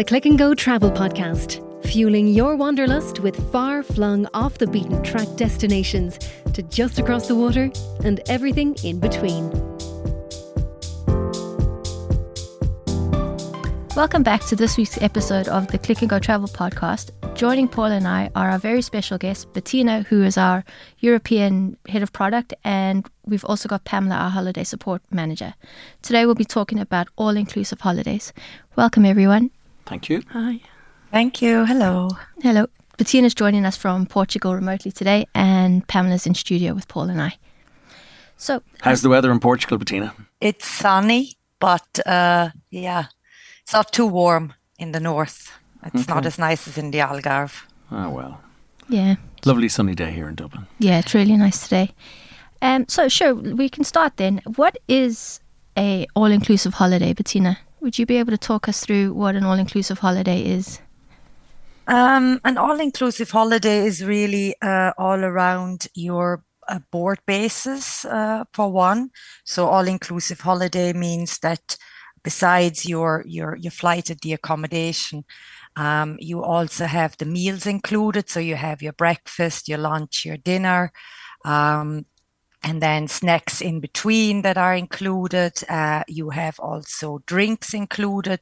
the 0.00 0.04
Click 0.04 0.24
and 0.24 0.38
Go 0.38 0.54
Travel 0.54 0.90
Podcast, 0.90 1.60
fueling 1.84 2.26
your 2.26 2.56
wanderlust 2.56 3.20
with 3.20 3.36
far 3.52 3.82
flung 3.82 4.26
off 4.32 4.56
the 4.56 4.66
beaten 4.66 5.02
track 5.02 5.28
destinations 5.36 6.18
to 6.54 6.62
just 6.62 6.98
across 6.98 7.28
the 7.28 7.34
water 7.34 7.70
and 8.02 8.18
everything 8.26 8.74
in 8.82 8.98
between. 8.98 9.50
Welcome 13.94 14.22
back 14.22 14.42
to 14.46 14.56
this 14.56 14.78
week's 14.78 15.02
episode 15.02 15.48
of 15.48 15.66
the 15.66 15.76
Click 15.76 16.00
and 16.00 16.08
Go 16.08 16.18
Travel 16.18 16.48
Podcast. 16.48 17.10
Joining 17.36 17.68
Paul 17.68 17.92
and 17.92 18.08
I 18.08 18.30
are 18.34 18.48
our 18.48 18.58
very 18.58 18.80
special 18.80 19.18
guest, 19.18 19.52
Bettina, 19.52 20.06
who 20.08 20.22
is 20.22 20.38
our 20.38 20.64
European 21.00 21.76
head 21.90 22.02
of 22.02 22.10
product, 22.14 22.54
and 22.64 23.06
we've 23.26 23.44
also 23.44 23.68
got 23.68 23.84
Pamela, 23.84 24.14
our 24.14 24.30
holiday 24.30 24.64
support 24.64 25.02
manager. 25.10 25.52
Today 26.00 26.24
we'll 26.24 26.34
be 26.34 26.46
talking 26.46 26.78
about 26.78 27.08
all 27.16 27.36
inclusive 27.36 27.82
holidays. 27.82 28.32
Welcome, 28.76 29.04
everyone. 29.04 29.50
Thank 29.90 30.08
you. 30.08 30.22
Hi. 30.30 30.60
Thank 31.10 31.42
you. 31.42 31.66
Hello. 31.66 32.10
Hello. 32.40 32.68
Bettina's 32.96 33.34
joining 33.34 33.66
us 33.66 33.76
from 33.76 34.06
Portugal 34.06 34.54
remotely 34.54 34.92
today, 34.92 35.26
and 35.34 35.84
Pamela's 35.88 36.28
in 36.28 36.34
studio 36.36 36.74
with 36.74 36.86
Paul 36.86 37.10
and 37.10 37.20
I. 37.20 37.36
So, 38.36 38.62
how's 38.82 39.02
the 39.02 39.08
weather 39.08 39.32
in 39.32 39.40
Portugal, 39.40 39.78
Bettina? 39.78 40.14
It's 40.40 40.64
sunny, 40.64 41.32
but 41.58 41.98
uh, 42.06 42.50
yeah, 42.70 43.06
it's 43.62 43.72
not 43.72 43.92
too 43.92 44.06
warm 44.06 44.54
in 44.78 44.92
the 44.92 45.00
north. 45.00 45.50
It's 45.84 46.04
okay. 46.04 46.14
not 46.14 46.24
as 46.24 46.38
nice 46.38 46.68
as 46.68 46.78
in 46.78 46.92
the 46.92 46.98
Algarve. 46.98 47.64
Oh 47.90 48.10
well. 48.10 48.40
Yeah. 48.88 49.16
Lovely 49.44 49.68
sunny 49.68 49.96
day 49.96 50.12
here 50.12 50.28
in 50.28 50.36
Dublin. 50.36 50.68
Yeah, 50.78 51.00
it's 51.00 51.14
really 51.14 51.36
nice 51.36 51.64
today. 51.64 51.90
Um, 52.62 52.86
so 52.86 53.08
sure, 53.08 53.34
we 53.34 53.68
can 53.68 53.82
start 53.82 54.18
then. 54.18 54.40
What 54.54 54.78
is 54.86 55.40
a 55.76 56.06
all-inclusive 56.14 56.74
holiday, 56.74 57.12
Bettina? 57.12 57.58
Would 57.80 57.98
you 57.98 58.04
be 58.04 58.16
able 58.18 58.32
to 58.32 58.38
talk 58.38 58.68
us 58.68 58.84
through 58.84 59.14
what 59.14 59.34
an 59.36 59.44
all 59.44 59.58
inclusive 59.58 60.00
holiday 60.00 60.42
is? 60.42 60.80
Um, 61.86 62.40
an 62.44 62.58
all 62.58 62.78
inclusive 62.78 63.30
holiday 63.30 63.86
is 63.86 64.04
really 64.04 64.54
uh, 64.60 64.92
all 64.98 65.24
around 65.24 65.88
your 65.94 66.44
uh, 66.68 66.78
board 66.92 67.18
basis, 67.26 68.04
uh, 68.04 68.44
for 68.52 68.70
one. 68.70 69.10
So, 69.44 69.66
all 69.66 69.88
inclusive 69.88 70.40
holiday 70.40 70.92
means 70.92 71.38
that 71.38 71.76
besides 72.22 72.86
your, 72.86 73.24
your, 73.26 73.56
your 73.56 73.72
flight 73.72 74.10
and 74.10 74.20
the 74.20 74.34
accommodation, 74.34 75.24
um, 75.74 76.16
you 76.20 76.44
also 76.44 76.84
have 76.84 77.16
the 77.16 77.24
meals 77.24 77.66
included. 77.66 78.28
So, 78.28 78.40
you 78.40 78.56
have 78.56 78.82
your 78.82 78.92
breakfast, 78.92 79.68
your 79.68 79.78
lunch, 79.78 80.24
your 80.24 80.36
dinner. 80.36 80.92
Um, 81.44 82.04
and 82.62 82.82
then 82.82 83.08
snacks 83.08 83.60
in 83.60 83.80
between 83.80 84.42
that 84.42 84.58
are 84.58 84.74
included. 84.74 85.52
Uh, 85.68 86.02
you 86.08 86.30
have 86.30 86.58
also 86.60 87.22
drinks 87.26 87.72
included, 87.74 88.40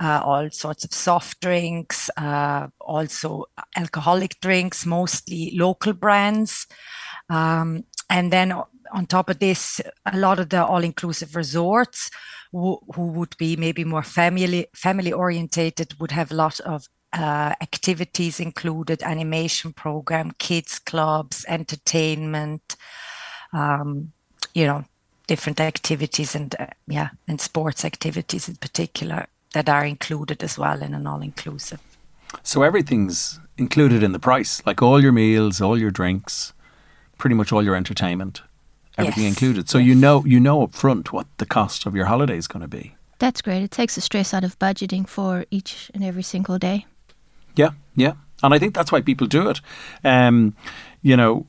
uh, 0.00 0.20
all 0.24 0.48
sorts 0.50 0.84
of 0.84 0.92
soft 0.92 1.40
drinks, 1.40 2.08
uh, 2.16 2.68
also 2.80 3.44
alcoholic 3.76 4.40
drinks, 4.40 4.86
mostly 4.86 5.52
local 5.56 5.92
brands. 5.92 6.66
Um, 7.28 7.84
and 8.08 8.32
then 8.32 8.52
on 8.92 9.06
top 9.06 9.28
of 9.28 9.38
this, 9.38 9.80
a 10.06 10.16
lot 10.16 10.38
of 10.38 10.48
the 10.48 10.64
all-inclusive 10.64 11.34
resorts 11.34 12.10
who, 12.52 12.78
who 12.94 13.06
would 13.08 13.36
be 13.38 13.56
maybe 13.56 13.84
more 13.84 14.02
family 14.02 14.66
family 14.74 15.12
orientated 15.12 15.94
would 16.00 16.12
have 16.12 16.30
a 16.30 16.34
lot 16.34 16.60
of 16.60 16.88
uh, 17.12 17.54
activities 17.60 18.40
included, 18.40 19.02
animation 19.02 19.72
program, 19.72 20.30
kids 20.38 20.78
clubs, 20.78 21.44
entertainment 21.48 22.76
um, 23.52 24.12
you 24.54 24.66
know, 24.66 24.84
different 25.26 25.60
activities 25.60 26.34
and 26.34 26.54
uh, 26.58 26.66
yeah, 26.86 27.10
and 27.26 27.40
sports 27.40 27.84
activities 27.84 28.48
in 28.48 28.56
particular 28.56 29.26
that 29.52 29.68
are 29.68 29.84
included 29.84 30.42
as 30.42 30.58
well 30.58 30.82
in 30.82 30.94
an 30.94 31.06
all-inclusive. 31.06 31.80
So 32.42 32.62
everything's 32.62 33.40
included 33.56 34.02
in 34.02 34.12
the 34.12 34.18
price, 34.18 34.62
like 34.66 34.82
all 34.82 35.02
your 35.02 35.12
meals, 35.12 35.60
all 35.60 35.78
your 35.78 35.90
drinks, 35.90 36.52
pretty 37.16 37.34
much 37.34 37.52
all 37.52 37.62
your 37.62 37.74
entertainment, 37.74 38.42
everything 38.96 39.24
yes. 39.24 39.32
included. 39.32 39.68
So 39.68 39.78
yes. 39.78 39.88
you 39.88 39.94
know 39.94 40.24
you 40.24 40.40
know 40.40 40.62
up 40.62 40.72
front 40.72 41.12
what 41.12 41.26
the 41.38 41.46
cost 41.46 41.86
of 41.86 41.94
your 41.94 42.06
holiday 42.06 42.36
is 42.36 42.46
going 42.46 42.62
to 42.62 42.68
be. 42.68 42.94
That's 43.18 43.42
great. 43.42 43.62
It 43.62 43.72
takes 43.72 43.96
the 43.96 44.00
stress 44.00 44.32
out 44.32 44.44
of 44.44 44.58
budgeting 44.58 45.08
for 45.08 45.44
each 45.50 45.90
and 45.92 46.04
every 46.04 46.22
single 46.22 46.58
day. 46.58 46.86
Yeah, 47.56 47.70
yeah, 47.96 48.12
and 48.42 48.54
I 48.54 48.58
think 48.58 48.74
that's 48.74 48.92
why 48.92 49.00
people 49.00 49.26
do 49.26 49.48
it. 49.50 49.60
Um, 50.04 50.54
you 51.02 51.16
know, 51.16 51.46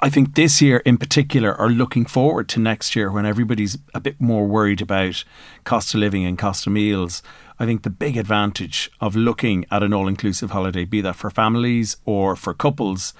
I 0.00 0.08
think 0.08 0.34
this 0.34 0.62
year 0.62 0.78
in 0.78 0.96
particular 0.96 1.54
are 1.54 1.68
looking 1.68 2.06
forward 2.06 2.48
to 2.50 2.60
next 2.60 2.96
year 2.96 3.10
when 3.10 3.26
everybody's 3.26 3.76
a 3.92 4.00
bit 4.00 4.20
more 4.20 4.46
worried 4.46 4.80
about 4.80 5.24
cost 5.64 5.94
of 5.94 6.00
living 6.00 6.24
and 6.24 6.38
cost 6.38 6.66
of 6.66 6.72
meals. 6.72 7.22
I 7.58 7.66
think 7.66 7.82
the 7.82 7.90
big 7.90 8.16
advantage 8.16 8.90
of 9.00 9.14
looking 9.14 9.66
at 9.70 9.82
an 9.82 9.92
all 9.92 10.08
inclusive 10.08 10.52
holiday, 10.52 10.84
be 10.84 11.00
that 11.02 11.16
for 11.16 11.30
families 11.30 11.98
or 12.04 12.34
for 12.34 12.54
couples 12.54 13.12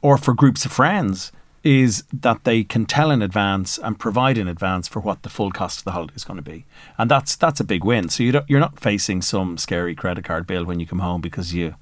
or 0.00 0.16
for 0.16 0.32
groups 0.32 0.64
of 0.64 0.72
friends, 0.72 1.30
is 1.62 2.04
that 2.12 2.44
they 2.44 2.64
can 2.64 2.86
tell 2.86 3.10
in 3.10 3.20
advance 3.20 3.78
and 3.78 3.98
provide 3.98 4.38
in 4.38 4.48
advance 4.48 4.88
for 4.88 5.00
what 5.00 5.22
the 5.22 5.28
full 5.28 5.50
cost 5.50 5.80
of 5.80 5.84
the 5.84 5.90
holiday 5.90 6.14
is 6.14 6.24
going 6.24 6.36
to 6.36 6.42
be, 6.42 6.64
and 6.96 7.10
that's 7.10 7.36
that's 7.36 7.60
a 7.60 7.64
big 7.64 7.84
win. 7.84 8.08
So 8.08 8.22
you 8.22 8.40
you're 8.46 8.60
not 8.60 8.80
facing 8.80 9.22
some 9.22 9.58
scary 9.58 9.94
credit 9.94 10.24
card 10.24 10.46
bill 10.46 10.64
when 10.64 10.80
you 10.80 10.86
come 10.86 11.00
home 11.00 11.20
because 11.20 11.52
you 11.52 11.74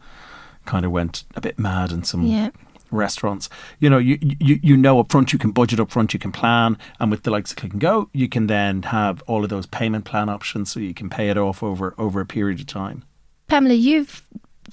kind 0.65 0.85
of 0.85 0.91
went 0.91 1.25
a 1.37 1.41
bit 1.41 1.59
mad 1.59 1.93
and 1.93 2.07
some 2.07 2.23
yeah 2.27 2.51
restaurants. 2.97 3.49
You 3.79 3.91
know, 3.91 3.99
you, 3.99 4.19
you 4.21 4.59
you 4.63 4.77
know 4.77 4.99
up 4.99 5.11
front, 5.11 5.33
you 5.33 5.39
can 5.39 5.53
budget 5.53 5.81
up 5.81 5.91
front, 5.91 6.13
you 6.13 6.19
can 6.19 6.33
plan, 6.33 6.79
and 6.99 7.11
with 7.11 7.23
the 7.23 7.31
likes 7.31 7.53
of 7.53 7.59
Click 7.59 7.73
and 7.73 7.81
Go, 7.81 8.09
you 8.13 8.29
can 8.29 8.47
then 8.47 8.83
have 8.85 9.23
all 9.27 9.45
of 9.45 9.51
those 9.51 9.67
payment 9.67 10.05
plan 10.05 10.29
options, 10.29 10.71
so 10.71 10.81
you 10.81 10.95
can 10.95 11.09
pay 11.09 11.31
it 11.31 11.39
off 11.39 11.63
over 11.63 11.95
over 11.99 12.21
a 12.21 12.27
period 12.27 12.61
of 12.61 12.67
time. 12.67 13.05
Pamela, 13.49 13.75
you've 13.75 14.23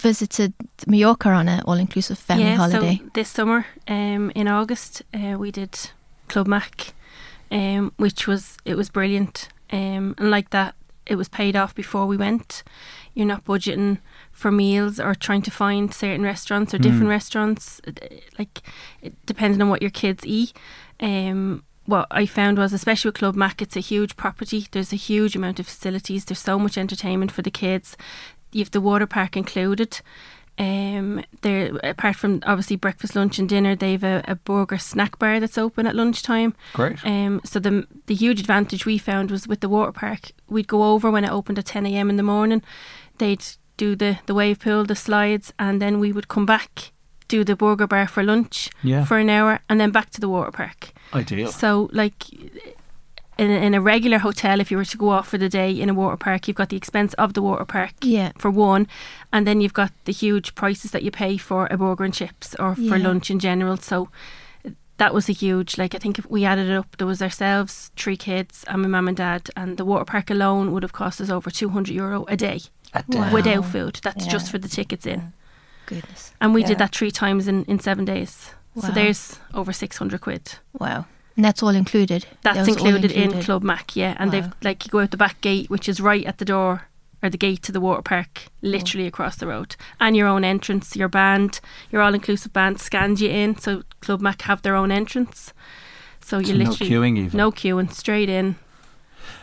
visited 0.01 0.53
Mallorca 0.87 1.29
on 1.29 1.47
an 1.47 1.61
all-inclusive 1.65 2.17
family 2.17 2.45
yeah, 2.45 2.55
holiday. 2.55 2.97
So 2.97 3.09
this 3.13 3.29
summer, 3.29 3.65
um, 3.87 4.31
in 4.33 4.47
August, 4.47 5.03
uh, 5.13 5.37
we 5.37 5.51
did 5.51 5.77
Club 6.27 6.47
Mac, 6.47 6.93
um, 7.51 7.91
which 7.97 8.27
was 8.27 8.57
it 8.65 8.75
was 8.75 8.89
brilliant, 8.89 9.49
um, 9.71 10.15
and 10.17 10.31
like 10.31 10.49
that, 10.49 10.75
it 11.05 11.15
was 11.15 11.29
paid 11.29 11.55
off 11.55 11.75
before 11.75 12.05
we 12.05 12.17
went. 12.17 12.63
You're 13.13 13.27
not 13.27 13.45
budgeting 13.45 13.99
for 14.31 14.51
meals 14.51 14.99
or 14.99 15.15
trying 15.15 15.41
to 15.43 15.51
find 15.51 15.93
certain 15.93 16.23
restaurants 16.23 16.73
or 16.73 16.77
different 16.77 17.05
mm. 17.05 17.09
restaurants, 17.09 17.81
like 18.39 18.61
depending 19.25 19.61
on 19.61 19.69
what 19.69 19.81
your 19.81 19.91
kids 19.91 20.25
eat. 20.25 20.53
Um, 20.99 21.63
what 21.85 22.07
I 22.09 22.25
found 22.25 22.57
was, 22.57 22.73
especially 22.73 23.09
with 23.09 23.15
Club 23.15 23.35
Mac, 23.35 23.61
it's 23.61 23.75
a 23.75 23.81
huge 23.81 24.15
property. 24.15 24.67
There's 24.71 24.93
a 24.93 24.97
huge 24.97 25.35
amount 25.35 25.59
of 25.59 25.67
facilities. 25.67 26.25
There's 26.25 26.39
so 26.39 26.57
much 26.57 26.77
entertainment 26.77 27.31
for 27.31 27.41
the 27.41 27.51
kids. 27.51 27.97
You 28.51 28.61
have 28.61 28.71
the 28.71 28.81
water 28.81 29.07
park 29.07 29.35
included. 29.35 29.99
Um, 30.59 31.23
there 31.41 31.75
apart 31.83 32.15
from 32.15 32.41
obviously 32.45 32.75
breakfast, 32.75 33.15
lunch, 33.15 33.39
and 33.39 33.49
dinner, 33.49 33.75
they've 33.75 34.03
a, 34.03 34.23
a 34.27 34.35
burger 34.35 34.77
snack 34.77 35.17
bar 35.17 35.39
that's 35.39 35.57
open 35.57 35.87
at 35.87 35.95
lunchtime. 35.95 36.53
Great. 36.73 37.03
Um, 37.03 37.41
so 37.43 37.59
the 37.59 37.87
the 38.05 38.13
huge 38.13 38.39
advantage 38.39 38.85
we 38.85 38.99
found 38.99 39.31
was 39.31 39.47
with 39.47 39.61
the 39.61 39.69
water 39.69 39.91
park. 39.91 40.31
We'd 40.47 40.67
go 40.67 40.83
over 40.83 41.09
when 41.09 41.23
it 41.23 41.31
opened 41.31 41.57
at 41.57 41.65
ten 41.65 41.87
a.m. 41.87 42.09
in 42.09 42.17
the 42.17 42.23
morning. 42.23 42.61
They'd 43.17 43.43
do 43.77 43.95
the, 43.95 44.19
the 44.27 44.35
wave 44.35 44.59
pool, 44.59 44.85
the 44.85 44.95
slides, 44.95 45.53
and 45.57 45.81
then 45.81 45.99
we 45.99 46.11
would 46.11 46.27
come 46.27 46.45
back, 46.45 46.91
do 47.27 47.43
the 47.43 47.55
burger 47.55 47.87
bar 47.87 48.07
for 48.07 48.21
lunch 48.21 48.69
yeah. 48.83 49.03
for 49.03 49.17
an 49.17 49.29
hour, 49.29 49.59
and 49.67 49.79
then 49.79 49.89
back 49.89 50.11
to 50.11 50.21
the 50.21 50.29
water 50.29 50.51
park. 50.51 50.91
Ideal. 51.13 51.51
So, 51.51 51.89
like, 51.91 52.25
in, 53.37 53.49
in 53.49 53.73
a 53.73 53.81
regular 53.81 54.19
hotel, 54.19 54.59
if 54.59 54.71
you 54.71 54.77
were 54.77 54.85
to 54.85 54.97
go 54.97 55.09
off 55.09 55.27
for 55.29 55.37
the 55.37 55.49
day 55.49 55.71
in 55.71 55.89
a 55.89 55.93
water 55.93 56.17
park, 56.17 56.47
you've 56.47 56.57
got 56.57 56.69
the 56.69 56.77
expense 56.77 57.13
of 57.15 57.33
the 57.33 57.41
water 57.41 57.65
park 57.65 57.93
yeah. 58.01 58.31
for 58.37 58.51
one, 58.51 58.87
and 59.31 59.47
then 59.47 59.61
you've 59.61 59.73
got 59.73 59.91
the 60.05 60.11
huge 60.11 60.55
prices 60.55 60.91
that 60.91 61.03
you 61.03 61.11
pay 61.11 61.37
for 61.37 61.67
a 61.71 61.77
burger 61.77 62.03
and 62.03 62.13
chips 62.13 62.55
or 62.59 62.75
yeah. 62.77 62.89
for 62.89 62.99
lunch 62.99 63.29
in 63.31 63.39
general. 63.39 63.77
So, 63.77 64.09
that 64.97 65.11
was 65.11 65.27
a 65.27 65.33
huge 65.33 65.79
like 65.79 65.95
I 65.95 65.97
think 65.97 66.19
if 66.19 66.29
we 66.29 66.45
added 66.45 66.69
it 66.69 66.75
up 66.75 66.97
there 66.97 67.07
was 67.07 67.19
ourselves 67.19 67.91
three 67.95 68.15
kids 68.15 68.63
and 68.67 68.83
my 68.83 68.87
mum 68.87 69.07
and 69.07 69.17
dad 69.17 69.49
and 69.57 69.75
the 69.75 69.83
water 69.83 70.05
park 70.05 70.29
alone 70.29 70.71
would 70.71 70.83
have 70.83 70.93
cost 70.93 71.19
us 71.19 71.31
over 71.31 71.49
200 71.49 71.91
euro 71.91 72.25
a 72.25 72.37
day 72.37 72.61
wow. 73.09 73.33
without 73.33 73.65
food. 73.65 73.99
That's 74.03 74.25
yeah. 74.25 74.31
just 74.31 74.51
for 74.51 74.57
the 74.57 74.67
tickets 74.67 75.05
in. 75.05 75.33
Goodness. 75.85 76.33
And 76.39 76.53
we 76.53 76.61
yeah. 76.61 76.67
did 76.67 76.77
that 76.79 76.95
three 76.95 77.11
times 77.11 77.47
in, 77.47 77.65
in 77.65 77.79
seven 77.79 78.05
days. 78.05 78.51
Wow. 78.75 78.87
So 78.87 78.91
there's 78.93 79.39
over 79.53 79.73
600 79.73 80.21
quid. 80.21 80.55
Wow. 80.79 81.05
And 81.35 81.43
that's 81.43 81.63
all 81.63 81.69
included? 81.69 82.25
That's 82.43 82.59
that 82.59 82.67
included, 82.67 83.11
included, 83.11 83.37
in 83.37 83.43
Club 83.43 83.63
Mac, 83.63 83.95
yeah. 83.95 84.15
And 84.19 84.31
wow. 84.31 84.41
they've, 84.41 84.53
like, 84.61 84.85
you 84.85 84.91
go 84.91 84.99
out 84.99 85.11
the 85.11 85.17
back 85.17 85.41
gate, 85.41 85.69
which 85.69 85.89
is 85.89 85.99
right 85.99 86.25
at 86.25 86.37
the 86.37 86.45
door 86.45 86.87
or 87.23 87.29
the 87.29 87.37
gate 87.37 87.63
to 87.63 87.71
the 87.71 87.79
water 87.81 88.01
park, 88.01 88.47
literally 88.61 89.05
oh. 89.05 89.07
across 89.07 89.37
the 89.37 89.47
road. 89.47 89.75
And 89.99 90.15
your 90.15 90.27
own 90.27 90.43
entrance, 90.43 90.95
your 90.95 91.07
band, 91.07 91.59
your 91.89 92.01
all 92.01 92.13
inclusive 92.13 92.53
band 92.53 92.79
scans 92.79 93.21
you 93.21 93.29
in. 93.29 93.57
So 93.57 93.83
Club 94.01 94.21
Mac 94.21 94.41
have 94.43 94.61
their 94.61 94.75
own 94.75 94.91
entrance. 94.91 95.53
So 96.19 96.37
you 96.37 96.47
so 96.47 96.53
literally 96.53 96.89
no 96.89 96.99
queuing 96.99 97.17
even. 97.17 97.37
No 97.37 97.51
queuing, 97.51 97.91
straight 97.91 98.29
in. 98.29 98.57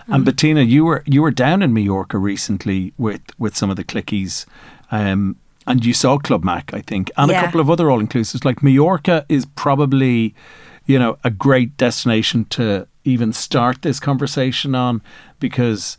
And 0.07 0.25
Bettina, 0.25 0.63
you 0.63 0.85
were 0.85 1.03
you 1.07 1.23
were 1.23 1.31
down 1.31 1.63
in 1.63 1.73
Mallorca 1.73 2.19
recently 2.19 2.93
with 2.99 3.23
with 3.39 3.57
some 3.57 3.71
of 3.71 3.77
the 3.77 3.85
clickies. 3.85 4.45
Um, 4.91 5.37
and 5.67 5.85
you 5.85 5.95
saw 5.95 6.19
Club 6.19 6.43
Mac, 6.43 6.75
I 6.75 6.81
think, 6.81 7.11
and 7.17 7.31
yeah. 7.31 7.41
a 7.41 7.45
couple 7.45 7.61
of 7.61 7.71
other 7.71 7.91
all 7.91 8.01
inclusives. 8.01 8.45
Like 8.45 8.63
Mallorca 8.63 9.25
is 9.29 9.47
probably, 9.47 10.35
you 10.91 10.99
know, 10.99 11.17
a 11.23 11.31
great 11.31 11.77
destination 11.77 12.45
to 12.47 12.87
even 13.05 13.33
start 13.33 13.83
this 13.83 14.01
conversation 14.01 14.75
on 14.75 15.01
because 15.39 15.97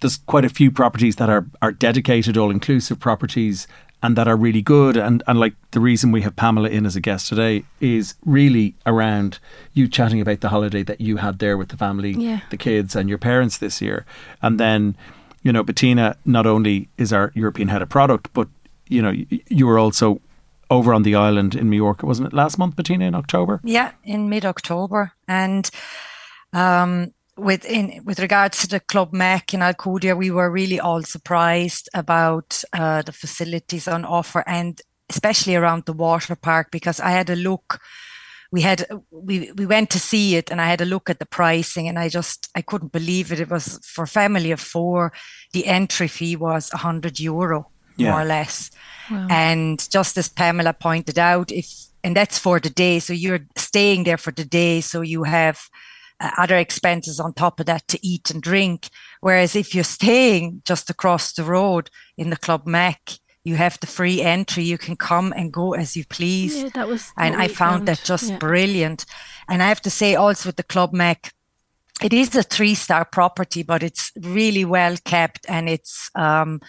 there's 0.00 0.16
quite 0.16 0.44
a 0.44 0.48
few 0.48 0.70
properties 0.70 1.16
that 1.16 1.28
are 1.28 1.44
are 1.60 1.72
dedicated 1.72 2.36
all 2.36 2.50
inclusive 2.50 2.98
properties 2.98 3.66
and 4.02 4.16
that 4.16 4.26
are 4.28 4.36
really 4.46 4.62
good 4.62 4.96
and 4.96 5.22
and 5.26 5.38
like 5.44 5.54
the 5.70 5.80
reason 5.80 6.12
we 6.12 6.22
have 6.22 6.34
Pamela 6.36 6.68
in 6.68 6.86
as 6.86 6.96
a 6.96 7.00
guest 7.00 7.28
today 7.28 7.64
is 7.80 8.14
really 8.24 8.74
around 8.84 9.38
you 9.74 9.88
chatting 9.88 10.20
about 10.20 10.40
the 10.40 10.48
holiday 10.48 10.82
that 10.82 11.00
you 11.00 11.16
had 11.18 11.38
there 11.38 11.56
with 11.58 11.68
the 11.68 11.76
family 11.76 12.12
Yeah. 12.12 12.40
the 12.50 12.56
kids 12.56 12.96
and 12.96 13.08
your 13.08 13.18
parents 13.18 13.58
this 13.58 13.80
year 13.80 14.04
and 14.42 14.58
then 14.60 14.96
you 15.42 15.52
know 15.52 15.62
Bettina 15.62 16.16
not 16.24 16.46
only 16.46 16.88
is 16.98 17.12
our 17.12 17.30
European 17.34 17.68
head 17.68 17.82
of 17.82 17.88
product 17.88 18.28
but 18.34 18.48
you 18.88 19.00
know 19.02 19.10
you, 19.10 19.26
you 19.48 19.66
were 19.66 19.78
also 19.78 20.20
over 20.70 20.92
on 20.92 21.02
the 21.02 21.14
island 21.14 21.54
in 21.54 21.70
Mallorca 21.70 22.06
wasn't 22.06 22.28
it 22.28 22.34
last 22.34 22.58
month 22.58 22.76
Bettina 22.76 23.04
in 23.04 23.14
October 23.14 23.60
Yeah, 23.64 23.92
in 24.04 24.28
mid-October. 24.28 25.12
And 25.28 25.70
um, 26.52 27.12
with 27.36 27.64
in 27.64 28.02
with 28.04 28.18
regards 28.18 28.58
to 28.60 28.68
the 28.68 28.80
Club 28.80 29.12
Mac 29.12 29.52
in 29.52 29.60
Alcudia, 29.60 30.16
we 30.16 30.30
were 30.30 30.50
really 30.50 30.80
all 30.80 31.02
surprised 31.02 31.88
about 31.94 32.62
uh, 32.72 33.02
the 33.02 33.12
facilities 33.12 33.86
on 33.88 34.04
offer, 34.04 34.42
and 34.46 34.80
especially 35.10 35.54
around 35.54 35.84
the 35.84 35.92
water 35.92 36.34
park 36.34 36.68
because 36.70 36.98
I 37.00 37.10
had 37.10 37.30
a 37.30 37.36
look. 37.36 37.80
We 38.52 38.62
had 38.62 38.86
we 39.10 39.52
we 39.52 39.66
went 39.66 39.90
to 39.90 39.98
see 39.98 40.36
it, 40.36 40.50
and 40.50 40.60
I 40.60 40.66
had 40.66 40.80
a 40.80 40.86
look 40.86 41.10
at 41.10 41.18
the 41.18 41.26
pricing, 41.26 41.88
and 41.88 41.98
I 41.98 42.08
just 42.08 42.48
I 42.54 42.62
couldn't 42.62 42.92
believe 42.92 43.32
it. 43.32 43.40
It 43.40 43.50
was 43.50 43.80
for 43.84 44.06
family 44.06 44.52
of 44.52 44.60
four. 44.60 45.12
The 45.52 45.66
entry 45.66 46.08
fee 46.08 46.36
was 46.36 46.70
hundred 46.70 47.20
euro, 47.20 47.70
Yeah. 47.96 48.10
more 48.12 48.22
or 48.22 48.24
less. 48.24 48.70
And 49.30 49.88
just 49.90 50.18
as 50.18 50.28
Pamela 50.28 50.72
pointed 50.72 51.18
out, 51.18 51.52
if 51.52 51.68
and 52.02 52.16
that's 52.16 52.38
for 52.38 52.60
the 52.60 52.70
day, 52.70 52.98
so 52.98 53.12
you're 53.12 53.46
staying 53.56 54.04
there 54.04 54.16
for 54.18 54.32
the 54.32 54.44
day, 54.44 54.80
so 54.80 55.00
you 55.00 55.24
have 55.24 55.60
uh, 56.20 56.30
other 56.38 56.56
expenses 56.56 57.20
on 57.20 57.32
top 57.32 57.60
of 57.60 57.66
that 57.66 57.86
to 57.88 57.98
eat 58.06 58.30
and 58.30 58.42
drink. 58.42 58.88
Whereas 59.20 59.54
if 59.56 59.74
you're 59.74 59.84
staying 59.84 60.62
just 60.64 60.90
across 60.90 61.32
the 61.32 61.44
road 61.44 61.90
in 62.16 62.30
the 62.30 62.36
Club 62.36 62.66
Mac, 62.66 63.12
you 63.44 63.54
have 63.56 63.78
the 63.80 63.86
free 63.86 64.22
entry. 64.22 64.64
You 64.64 64.78
can 64.78 64.96
come 64.96 65.32
and 65.36 65.52
go 65.52 65.74
as 65.74 65.96
you 65.96 66.04
please. 66.04 66.62
Yeah, 66.62 66.68
that 66.74 66.88
was. 66.88 67.12
and 67.16 67.34
I 67.36 67.46
we 67.46 67.54
found, 67.54 67.86
that 67.86 68.02
just 68.04 68.30
Yeah. 68.30 68.38
brilliant. 68.38 69.04
And 69.48 69.62
I 69.62 69.68
have 69.68 69.82
to 69.82 69.90
say 69.90 70.14
also 70.16 70.48
with 70.48 70.56
the 70.56 70.62
Club 70.64 70.92
Mac, 70.92 71.32
it 72.02 72.12
is 72.12 72.34
a 72.34 72.42
three 72.42 72.74
star 72.74 73.04
property, 73.04 73.62
but 73.62 73.82
it's 73.82 74.10
really 74.20 74.64
well 74.64 74.96
kept 75.04 75.46
and 75.48 75.68
it's 75.68 76.10
um, 76.14 76.60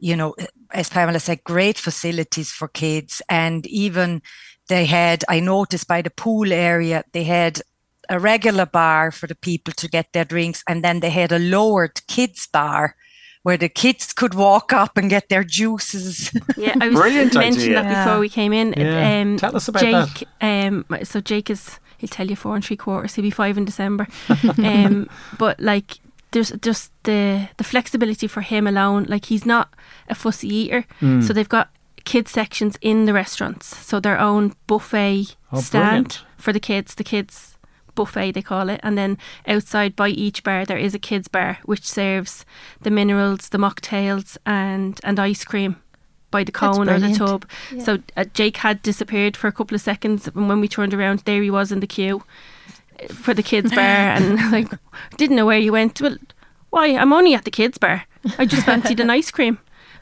you 0.00 0.16
know, 0.16 0.34
as 0.72 0.88
Pamela 0.88 1.20
said, 1.20 1.44
great 1.44 1.78
facilities 1.78 2.50
for 2.50 2.68
kids. 2.68 3.22
And 3.28 3.66
even 3.66 4.22
they 4.68 4.86
had, 4.86 5.24
I 5.28 5.40
noticed 5.40 5.86
by 5.88 6.02
the 6.02 6.10
pool 6.10 6.52
area, 6.52 7.04
they 7.12 7.24
had 7.24 7.60
a 8.08 8.18
regular 8.18 8.66
bar 8.66 9.12
for 9.12 9.26
the 9.28 9.34
people 9.36 9.72
to 9.76 9.88
get 9.88 10.12
their 10.12 10.24
drinks, 10.24 10.62
and 10.68 10.82
then 10.82 11.00
they 11.00 11.10
had 11.10 11.30
a 11.32 11.38
lowered 11.38 12.00
kids 12.08 12.48
bar 12.52 12.96
where 13.42 13.56
the 13.56 13.68
kids 13.68 14.12
could 14.12 14.34
walk 14.34 14.72
up 14.72 14.96
and 14.98 15.08
get 15.10 15.28
their 15.28 15.44
juices. 15.44 16.30
Yeah, 16.56 16.74
I 16.80 16.88
was 16.90 16.98
Brilliant 17.00 17.34
mentioned 17.34 17.62
idea. 17.62 17.82
that 17.82 17.90
Yeah. 17.90 18.04
before 18.04 18.20
we 18.20 18.28
came 18.28 18.52
in. 18.52 18.74
Yeah. 18.76 19.20
Um, 19.22 19.36
Tell 19.38 19.56
us 19.56 19.68
about 19.68 19.80
Jake, 19.82 20.28
Um, 20.40 20.84
so 21.04 21.20
Jake 21.20 21.48
is 21.50 21.78
he'll 21.98 22.08
tell 22.08 22.28
you 22.28 22.36
four 22.36 22.54
and 22.54 22.64
three 22.64 22.76
quarters. 22.76 23.14
He'll 23.14 23.22
be 23.22 23.30
five 23.30 23.56
in 23.56 23.64
December. 23.64 24.06
um, 24.58 25.08
but 25.38 25.58
like 25.60 25.98
there's 26.32 26.52
just 26.62 26.92
the 27.04 27.48
the 27.56 27.64
flexibility 27.64 28.26
for 28.26 28.40
him 28.42 28.66
alone. 28.66 29.06
Like 29.08 29.26
he's 29.26 29.46
not 29.46 29.68
a 30.08 30.14
fussy 30.14 30.48
eater, 30.54 30.84
Hmm. 31.00 31.20
so 31.20 31.32
they've 31.32 31.48
got 31.48 31.68
kids 32.04 32.30
sections 32.30 32.76
in 32.80 33.04
the 33.06 33.12
restaurants, 33.12 33.66
so 33.86 34.00
their 34.00 34.18
own 34.18 34.52
buffet 34.66 35.36
Oh, 35.52 35.60
stand 35.60 36.08
brilliant. 36.08 36.24
for 36.38 36.52
the 36.52 36.60
kids. 36.60 36.94
The 36.94 37.04
kids 37.04 37.56
buffet 37.96 38.32
they 38.32 38.42
call 38.42 38.70
it 38.70 38.80
and 38.84 38.96
then 38.96 39.18
outside 39.48 39.94
by 39.96 40.08
each 40.08 40.42
bar 40.44 40.64
there 40.64 40.78
is 40.78 40.94
a 40.94 40.98
kids 40.98 41.26
bar 41.28 41.58
which 41.64 41.84
serves 41.84 42.46
the 42.82 42.90
minerals 42.90 43.48
the 43.48 43.58
mocktails 43.58 44.38
and 44.46 45.00
and 45.02 45.18
ice 45.18 45.44
cream 45.44 45.74
by 46.30 46.44
the 46.44 46.52
cone 46.52 46.88
or 46.88 47.00
the 47.00 47.12
tub 47.12 47.44
Yeah. 47.72 47.82
so 47.82 47.98
uh, 48.16 48.24
Jake 48.32 48.58
had 48.58 48.80
disappeared 48.80 49.36
for 49.36 49.48
a 49.48 49.52
couple 49.52 49.74
of 49.74 49.80
seconds 49.82 50.28
and 50.28 50.48
when 50.48 50.60
we 50.60 50.68
turned 50.68 50.94
around 50.94 51.18
there 51.26 51.42
he 51.42 51.50
was 51.50 51.72
in 51.72 51.80
the 51.80 51.86
queue 51.88 52.22
for 53.08 53.34
the 53.34 53.42
kids 53.42 53.70
bar 53.74 53.80
and 54.16 54.50
like 54.52 54.68
didn't 55.16 55.36
know 55.36 55.46
where 55.46 55.58
you 55.58 55.72
went 55.72 56.00
well 56.00 56.16
why 56.70 56.86
I'm 56.96 57.12
only 57.12 57.34
at 57.34 57.44
the 57.44 57.50
kids 57.50 57.78
bar 57.78 58.04
I 58.38 58.44
just 58.46 58.64
fancied 58.66 59.00
an 59.00 59.10
ice 59.10 59.30
cream 59.30 59.58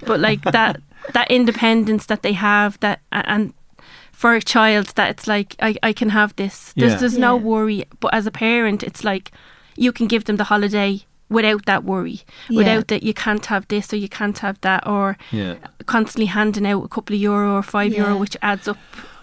but 0.07 0.21
like 0.21 0.43
that 0.43 0.81
that 1.13 1.31
independence 1.31 2.07
that 2.07 2.23
they 2.23 2.33
have 2.35 2.79
that 2.81 3.01
and 3.13 3.53
for 4.13 4.35
a 4.35 4.43
child 4.43 4.87
that 4.97 5.11
it's 5.11 5.27
like 5.27 5.55
I, 5.61 5.77
I 5.83 5.93
can 5.93 6.11
have 6.11 6.35
this 6.37 6.73
there's, 6.77 6.93
Yeah. 6.93 6.99
there's 6.99 7.19
no 7.19 7.37
Yeah. 7.37 7.43
worry 7.43 7.85
but 8.01 8.13
as 8.15 8.27
a 8.27 8.31
parent 8.33 8.83
it's 8.83 9.05
like 9.05 9.31
you 9.77 9.93
can 9.93 10.07
give 10.09 10.25
them 10.25 10.37
the 10.37 10.45
holiday 10.45 11.05
without 11.31 11.67
that 11.67 11.85
worry 11.85 12.23
Yeah. 12.49 12.59
without 12.59 12.89
that 12.89 13.03
you 13.03 13.15
can't 13.15 13.47
have 13.47 13.69
this 13.69 13.93
or 13.93 13.97
you 13.97 14.09
can't 14.09 14.39
have 14.39 14.61
that 14.63 14.87
or 14.87 15.17
yeah 15.31 15.55
constantly 15.87 16.27
handing 16.27 16.67
out 16.67 16.85
a 16.85 16.89
couple 16.89 17.15
of 17.15 17.21
euro 17.23 17.55
or 17.57 17.63
five 17.63 17.93
Yeah. 17.93 18.05
euro 18.05 18.17
which 18.17 18.37
adds 18.43 18.67
up 18.67 18.79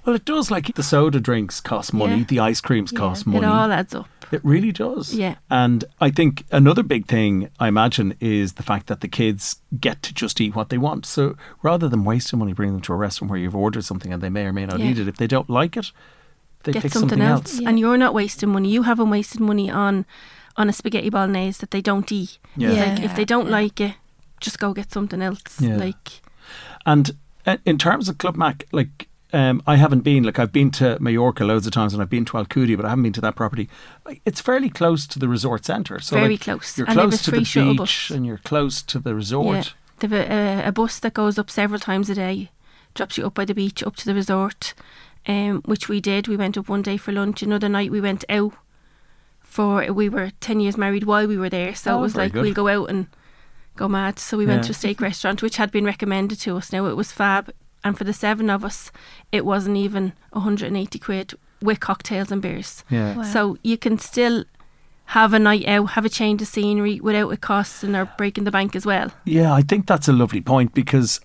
Well, 0.06 0.16
it 0.16 0.26
does. 0.26 0.52
Like 0.52 0.74
the 0.76 0.84
soda 0.84 1.20
drinks 1.20 1.60
cost 1.60 1.94
money, 1.94 2.18
Yeah. 2.20 2.24
the 2.28 2.40
ice 2.40 2.62
creams 2.62 2.92
Yeah. 2.92 3.00
cost 3.00 3.26
it 3.28 3.44
all 3.44 3.72
adds 3.72 3.96
up 3.96 4.08
It 4.32 4.42
really 4.44 4.72
does. 4.72 5.14
Yeah. 5.14 5.36
And 5.50 5.86
I 6.02 6.10
think 6.10 6.46
another 6.52 6.84
big 6.84 7.06
thing 7.08 7.50
I 7.60 7.68
imagine 7.68 8.16
is 8.20 8.54
the 8.54 8.64
fact 8.64 8.88
that 8.88 9.02
the 9.02 9.08
kids 9.08 9.58
get 9.80 10.02
to 10.04 10.14
just 10.14 10.42
eat 10.42 10.56
what 10.56 10.70
they 10.70 10.78
want. 10.80 11.06
So 11.06 11.36
rather 11.62 11.88
than 11.88 12.04
wasting 12.04 12.40
money 12.40 12.54
bringing 12.54 12.74
them 12.74 12.82
to 12.84 12.94
a 12.94 12.96
restaurant 12.98 13.30
where 13.30 13.40
you've 13.40 13.56
ordered 13.56 13.84
something 13.86 14.12
and 14.12 14.22
they 14.24 14.30
may 14.30 14.46
or 14.46 14.54
may 14.54 14.66
not 14.66 14.80
Yeah. 14.80 14.88
eat 14.90 15.00
it, 15.00 15.08
if 15.08 15.18
they 15.18 15.28
don't 15.28 15.50
like 15.50 15.78
it, 15.78 15.92
they 16.64 16.72
get 16.74 16.82
pick 16.82 16.94
something, 16.94 17.22
else, 17.22 17.60
Yeah. 17.60 17.70
and 17.70 17.80
you're 17.80 17.98
not 17.98 18.14
wasting 18.16 18.50
money 18.50 18.70
you 18.70 18.82
haven't 18.84 19.10
wasted 19.12 19.40
money 19.42 19.70
on 19.70 20.06
on 20.58 20.70
a 20.70 20.74
spaghetti 20.74 21.10
bolognese 21.12 21.60
that 21.60 21.70
they 21.72 21.82
don't 21.82 22.12
eat 22.12 22.40
Yeah. 22.58 22.72
Yeah. 22.72 22.86
like 22.86 23.04
if 23.04 23.16
they 23.16 23.26
don't 23.26 23.46
Yeah. 23.48 23.52
like 23.52 23.80
it 23.82 23.94
just 24.42 24.58
go 24.58 24.74
get 24.74 24.92
something 24.92 25.22
else 25.22 25.60
Yeah. 25.60 25.78
like 25.78 26.22
And 26.86 27.12
uh, 27.46 27.58
in 27.66 27.78
terms 27.78 28.10
of 28.10 28.18
Club 28.18 28.36
Mac, 28.36 28.66
like 28.72 29.08
um, 29.36 29.62
I 29.68 29.76
haven't 29.76 30.00
been. 30.02 30.24
Like 30.24 30.40
I've 30.40 30.54
been 30.54 30.72
to 30.72 30.98
Mallorca 31.02 31.44
loads 31.44 31.68
of 31.68 31.74
times, 31.74 31.94
and 31.94 32.02
I've 32.02 32.10
been 32.10 32.24
to 32.26 32.34
Alcudia, 32.38 32.78
but 32.78 32.86
I 32.86 32.90
haven't 32.90 33.04
been 33.04 33.14
to 33.14 33.22
that 33.22 33.36
property. 33.36 33.70
It's 34.24 34.40
fairly 34.40 34.70
close 34.70 35.06
to 35.08 35.20
the 35.20 35.28
resort 35.28 35.66
centre. 35.66 36.00
So 36.00 36.16
Very 36.16 36.30
like, 36.36 36.42
close. 36.42 36.78
You're 36.78 36.88
And 36.88 36.98
close 36.98 37.22
to 37.24 37.32
the 37.32 37.40
beach, 37.40 37.78
bus. 37.78 38.10
and 38.10 38.26
you're 38.26 38.38
close 38.38 38.82
to 38.84 38.98
the 38.98 39.14
resort. 39.14 39.56
Yeah, 39.58 39.64
they've 40.00 40.14
a, 40.14 40.64
a, 40.68 40.72
bus 40.72 41.00
that 41.00 41.14
goes 41.14 41.38
up 41.38 41.50
several 41.52 41.80
times 41.80 42.10
a 42.10 42.16
day, 42.16 42.50
drops 42.94 43.18
you 43.18 43.26
up 43.26 43.34
by 43.34 43.44
the 43.46 43.54
beach, 43.54 43.84
up 43.84 43.98
to 43.98 44.06
the 44.06 44.16
resort, 44.16 44.74
um, 45.28 45.62
which 45.66 45.90
we 45.90 46.00
did. 46.00 46.28
We 46.30 46.38
went 46.38 46.58
up 46.58 46.70
one 46.70 46.82
day 46.82 46.96
for 46.96 47.12
lunch. 47.12 47.44
Another 47.44 47.68
night 47.70 47.92
we 47.92 48.00
went 48.02 48.24
out 48.30 48.54
for. 49.42 49.92
We 49.92 50.08
were 50.08 50.32
ten 50.40 50.62
years 50.62 50.78
married 50.78 51.04
while 51.04 51.28
we 51.28 51.38
were 51.38 51.50
there, 51.50 51.76
so 51.76 51.96
Oh, 51.96 51.98
it 51.98 52.02
was 52.02 52.16
like 52.16 52.32
good. 52.32 52.42
we'll 52.42 52.54
go 52.54 52.70
out 52.70 52.90
and 52.90 53.08
go 53.76 53.90
mad. 53.90 54.18
So 54.18 54.38
we 54.38 54.46
went 54.46 54.64
to 54.64 54.72
a 54.72 54.74
steak 54.74 55.02
restaurant, 55.02 55.42
which 55.42 55.58
had 55.58 55.72
been 55.72 55.84
recommended 55.84 56.40
to 56.42 56.56
us. 56.56 56.72
Now 56.72 56.86
it 56.86 56.96
was 56.96 57.12
fab, 57.12 57.52
and 57.86 57.98
for 57.98 58.04
the 58.04 58.12
seven 58.12 58.50
of 58.50 58.66
us, 58.66 58.92
it 59.32 59.46
wasn't 59.46 59.78
even 59.78 60.12
180 60.32 61.00
quid 61.00 61.36
with 61.62 61.80
cocktails 61.80 62.32
and 62.32 62.42
beers. 62.42 62.84
Yeah. 62.90 63.16
Wow. 63.16 63.24
So 63.24 63.58
you 63.64 63.78
can 63.78 64.00
still 64.00 64.44
have 65.10 65.34
a 65.34 65.40
night 65.40 65.68
out, 65.68 65.92
have 65.92 66.04
a 66.04 66.10
change 66.10 66.42
of 66.42 66.48
scenery 66.48 67.00
without 67.00 67.30
it 67.30 67.42
costing 67.42 67.96
or 67.96 68.06
breaking 68.18 68.44
the 68.44 68.52
bank 68.52 68.76
as 68.76 68.88
well. 68.88 69.12
Yeah, 69.24 69.54
I 69.54 69.62
think 69.62 69.86
that's 69.86 70.08
a 70.08 70.14
lovely 70.14 70.42
point 70.42 70.74
because 70.74 71.22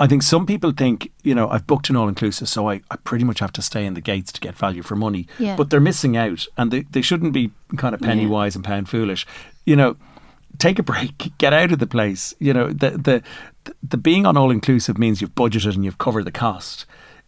I 0.00 0.08
think 0.08 0.24
some 0.24 0.46
people 0.46 0.72
think, 0.72 1.12
you 1.22 1.34
know, 1.34 1.48
I've 1.48 1.66
booked 1.66 1.90
an 1.90 1.96
all 1.96 2.08
inclusive, 2.08 2.48
so 2.48 2.68
I, 2.68 2.80
I 2.90 2.96
pretty 2.96 3.24
much 3.24 3.38
have 3.38 3.52
to 3.52 3.62
stay 3.62 3.86
in 3.86 3.94
the 3.94 4.00
gates 4.00 4.32
to 4.32 4.40
get 4.40 4.56
value 4.56 4.82
for 4.82 4.96
money. 4.96 5.28
Yeah. 5.38 5.54
But 5.54 5.70
they're 5.70 5.78
missing 5.78 6.16
out 6.16 6.44
and 6.56 6.72
they, 6.72 6.82
they 6.82 7.02
shouldn't 7.02 7.32
be 7.32 7.52
kind 7.76 7.94
of 7.94 8.00
penny 8.00 8.26
wise 8.26 8.56
and 8.56 8.64
pound 8.64 8.88
foolish. 8.88 9.26
You 9.64 9.76
know, 9.76 9.96
take 10.58 10.78
a 10.78 10.82
break, 10.82 11.32
get 11.38 11.52
out 11.52 11.72
of 11.72 11.78
the 11.78 11.86
place. 11.86 12.34
You 12.38 12.52
know, 12.52 12.68
the 12.68 12.90
the 12.90 13.22
the 13.82 13.96
being 13.96 14.26
on 14.26 14.36
all 14.36 14.50
inclusive 14.50 14.98
means 14.98 15.20
you've 15.20 15.34
budgeted 15.34 15.74
and 15.74 15.84
you've 15.84 15.98
covered 15.98 16.24
the 16.24 16.30
cost. 16.32 16.86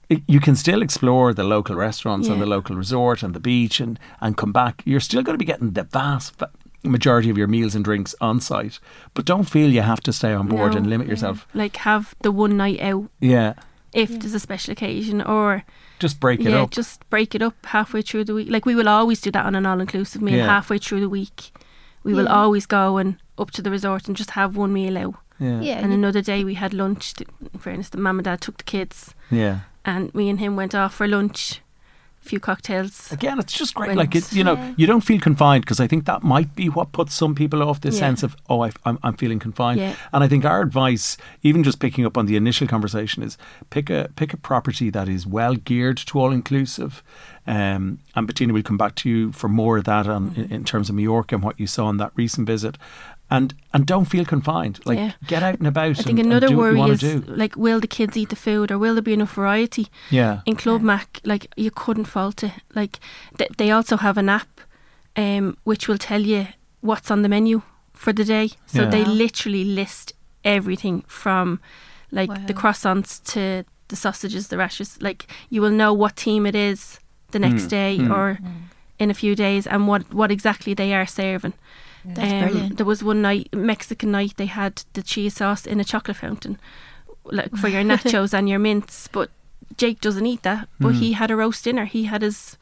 It- 0.08 0.22
You 0.26 0.40
can 0.40 0.56
still 0.56 0.82
explore 0.82 1.32
the 1.34 1.44
local 1.44 1.76
restaurants 1.76 2.28
and 2.28 2.40
the 2.40 2.46
local 2.46 2.76
resort 2.76 3.22
and 3.22 3.34
the 3.34 3.40
beach 3.40 3.80
and, 3.80 3.98
and 4.20 4.36
come 4.36 4.52
back. 4.52 4.82
You're 4.84 5.00
still 5.00 5.22
going 5.22 5.34
to 5.34 5.38
be 5.38 5.44
getting 5.44 5.72
the 5.72 5.84
vast 5.84 6.40
majority 6.84 7.30
of 7.30 7.38
your 7.38 7.46
meals 7.46 7.74
and 7.74 7.84
drinks 7.84 8.14
on 8.20 8.40
site, 8.40 8.78
but 9.14 9.24
don't 9.24 9.48
feel 9.48 9.70
you 9.70 9.82
have 9.82 10.00
to 10.00 10.12
stay 10.12 10.32
on 10.32 10.48
board 10.48 10.72
No. 10.72 10.78
and 10.78 10.86
limit 10.88 11.06
yourself. 11.06 11.46
Like 11.54 11.76
have 11.76 12.14
the 12.22 12.32
one 12.32 12.56
night 12.56 12.80
out 12.80 13.08
Yeah, 13.20 13.54
if 13.92 14.08
there's 14.08 14.34
a 14.34 14.40
special 14.40 14.72
occasion 14.72 15.22
or 15.22 15.62
just 16.00 16.18
break 16.18 16.40
it 16.40 16.50
yeah, 16.50 16.62
up. 16.62 16.70
just 16.72 17.08
break 17.08 17.34
it 17.36 17.42
up 17.42 17.54
halfway 17.66 18.02
through 18.02 18.24
the 18.24 18.34
week. 18.34 18.48
Like 18.50 18.66
we 18.66 18.74
will 18.74 18.88
always 18.88 19.20
do 19.20 19.30
that 19.30 19.46
on 19.46 19.54
an 19.54 19.64
all 19.66 19.80
inclusive 19.80 20.20
meal 20.22 20.36
Yeah. 20.38 20.46
halfway 20.46 20.78
through 20.78 21.00
the 21.00 21.08
week. 21.08 21.52
We 22.02 22.14
will 22.14 22.26
always 22.28 22.66
go 22.66 22.96
and 22.98 23.18
up 23.38 23.52
to 23.52 23.62
the 23.62 23.70
resort 23.70 24.08
and 24.08 24.16
just 24.16 24.30
have 24.30 24.56
one 24.56 24.72
meal 24.72 24.98
out. 24.98 25.14
Yeah, 25.42 25.61
Yeah. 25.61 25.78
And 25.84 25.92
another 25.92 26.22
day 26.22 26.44
we 26.44 26.54
had 26.54 26.72
lunch. 26.72 27.14
To, 27.14 27.25
in 27.52 27.58
fairness, 27.61 27.88
the 27.90 27.99
mum 27.99 28.18
and 28.18 28.25
dad 28.25 28.40
took 28.40 28.56
the 28.58 28.64
kids 28.64 29.14
yeah. 29.30 29.61
and 29.84 30.14
me 30.14 30.28
and 30.30 30.38
him 30.38 30.56
went 30.56 30.75
off 30.75 30.94
for 30.94 31.06
lunch, 31.08 31.61
a 32.25 32.28
few 32.28 32.38
cocktails. 32.40 33.11
Again, 33.12 33.38
it's 33.40 33.52
just 33.52 33.75
great. 33.75 33.88
When 33.88 33.96
like 33.96 34.14
it, 34.14 34.18
it's- 34.18 34.32
you 34.32 34.44
know, 34.44 34.54
Yeah. 34.54 34.75
you 34.76 34.87
don't 34.87 35.00
feel 35.00 35.20
confined 35.20 35.64
because 35.64 35.80
I 35.80 35.88
think 35.88 36.04
that 36.04 36.22
might 36.22 36.54
be 36.54 36.68
what 36.68 36.92
puts 36.92 37.14
some 37.14 37.34
people 37.34 37.62
off. 37.68 37.80
This 37.80 37.94
Yeah. 37.96 38.06
sense 38.06 38.22
of 38.22 38.37
oh, 38.49 38.62
I, 38.66 38.70
I'm 38.87 38.99
I'm 39.02 39.16
feeling 39.16 39.40
confined. 39.40 39.80
Yeah. 39.80 39.94
And 40.12 40.22
I 40.25 40.28
think 40.28 40.44
our 40.44 40.61
advice, 40.62 41.16
even 41.42 41.64
just 41.64 41.78
picking 41.80 42.06
up 42.06 42.16
on 42.16 42.26
the 42.26 42.37
initial 42.37 42.68
conversation, 42.68 43.22
is 43.25 43.37
pick 43.70 43.90
a 43.90 44.08
pick 44.14 44.32
a 44.32 44.37
property 44.37 44.90
that 44.90 45.08
is 45.08 45.26
well 45.26 45.56
geared 45.56 45.96
to 46.06 46.18
all 46.20 46.30
inclusive. 46.32 47.02
Um, 47.44 47.99
and 48.14 48.25
Bettina 48.28 48.52
will 48.52 48.62
come 48.62 48.78
back 48.78 48.94
to 49.02 49.08
you 49.11 49.32
for 49.32 49.49
more 49.49 49.76
of 49.78 49.84
that 49.84 50.06
on, 50.06 50.32
in, 50.37 50.52
in 50.52 50.64
terms 50.64 50.88
of 50.88 50.94
Mallorca 50.94 51.34
and 51.34 51.42
what 51.42 51.58
you 51.58 51.66
saw 51.66 51.87
on 51.87 51.96
that 51.96 52.12
recent 52.14 52.46
visit. 52.46 52.78
And 53.36 53.54
and 53.72 53.86
don't 53.86 54.04
feel 54.10 54.24
confined. 54.24 54.78
Like 54.84 54.98
Yeah. 54.98 55.12
get 55.26 55.42
out 55.42 55.58
and 55.58 55.66
about. 55.66 55.98
I 55.98 56.02
think 56.02 56.18
and, 56.18 56.26
another 56.32 56.46
and 56.48 56.56
do 56.56 56.60
what 56.60 56.72
you 56.72 56.78
worry 56.80 56.90
is 56.92 57.00
do. 57.00 57.24
like, 57.42 57.56
will 57.56 57.80
the 57.80 57.86
kids 57.96 58.16
eat 58.16 58.28
the 58.28 58.36
food 58.36 58.70
or 58.70 58.78
will 58.78 58.94
there 58.94 59.02
be 59.02 59.12
enough 59.12 59.34
variety? 59.36 59.86
yeah, 60.10 60.40
In 60.44 60.56
Club 60.56 60.82
Mac, 60.82 61.20
like 61.24 61.46
you 61.56 61.70
couldn't 61.70 62.08
fault 62.08 62.42
it. 62.44 62.52
Like 62.74 62.98
th- 63.38 63.50
they 63.56 63.70
also 63.70 63.96
have 63.96 64.18
an 64.20 64.28
app, 64.28 64.60
um, 65.16 65.56
which 65.64 65.88
will 65.88 65.98
tell 65.98 66.20
you 66.22 66.46
what's 66.80 67.10
on 67.10 67.22
the 67.22 67.28
menu 67.28 67.62
for 67.94 68.12
the 68.12 68.24
day. 68.24 68.48
So 68.66 68.82
Yeah. 68.82 68.90
they 68.90 69.04
literally 69.04 69.64
list 69.64 70.12
everything 70.44 71.04
from 71.06 71.58
like 72.10 72.46
the 72.46 72.54
croissants 72.54 73.20
to 73.32 73.64
the 73.88 73.96
sausages, 73.96 74.48
the 74.48 74.56
rashers. 74.56 74.98
Like 75.00 75.26
you 75.50 75.62
will 75.62 75.70
know 75.76 75.92
what 75.96 76.16
team 76.16 76.46
it 76.46 76.54
is 76.54 77.00
the 77.30 77.38
next 77.38 77.64
Mm, 77.64 77.68
day 77.70 77.98
mm. 78.00 78.10
or 78.10 78.38
in 78.98 79.10
a 79.10 79.14
few 79.14 79.34
days 79.34 79.66
and 79.66 79.88
what 79.88 80.02
what 80.12 80.30
exactly 80.30 80.74
they 80.74 80.92
are 80.94 81.06
serving. 81.06 81.54
That's 82.04 82.32
Um, 82.32 82.40
brilliant. 82.40 82.76
There 82.78 82.87
was 82.87 83.02
one 83.04 83.23
night, 83.23 83.49
Mexican 83.52 84.11
night, 84.11 84.35
they 84.37 84.47
had 84.47 84.82
the 84.94 85.02
cheese 85.02 85.35
sauce 85.37 85.66
in 85.66 85.80
a 85.80 85.85
chocolate 85.85 86.16
fountain, 86.16 86.59
like 87.25 87.54
for 87.56 87.68
your 87.68 87.82
nachos 87.92 88.32
and 88.35 88.49
your 88.49 88.59
mints. 88.59 89.09
But 89.09 89.30
Jake 89.76 90.00
doesn't 90.00 90.26
eat 90.26 90.42
that. 90.42 90.68
But 90.80 90.94
Mm. 90.94 90.99
he 90.99 91.12
had 91.12 91.30
a 91.30 91.37
roast 91.37 91.64
dinner. 91.64 91.85
He 91.85 92.04
had 92.04 92.23
his 92.23 92.56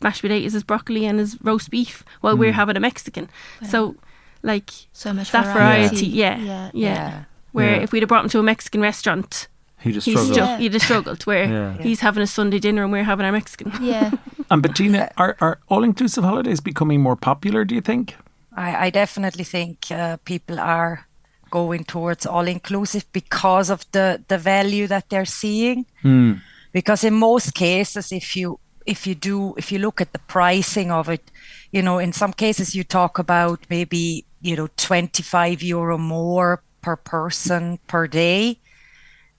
mashed 0.00 0.22
potatoes, 0.22 0.52
his 0.52 0.62
broccoli, 0.62 1.04
and 1.06 1.18
his 1.18 1.36
roast 1.42 1.70
beef 1.70 2.04
while 2.20 2.34
Mm. 2.36 2.38
we're 2.38 2.52
having 2.52 2.76
a 2.76 2.80
Mexican. 2.80 3.28
So, 3.68 3.96
like 4.42 4.70
So 4.92 5.12
much 5.12 5.32
that 5.32 5.52
variety, 5.52 6.06
yeah, 6.06 6.38
yeah. 6.38 6.70
yeah. 6.72 7.24
Where 7.52 7.76
Yeah. 7.76 7.82
if 7.82 7.90
we'd 7.92 8.02
have 8.02 8.08
brought 8.08 8.22
him 8.24 8.30
to 8.30 8.38
a 8.38 8.42
Mexican 8.44 8.80
restaurant, 8.80 9.48
he 9.80 9.90
just 9.92 10.04
he's 10.06 10.14
struggled. 10.14 10.34
still 10.34 10.46
Yeah. 10.46 10.58
he'd 10.58 10.72
have 10.74 10.82
struggled. 10.82 11.22
Where 11.26 11.44
Yeah. 11.46 11.82
he's 11.82 12.00
having 12.00 12.22
a 12.22 12.26
Sunday 12.28 12.60
dinner 12.60 12.84
and 12.84 12.92
we're 12.92 13.02
having 13.04 13.26
our 13.26 13.32
Mexican. 13.32 13.72
Yeah. 13.80 14.12
And 14.50 14.62
Bettina, 14.62 15.10
are, 15.16 15.36
are 15.40 15.58
all 15.68 15.82
inclusive 15.82 16.22
holidays 16.24 16.60
becoming 16.60 17.00
more 17.02 17.16
popular? 17.16 17.64
Do 17.64 17.74
you 17.74 17.80
think? 17.80 18.14
I, 18.58 18.86
I 18.86 18.90
definitely 18.90 19.44
think 19.44 19.76
uh, 19.90 20.16
people 20.24 20.58
are 20.60 21.06
going 21.50 21.84
towards 21.84 22.26
all 22.26 22.46
inclusive 22.48 23.04
because 23.12 23.72
of 23.72 23.80
the 23.92 24.06
the 24.28 24.38
value 24.38 24.86
that 24.88 25.08
they're 25.08 25.24
seeing. 25.42 25.86
Mm. 26.02 26.40
Because 26.72 27.06
in 27.06 27.14
most 27.14 27.54
cases, 27.54 28.12
if 28.12 28.36
you 28.36 28.58
if 28.84 29.06
you 29.06 29.14
do 29.14 29.54
if 29.56 29.72
you 29.72 29.78
look 29.78 30.00
at 30.00 30.12
the 30.12 30.18
pricing 30.26 30.90
of 30.90 31.08
it, 31.08 31.30
you 31.72 31.82
know, 31.82 31.98
in 32.00 32.12
some 32.12 32.32
cases 32.32 32.74
you 32.74 32.84
talk 32.84 33.18
about 33.18 33.58
maybe 33.70 34.24
you 34.40 34.56
know 34.56 34.68
25 34.76 35.62
euro 35.62 35.98
more 35.98 36.62
per 36.80 36.96
person 36.96 37.78
per 37.86 38.06
day, 38.06 38.58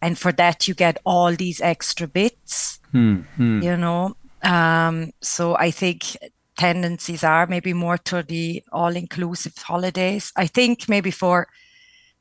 and 0.02 0.18
for 0.18 0.32
that 0.32 0.68
you 0.68 0.74
get 0.74 0.98
all 1.04 1.36
these 1.36 1.62
extra 1.62 2.08
bits 2.08 2.80
Mm. 2.94 3.24
Mm. 3.38 3.64
you 3.64 3.78
know 3.78 4.16
um 4.42 5.12
so 5.22 5.56
i 5.58 5.70
think 5.72 6.18
tendencies 6.60 7.24
are 7.24 7.48
maybe 7.48 7.74
more 7.74 7.98
to 8.10 8.18
the 8.24 8.46
all-inclusive 8.72 9.56
holidays 9.72 10.32
i 10.44 10.48
think 10.58 10.88
maybe 10.90 11.12
for 11.12 11.48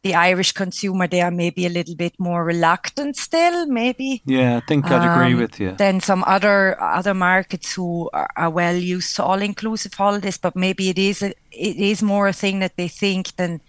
the 0.05 0.15
irish 0.15 0.53
consumer 0.53 1.07
they 1.09 1.21
are 1.27 1.35
maybe 1.43 1.67
a 1.67 1.75
little 1.79 1.97
bit 1.97 2.15
more 2.19 2.45
reluctant 2.45 3.17
still 3.17 3.67
maybe 3.67 4.23
Yeah, 4.27 4.57
I 4.59 4.61
think 4.69 4.85
I'd 4.87 5.11
agree 5.13 5.35
um, 5.35 5.41
with 5.41 5.59
you. 5.61 5.73
than 5.77 6.01
some 6.01 6.23
other 6.37 6.81
other 6.99 7.15
markets 7.15 7.75
who 7.77 8.09
are, 8.13 8.31
are 8.37 8.51
well 8.61 8.77
used 8.97 9.17
to 9.17 9.23
all-inclusive 9.25 9.95
holidays 9.95 10.39
but 10.39 10.55
maybe 10.55 10.85
it 10.89 10.99
is 10.99 11.23
a, 11.23 11.31
it 11.51 11.77
is 11.93 12.03
more 12.03 12.29
a 12.29 12.33
thing 12.43 12.61
that 12.61 12.77
they 12.77 12.89
think 12.89 13.25
than 13.37 13.61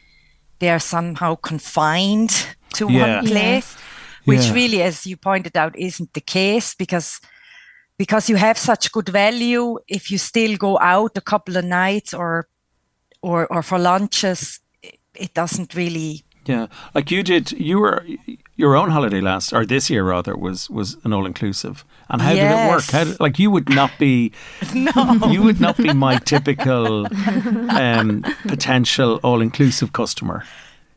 they 0.59 0.69
are 0.69 0.79
somehow 0.95 1.35
confined 1.51 2.31
to 2.77 2.85
Yeah. 2.85 3.01
one 3.01 3.09
Yeah. 3.25 3.31
place 3.31 3.69
which 4.25 4.45
Yeah. 4.45 4.53
really 4.59 4.81
as 4.89 5.05
you 5.09 5.17
pointed 5.17 5.55
out 5.57 5.73
isn't 5.88 6.13
the 6.13 6.25
case 6.39 6.75
because 6.83 7.19
because 8.00 8.29
you 8.29 8.38
have 8.38 8.58
such 8.58 8.91
good 8.91 9.10
value 9.10 9.77
if 9.88 10.10
you 10.10 10.18
still 10.18 10.58
go 10.58 10.79
out 10.79 11.12
a 11.18 11.22
couple 11.22 11.58
of 11.58 11.65
nights 11.65 12.13
or 12.13 12.48
or 13.22 13.46
or 13.53 13.62
for 13.62 13.77
lunches 13.77 14.62
it, 15.13 15.34
doesn't 15.34 15.75
really 15.75 16.24
Yeah, 16.46 16.68
like 16.96 17.12
you 17.12 17.22
did. 17.22 17.51
You 17.51 17.79
were 17.79 18.03
your 18.56 18.75
own 18.75 18.89
holiday 18.89 19.22
last, 19.22 19.53
or 19.53 19.65
this 19.65 19.89
year 19.89 20.03
rather, 20.03 20.36
was 20.36 20.70
was 20.70 20.98
an 21.03 21.13
all 21.13 21.25
inclusive. 21.25 21.84
And 22.08 22.22
how 22.22 22.34
did 22.34 22.51
it 22.51 22.70
work? 22.70 22.86
How 22.89 23.03
did, 23.03 23.20
like 23.20 23.38
you 23.38 23.51
would 23.51 23.70
not 23.70 23.91
be, 24.00 24.32
no 24.74 24.91
you 25.34 25.44
would 25.44 25.60
not 25.60 25.77
be 25.77 25.94
my 25.94 26.18
typical 26.18 27.06
um, 27.70 28.24
potential 28.48 29.20
all 29.22 29.41
inclusive 29.41 29.91
customer. 29.91 30.44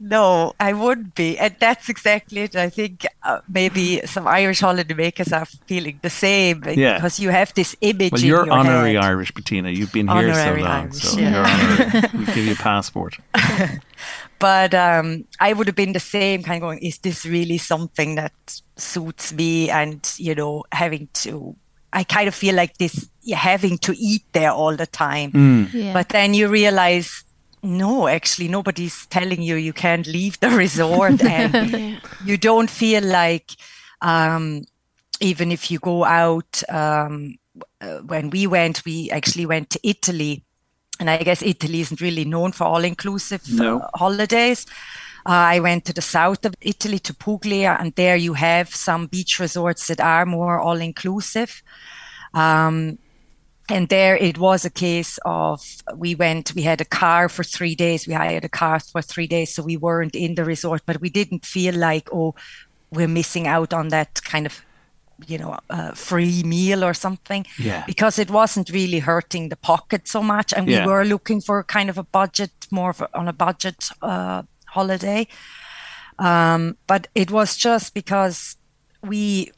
No, 0.05 0.53
I 0.59 0.73
wouldn't 0.73 1.15
be. 1.15 1.39
And 1.39 1.55
that's 1.61 1.89
exactly 1.89 2.41
it. 2.43 2.57
I 2.57 2.69
think 2.71 3.07
uh, 3.23 3.39
maybe 3.49 4.01
some 4.05 4.27
Irish 4.27 4.59
holiday 4.61 4.95
makers 4.95 5.33
are 5.33 5.45
feeling 5.67 6.01
the 6.03 6.11
same 6.11 6.65
Yeah. 6.67 6.97
because 6.97 7.21
you 7.21 7.31
have 7.31 7.55
this 7.55 7.77
image 7.81 8.11
Well, 8.13 8.21
you're 8.21 8.47
your 8.47 8.53
honorary 8.53 8.95
head. 8.95 9.05
Irish, 9.05 9.31
Bettina. 9.33 9.71
You've 9.71 9.93
been 9.93 10.09
here 10.09 10.35
so 10.35 10.41
Honorary 10.41 10.63
long, 10.63 10.71
Irish, 10.91 10.97
so 10.97 11.19
yeah. 11.21 11.31
you're 11.31 11.47
honorary. 11.47 12.09
we 12.19 12.25
give 12.27 12.45
you 12.47 12.53
a 12.53 12.57
passport. 12.57 13.19
But 14.39 14.75
um, 14.75 15.25
I 15.39 15.53
would 15.53 15.69
have 15.69 15.77
been 15.77 15.93
the 15.93 16.01
same 16.01 16.43
kind 16.43 16.57
of 16.57 16.63
going, 16.63 16.79
is 16.81 16.99
this 16.99 17.25
really 17.25 17.59
something 17.59 18.17
that 18.17 18.33
suits 18.77 19.33
me? 19.33 19.71
And, 19.71 20.05
you 20.17 20.35
know, 20.35 20.65
having 20.73 21.09
to, 21.23 21.55
I 21.93 22.03
kind 22.03 22.27
of 22.27 22.35
feel 22.35 22.57
like 22.57 22.77
this, 22.79 23.09
you're 23.23 23.39
having 23.39 23.79
to 23.79 23.95
eat 23.97 24.25
there 24.33 24.51
all 24.51 24.75
the 24.75 24.87
time. 24.89 25.31
Mm. 25.31 25.73
Yeah. 25.73 25.93
But 25.93 26.09
then 26.09 26.35
you 26.35 26.49
realize, 26.49 27.23
no, 27.63 28.09
actually, 28.09 28.49
nobody's 28.49 29.07
telling 29.07 29.43
you 29.43 29.57
you 29.57 29.73
can't 29.73 30.07
leave 30.07 30.39
the 30.41 30.51
resort. 30.51 31.23
and 31.25 31.71
Yeah. 31.71 31.97
you 32.25 32.37
don't 32.37 32.71
feel 32.71 33.03
like 33.05 33.53
um, 34.01 34.65
even 35.21 35.53
if 35.53 35.71
you 35.71 35.79
go 35.79 36.05
out 36.05 36.63
um, 36.69 37.37
uh, 37.81 37.99
when 37.99 38.31
we 38.31 38.47
went 38.47 38.83
we 38.85 39.11
actually 39.11 39.47
went 39.47 39.69
to 39.71 39.79
italy 39.83 40.43
and 40.99 41.11
i 41.11 41.19
guess 41.19 41.43
italy 41.43 41.81
isn't 41.81 42.01
really 42.01 42.25
known 42.25 42.51
for 42.53 42.65
all 42.65 42.83
inclusive 42.85 43.43
No. 43.53 43.81
uh, 43.81 43.89
holidays 43.95 44.67
uh, 45.27 45.31
i 45.55 45.61
went 45.61 45.85
to 45.85 45.93
the 45.93 46.01
south 46.03 46.45
of 46.45 46.55
italy 46.61 46.99
to 47.01 47.15
puglia 47.15 47.77
and 47.79 47.95
there 47.95 48.17
you 48.17 48.33
have 48.35 48.75
some 48.75 49.07
beach 49.07 49.39
resorts 49.39 49.87
that 49.89 50.01
are 50.01 50.25
more 50.27 50.59
all 50.61 50.81
inclusive 50.81 51.63
um, 52.35 52.99
and 53.73 53.89
there 53.89 54.17
it 54.29 54.37
was 54.39 54.65
a 54.65 54.71
case 54.71 55.19
of 55.25 55.61
we 56.05 56.15
went 56.15 56.53
we 56.55 56.63
had 56.63 56.81
a 56.81 56.85
car 57.03 57.29
for 57.29 57.45
three 57.45 57.75
days 57.75 58.07
we 58.07 58.15
hired 58.15 58.45
a 58.45 58.49
car 58.63 58.79
for 58.81 59.03
three 59.03 59.27
days 59.27 59.55
so 59.55 59.63
we 59.63 59.77
weren't 59.77 60.15
in 60.15 60.35
the 60.35 60.45
resort 60.45 60.83
but 60.87 61.01
we 61.01 61.11
didn't 61.11 61.45
feel 61.47 61.75
like 61.75 62.09
oh 62.13 62.35
we're 62.91 63.09
missing 63.21 63.47
out 63.47 63.73
on 63.73 63.89
that 63.89 64.23
kind 64.33 64.47
of 64.47 64.55
you 65.27 65.39
know 65.39 65.57
uh, 65.71 65.93
free 65.95 66.43
meal 66.43 66.85
or 66.85 66.95
something 66.95 67.47
Yeah. 67.59 67.85
because 67.87 68.19
it 68.23 68.31
wasn't 68.31 68.69
really 68.71 68.99
hurting 69.01 69.49
the 69.49 69.57
pocket 69.57 70.09
so 70.09 70.23
much 70.23 70.53
and 70.53 70.69
Yeah. 70.69 70.87
we 70.87 70.93
were 70.93 71.05
looking 71.05 71.41
for 71.41 71.63
kind 71.65 71.89
of 71.91 71.99
a 71.99 72.05
budget 72.05 72.51
more 72.71 72.91
of 72.91 73.01
a, 73.01 73.09
on 73.21 73.29
a 73.29 73.33
budget 73.47 73.89
uh, 74.03 74.43
holiday 74.67 75.27
um, 76.19 76.77
but 76.87 77.07
it 77.15 77.31
was 77.31 77.57
just 77.57 77.95
because 77.95 78.57
we 79.03 79.51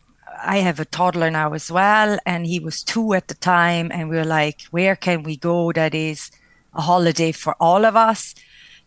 I 0.43 0.59
have 0.59 0.81
a 0.81 0.85
toddler 0.85 1.31
now 1.31 1.53
as 1.53 1.71
well, 1.71 2.19
and 2.27 2.47
he 2.47 2.59
was 2.59 2.83
two 2.83 3.15
at 3.15 3.29
the 3.29 3.35
time, 3.35 3.91
and 3.93 4.09
we 4.09 4.17
were 4.17 4.25
like, 4.25 4.63
where 4.71 4.97
can 4.97 5.23
we 5.23 5.37
go 5.37 5.73
that 5.73 5.95
is 5.95 6.31
a 6.75 6.83
holiday 6.83 7.33
for 7.33 7.55
all 7.61 7.85
of 7.85 7.97
us, 7.97 8.35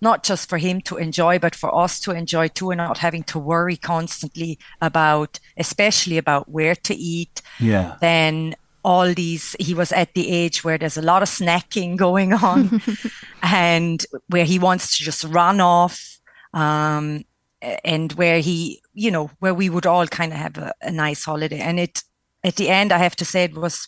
not 0.01 0.23
just 0.23 0.49
for 0.49 0.57
him 0.57 0.81
to 0.81 0.97
enjoy, 0.97 1.39
but 1.39 1.55
for 1.55 1.73
us 1.73 1.99
to 2.01 2.11
enjoy 2.11 2.47
too, 2.49 2.71
and 2.71 2.79
not 2.79 2.97
having 2.97 3.23
to 3.23 3.39
worry 3.39 3.77
constantly 3.77 4.59
about, 4.81 5.39
especially 5.57 6.17
about 6.17 6.49
where 6.49 6.75
to 6.75 6.95
eat. 6.95 7.41
Yeah. 7.59 7.95
Then 8.01 8.55
all 8.83 9.13
these, 9.13 9.55
he 9.59 9.73
was 9.73 9.91
at 9.91 10.13
the 10.13 10.29
age 10.29 10.63
where 10.63 10.77
there's 10.77 10.97
a 10.97 11.01
lot 11.01 11.23
of 11.23 11.29
snacking 11.29 11.97
going 12.07 12.33
on, 12.33 12.81
and 13.43 14.05
where 14.27 14.45
he 14.45 14.59
wants 14.59 14.97
to 14.97 15.03
just 15.03 15.23
run 15.25 15.59
off. 15.61 16.19
Um, 16.53 17.25
and 17.61 18.13
where 18.13 18.39
he, 18.39 18.81
you 18.93 19.11
know, 19.11 19.31
where 19.39 19.53
we 19.53 19.69
would 19.69 19.85
all 19.85 20.07
kind 20.07 20.31
of 20.31 20.37
have 20.39 20.57
a, 20.57 20.73
a 20.81 20.91
nice 20.91 21.23
holiday. 21.25 21.59
And 21.59 21.79
it, 21.79 22.03
at 22.43 22.55
the 22.55 22.69
end, 22.69 22.91
I 22.91 22.99
have 22.99 23.15
to 23.17 23.25
say, 23.25 23.43
it 23.45 23.55
was 23.57 23.87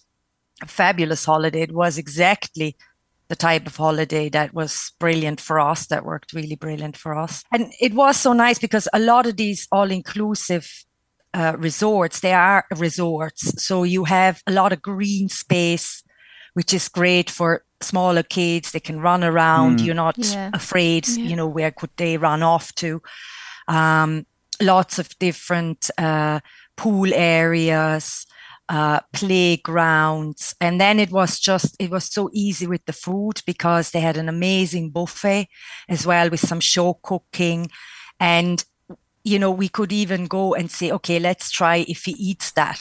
a 0.62 0.66
fabulous 0.68 1.26
holiday. 1.26 1.62
It 1.62 1.72
was 1.74 1.98
exactly 1.98 2.76
the 3.28 3.36
type 3.36 3.68
of 3.68 3.76
holiday 3.76 4.28
that 4.30 4.54
was 4.56 4.92
brilliant 5.00 5.40
for 5.40 5.60
us, 5.60 5.86
that 5.88 6.04
worked 6.04 6.34
really 6.34 6.56
brilliant 6.56 6.98
for 6.98 7.16
us. 7.16 7.44
And 7.52 7.72
it 7.80 7.94
was 7.94 8.18
so 8.18 8.34
nice 8.34 8.58
because 8.58 8.88
a 8.92 9.00
lot 9.00 9.28
of 9.28 9.38
these 9.38 9.68
all 9.72 9.92
inclusive 9.92 10.68
uh, 11.36 11.56
resorts, 11.60 12.22
they 12.22 12.34
are 12.34 12.66
resorts. 12.76 13.64
So 13.64 13.84
you 13.84 14.06
have 14.06 14.42
a 14.48 14.52
lot 14.52 14.74
of 14.74 14.82
green 14.82 15.30
space, 15.30 16.04
which 16.56 16.74
is 16.74 16.90
great 16.90 17.30
for 17.30 17.64
smaller 17.82 18.24
kids. 18.24 18.72
They 18.72 18.80
can 18.80 19.00
run 19.00 19.24
around. 19.24 19.80
Mm. 19.80 19.86
You're 19.86 19.96
not 19.96 20.18
Yeah. 20.18 20.50
afraid, 20.54 21.08
Yeah. 21.08 21.26
you 21.26 21.36
know, 21.36 21.48
where 21.48 21.70
could 21.72 21.92
they 21.98 22.18
run 22.18 22.42
off 22.42 22.74
to? 22.76 23.00
Um, 23.70 24.26
lots 24.62 25.00
of 25.00 25.18
different 25.20 25.90
uh, 25.98 26.42
pool 26.76 27.14
areas, 27.14 28.26
uh, 28.68 29.00
playgrounds. 29.14 30.56
And 30.60 30.80
then 30.80 31.00
it 31.00 31.12
was 31.12 31.40
just, 31.40 31.76
it 31.80 31.90
was 31.90 32.06
so 32.06 32.30
easy 32.34 32.68
with 32.68 32.86
the 32.86 32.94
food 32.94 33.42
because 33.46 33.92
they 33.92 34.02
had 34.02 34.18
an 34.18 34.30
amazing 34.30 34.92
buffet 34.92 35.48
as 35.88 36.06
well 36.06 36.30
with 36.30 36.42
some 36.42 36.60
show 36.60 37.00
cooking. 37.02 37.70
And 38.20 38.64
you 39.24 39.38
know, 39.38 39.52
we 39.52 39.68
could 39.68 39.92
even 39.92 40.28
go 40.28 40.54
and 40.56 40.72
say, 40.72 40.92
okay, 40.92 41.20
let's 41.20 41.52
try 41.52 41.86
if 41.88 42.06
he 42.06 42.12
eats 42.14 42.52
that. 42.52 42.80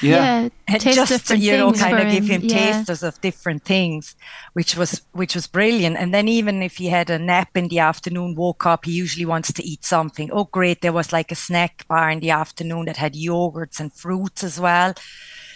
Yeah. 0.00 0.48
and 0.68 0.80
taste 0.80 0.96
just 0.96 1.10
different 1.12 1.42
you 1.42 1.56
know 1.56 1.72
kind 1.72 1.96
for 1.96 2.06
of 2.06 2.12
give 2.12 2.26
him 2.26 2.42
Yeah. 2.42 2.56
tasters 2.56 3.02
of 3.02 3.20
different 3.20 3.64
things 3.64 4.16
which 4.54 4.74
was 4.76 5.02
which 5.12 5.34
was 5.34 5.46
brilliant 5.46 5.96
and 5.98 6.14
then 6.14 6.28
even 6.28 6.62
if 6.62 6.76
he 6.76 6.86
had 6.86 7.10
a 7.10 7.18
nap 7.18 7.56
in 7.56 7.68
the 7.68 7.78
afternoon 7.78 8.34
woke 8.34 8.64
up 8.64 8.86
he 8.86 8.92
usually 8.92 9.26
wants 9.26 9.52
to 9.52 9.62
eat 9.62 9.84
something 9.84 10.30
oh 10.32 10.44
great 10.44 10.80
there 10.80 10.92
was 10.92 11.12
like 11.12 11.30
a 11.30 11.34
snack 11.34 11.86
bar 11.88 12.08
in 12.10 12.20
the 12.20 12.30
afternoon 12.30 12.86
that 12.86 12.96
had 12.96 13.14
yogurts 13.14 13.80
and 13.80 13.92
fruits 13.92 14.42
as 14.42 14.58
well 14.58 14.94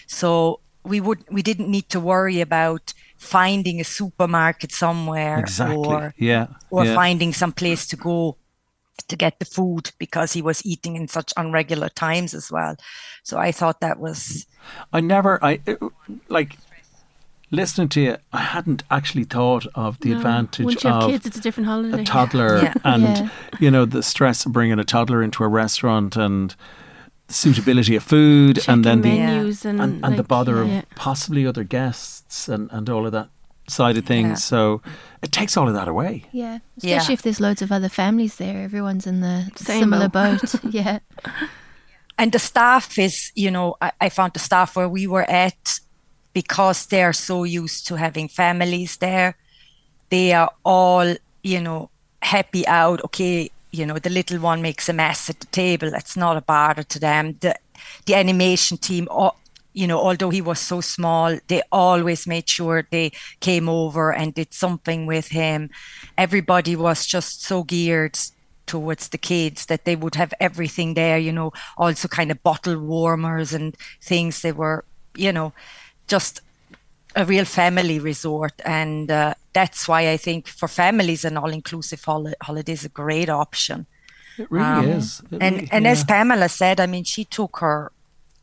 so 0.07 0.61
we 0.85 1.01
would 1.01 1.25
we 1.31 1.43
didn't 1.43 1.71
need 1.71 1.89
to 1.89 1.99
worry 1.99 2.41
about 2.41 2.93
finding 3.17 3.81
a 3.81 3.85
supermarket 3.85 4.71
somewhere 4.71 5.39
Exactly. 5.39 5.77
or 5.77 6.15
yeah. 6.19 6.47
or 6.71 6.85
yeah. 6.85 6.95
finding 6.95 7.33
some 7.33 7.53
place 7.53 7.87
to 7.87 7.97
go 7.97 8.37
to 9.09 9.17
get 9.17 9.39
the 9.39 9.45
food 9.45 9.91
because 9.99 10.33
he 10.33 10.43
was 10.43 10.65
eating 10.67 10.97
in 10.97 11.07
such 11.09 11.33
unregular 11.37 11.91
times 11.95 12.35
as 12.35 12.51
well 12.51 12.77
so 13.23 13.39
i 13.39 13.53
thought 13.53 13.81
that 13.81 13.99
was 13.99 14.47
I 14.93 15.01
never, 15.01 15.39
I 15.45 15.61
it- 15.65 15.79
like 16.29 16.57
listening 17.53 17.89
to 17.91 18.01
you. 18.01 18.17
I 18.33 18.39
hadn't 18.41 18.83
actually 18.91 19.23
thought 19.23 19.65
of 19.77 20.01
the 20.01 20.11
No. 20.11 20.17
advantage 20.17 20.65
Once 20.67 20.83
you 20.83 20.91
have 20.91 21.03
of 21.05 21.11
kids, 21.11 21.25
it's 21.27 21.39
a 21.39 21.41
different 21.41 21.69
holiday. 21.69 22.03
a 22.03 22.05
toddler 22.05 22.59
Yeah. 22.65 22.75
and 22.85 23.03
Yeah. 23.03 23.29
you 23.61 23.71
know 23.71 23.85
the 23.85 24.03
stress 24.03 24.45
of 24.45 24.53
bringing 24.53 24.81
a 24.81 24.85
toddler 24.85 25.23
into 25.23 25.45
a 25.45 25.49
restaurant 25.49 26.17
and 26.17 26.57
suitability 27.29 27.95
of 27.97 28.03
food 28.03 28.59
and 28.69 28.85
then 28.85 29.03
the 29.03 29.09
menus 29.11 29.65
and, 29.65 29.81
and, 29.81 30.05
and 30.05 30.17
the 30.19 30.23
bother 30.25 30.65
yeah. 30.65 30.79
of 30.81 30.91
possibly 30.97 31.47
other 31.47 31.65
guests 31.65 32.49
and, 32.49 32.69
and 32.73 32.89
all 32.91 33.07
of 33.07 33.13
that 33.13 33.29
side 33.69 33.97
of 33.97 34.05
things. 34.05 34.29
Yeah. 34.29 34.35
So 34.37 34.83
it 35.23 35.33
takes 35.33 35.57
all 35.57 35.69
of 35.69 35.75
that 35.75 35.89
away. 35.89 36.25
Yeah, 36.33 36.59
Yeah. 36.81 36.97
especially 36.97 37.15
if 37.15 37.23
there's 37.23 37.41
loads 37.41 37.63
of 37.63 37.73
other 37.73 37.89
families 37.89 38.37
there. 38.37 38.63
Everyone's 38.65 39.07
in 39.07 39.21
the 39.21 39.51
Same 39.57 39.81
similar 39.81 40.09
boat. 40.09 40.41
boat. 40.43 40.61
yeah, 40.71 40.99
and 42.19 42.33
the 42.33 42.39
staff 42.39 42.99
is 42.99 43.33
you 43.35 43.51
know 43.51 43.77
I, 43.81 43.93
I 44.01 44.09
found 44.09 44.33
the 44.33 44.39
staff 44.41 44.77
where 44.77 44.89
we 44.89 45.07
were 45.07 45.29
at 45.31 45.81
because 46.33 46.87
they're 46.87 47.13
so 47.13 47.45
used 47.45 47.87
to 47.89 47.97
having 47.97 48.29
families 48.29 48.97
there 48.99 49.37
they 50.11 50.33
are 50.33 50.51
all 50.65 51.15
you 51.43 51.61
know 51.61 51.91
happy 52.23 52.67
out 52.67 53.03
okay 53.05 53.51
you 53.73 53.85
know 53.87 53.99
the 53.99 54.11
little 54.11 54.39
one 54.39 54.63
makes 54.63 54.89
a 54.89 54.93
mess 54.93 55.29
at 55.31 55.41
the 55.41 55.47
table 55.47 55.91
that's 55.91 56.17
not 56.17 56.37
a 56.37 56.41
bother 56.41 56.83
to 56.83 56.99
them 56.99 57.37
the 57.41 57.55
the 58.07 58.15
animation 58.15 58.77
team 58.79 59.07
all, 59.11 59.37
you 59.81 59.87
know 59.91 60.01
although 60.09 60.33
he 60.39 60.41
was 60.51 60.59
so 60.73 60.79
small 60.81 61.29
they 61.51 61.61
always 61.71 62.27
made 62.27 62.49
sure 62.57 62.79
they 62.91 63.09
came 63.49 63.67
over 63.83 64.05
and 64.21 64.35
did 64.35 64.51
something 64.65 65.01
with 65.15 65.29
him. 65.41 65.61
Everybody 66.25 66.75
was 66.87 67.07
just 67.15 67.33
so 67.51 67.57
geared 67.73 68.17
towards 68.73 69.09
the 69.11 69.19
kids 69.33 69.67
that 69.67 69.85
they 69.85 69.97
would 70.03 70.17
have 70.23 70.33
everything 70.41 70.95
there 70.95 71.19
you 71.29 71.33
know 71.39 71.51
also 71.77 72.09
kind 72.09 72.31
of 72.33 72.43
bottle 72.43 72.79
warmers 72.81 73.53
and 73.59 73.77
things. 74.11 74.41
They 74.43 74.53
were 74.63 74.79
you 75.25 75.33
know 75.33 75.53
just 76.15 76.41
a 77.15 77.25
real 77.25 77.45
family 77.47 77.99
resort. 78.11 78.55
And 78.65 79.11
uh, 79.11 79.35
that's 79.59 79.89
why 79.89 80.03
i 80.15 80.17
think 80.27 80.41
for 80.61 80.69
families 80.69 81.25
an 81.25 81.37
all-inclusive 81.37 82.03
hol- 82.05 82.35
holiday 82.49 82.73
is 82.73 82.85
a 82.85 82.95
great 83.03 83.29
option. 83.45 83.79
It 84.39 84.49
really 84.51 84.67
Um, 84.67 84.89
is. 84.99 85.23
It 85.31 85.39
and 85.45 85.55
really- 85.57 85.69
and 85.73 85.87
as 85.93 86.05
pamela 86.05 86.49
said 86.49 86.77
i 86.81 86.87
mean 86.87 87.05
she 87.05 87.25
took 87.39 87.55
her 87.65 87.79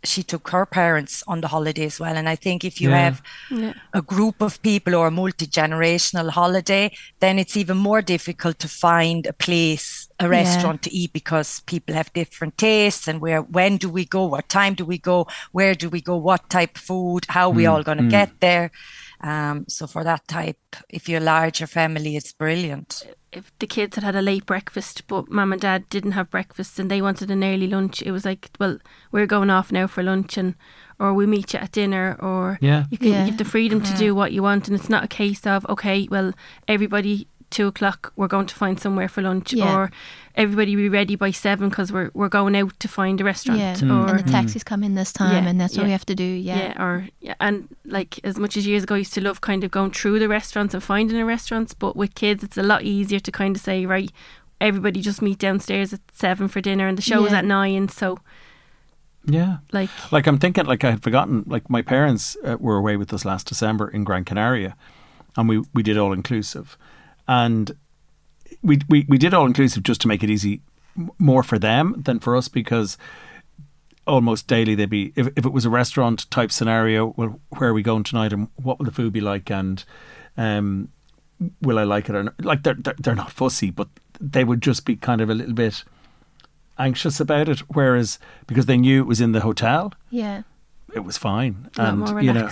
she 0.04 0.22
took 0.24 0.50
her 0.50 0.66
parents 0.66 1.24
on 1.28 1.42
the 1.42 1.48
holiday 1.48 1.86
as 1.86 2.00
well 2.00 2.16
and 2.16 2.28
i 2.30 2.36
think 2.36 2.64
if 2.66 2.82
you 2.82 2.90
Yeah. 2.90 2.98
have 3.06 3.22
Yeah. 3.50 3.74
a 3.94 4.02
group 4.02 4.42
of 4.42 4.62
people 4.62 4.96
or 4.96 5.08
a 5.08 5.12
multi-generational 5.12 6.30
holiday 6.30 6.92
then 7.20 7.40
it's 7.40 7.56
even 7.58 7.78
more 7.78 8.02
difficult 8.02 8.60
to 8.60 8.68
find 8.68 9.26
a 9.28 9.34
place 9.34 10.03
a 10.24 10.30
restaurant 10.30 10.82
to 10.82 10.94
eat 10.94 11.14
because 11.14 11.60
people 11.62 11.94
have 11.96 12.12
different 12.14 12.58
tastes 12.58 13.08
and 13.08 13.22
where 13.22 13.42
when 13.42 13.78
do 13.78 13.90
we 13.90 14.06
go 14.06 14.26
what 14.26 14.50
time 14.50 14.74
do 14.74 14.86
we 14.86 14.98
go 14.98 15.28
where 15.52 15.76
do 15.76 15.90
we 15.90 16.02
go 16.02 16.16
what 16.16 16.50
type 16.50 16.76
of 16.76 16.82
food 16.82 17.26
how 17.30 17.50
are 17.50 17.54
we 17.54 17.66
hmm. 17.66 17.72
all 17.72 17.84
going 17.84 17.98
to 17.98 18.04
hmm. 18.04 18.10
get 18.10 18.40
there. 18.40 18.72
Um, 19.22 19.66
so 19.70 19.88
for 19.88 20.04
that 20.04 20.28
type 20.28 20.58
if 20.90 21.08
you're 21.08 21.22
a 21.22 21.24
larger 21.24 21.68
family 21.68 22.16
it's 22.16 22.34
brilliant. 22.34 23.04
If 23.32 23.52
the 23.58 23.68
kids 23.68 23.96
had 23.96 24.04
had 24.04 24.16
a 24.16 24.22
late 24.22 24.46
breakfast, 24.46 25.08
but 25.08 25.32
mum 25.32 25.54
and 25.54 25.62
dad 25.62 25.90
didn't 25.90 26.12
have 26.12 26.30
breakfast 26.30 26.78
and 26.78 26.90
they 26.92 27.02
wanted 27.02 27.32
an 27.32 27.44
early 27.44 27.66
lunch, 27.66 28.04
it 28.04 28.12
was 28.12 28.26
like, 28.26 28.52
well, 28.60 28.78
we're 29.12 29.26
going 29.26 29.50
off 29.50 29.72
now 29.72 29.88
for 29.88 30.04
lunch, 30.04 30.38
and 30.38 30.54
or 31.00 31.16
we 31.16 31.26
meet 31.26 31.54
you 31.54 31.60
at 31.60 31.72
dinner, 31.72 32.16
or 32.20 32.60
Yeah. 32.62 32.86
you 32.92 32.98
can 33.00 33.08
Yeah. 33.08 33.22
you 33.22 33.32
have 33.32 33.38
the 33.38 33.46
freedom 33.46 33.82
to 33.82 33.94
do 33.98 34.10
mm-hmm. 34.10 34.18
what 34.18 34.34
you 34.34 34.44
want, 34.44 34.68
and 34.68 34.78
it's 34.78 34.90
not 34.90 35.04
a 35.04 35.08
case 35.08 35.48
of 35.48 35.66
okay, 35.68 36.08
well, 36.12 36.34
everybody 36.68 37.28
two 37.58 37.68
o'clock 37.68 38.12
we're 38.18 38.28
going 38.36 38.48
to 38.48 38.56
find 38.56 38.80
somewhere 38.80 39.08
for 39.10 39.22
lunch, 39.22 39.54
Yeah. 39.54 39.76
or 39.76 39.92
everybody 40.36 40.76
be 40.76 40.90
ready 40.90 41.16
by 41.16 41.32
seven 41.32 41.70
because 41.70 41.92
we're 41.94 42.10
we're 42.14 42.30
going 42.40 42.56
out 42.62 42.80
to 42.80 42.88
find 42.88 43.22
a 43.22 43.24
restaurant, 43.24 43.60
yeah. 43.60 43.76
Mm. 43.76 43.92
or 43.96 44.16
and 44.16 44.20
the 44.20 44.32
taxis 44.32 44.64
come 44.64 44.84
in 44.88 44.96
this 44.96 45.14
time, 45.14 45.44
Yeah, 45.44 45.50
and 45.50 45.60
that's 45.62 45.78
what 45.78 45.86
we 45.86 45.92
have 45.92 46.06
to 46.06 46.16
do. 46.16 46.24
Yeah, 46.50 46.58
yeah, 46.58 46.84
or 46.84 47.08
yeah, 47.22 47.36
and 47.40 47.68
like 47.86 48.20
as 48.24 48.38
much 48.38 48.58
as 48.58 48.66
years 48.66 48.84
ago, 48.84 48.96
I 48.96 49.00
used 49.00 49.14
to 49.14 49.22
love 49.22 49.40
kind 49.42 49.64
of 49.64 49.70
going 49.72 49.92
through 49.92 50.20
the 50.20 50.28
restaurants 50.28 50.74
and 50.74 50.84
finding 50.84 51.18
the 51.18 51.26
restaurants. 51.26 51.74
But 51.76 51.96
with 51.96 52.14
kids, 52.16 52.44
it's 52.44 52.58
a 52.58 52.64
lot 52.64 52.82
easier 52.82 53.20
to 53.22 53.32
kind 53.32 53.56
of 53.56 53.62
say, 53.62 53.86
right, 53.86 54.12
everybody 54.60 55.02
just 55.02 55.22
meet 55.22 55.40
downstairs 55.40 55.94
at 55.94 56.02
seven 56.12 56.48
for 56.48 56.62
dinner, 56.62 56.88
and 56.88 56.98
the 56.98 57.02
show's 57.04 57.32
Yeah. 57.32 57.40
at 57.40 57.46
nine. 57.46 57.90
So 57.90 58.18
yeah. 59.26 59.58
like, 59.72 59.90
Like 60.12 60.28
I'm 60.28 60.38
thinking, 60.38 60.66
like 60.66 60.84
I 60.84 60.92
had 60.92 61.04
forgotten. 61.04 61.44
Like 61.48 61.70
my 61.70 61.82
parents 61.82 62.36
uh, 62.44 62.58
were 62.60 62.78
away 62.78 62.98
with 62.98 63.14
us 63.14 63.24
last 63.26 63.48
December 63.48 63.88
in 63.88 64.04
Gran 64.04 64.26
Canaria, 64.26 64.76
and 65.38 65.48
we 65.50 65.64
we 65.74 65.84
did 65.84 65.98
all 65.98 66.14
inclusive, 66.14 66.78
and 67.28 67.76
we 68.62 68.80
we 68.90 69.06
we 69.08 69.18
did 69.18 69.34
all 69.34 69.46
inclusive 69.46 69.84
just 69.84 70.02
to 70.02 70.08
make 70.08 70.24
it 70.24 70.30
easy, 70.30 70.62
more 71.18 71.44
for 71.44 71.60
them 71.60 72.02
than 72.06 72.20
for 72.20 72.36
us 72.36 72.48
because 72.48 72.98
almost 74.06 74.48
daily 74.48 74.76
they'd 74.76 74.90
be 74.90 75.14
if 75.16 75.28
if 75.36 75.46
it 75.46 75.54
was 75.54 75.66
a 75.66 75.70
restaurant 75.70 76.30
type 76.30 76.52
scenario. 76.52 77.14
Well, 77.18 77.40
where 77.50 77.70
are 77.70 77.74
we 77.74 77.84
going 77.84 78.04
tonight, 78.04 78.34
and 78.34 78.48
what 78.56 78.80
will 78.80 78.86
the 78.86 78.92
food 78.92 79.14
be 79.14 79.22
like, 79.22 79.50
and 79.50 79.84
um, 80.38 80.90
will 81.62 81.80
I 81.80 81.84
like 81.84 82.10
it 82.10 82.16
or 82.16 82.24
not? 82.24 82.44
Like 82.44 82.64
they're 82.64 82.76
they're, 82.76 82.96
they're 83.00 83.16
not 83.16 83.32
fussy, 83.32 83.72
but 83.72 83.88
they 84.20 84.44
would 84.44 84.62
just 84.62 84.86
be 84.86 84.96
kind 84.96 85.22
of 85.22 85.30
a 85.30 85.34
little 85.34 85.54
bit 85.54 85.84
anxious 86.78 87.20
about 87.20 87.50
it. 87.50 87.60
Whereas 87.70 88.20
because 88.48 88.66
they 88.66 88.78
knew 88.78 89.02
it 89.02 89.08
was 89.08 89.22
in 89.22 89.32
the 89.32 89.42
hotel, 89.42 89.94
yeah, 90.10 90.44
it 90.94 91.02
was 91.02 91.18
fine. 91.18 91.70
and 91.78 92.00
more 92.00 92.22
you 92.22 92.34
know. 92.34 92.50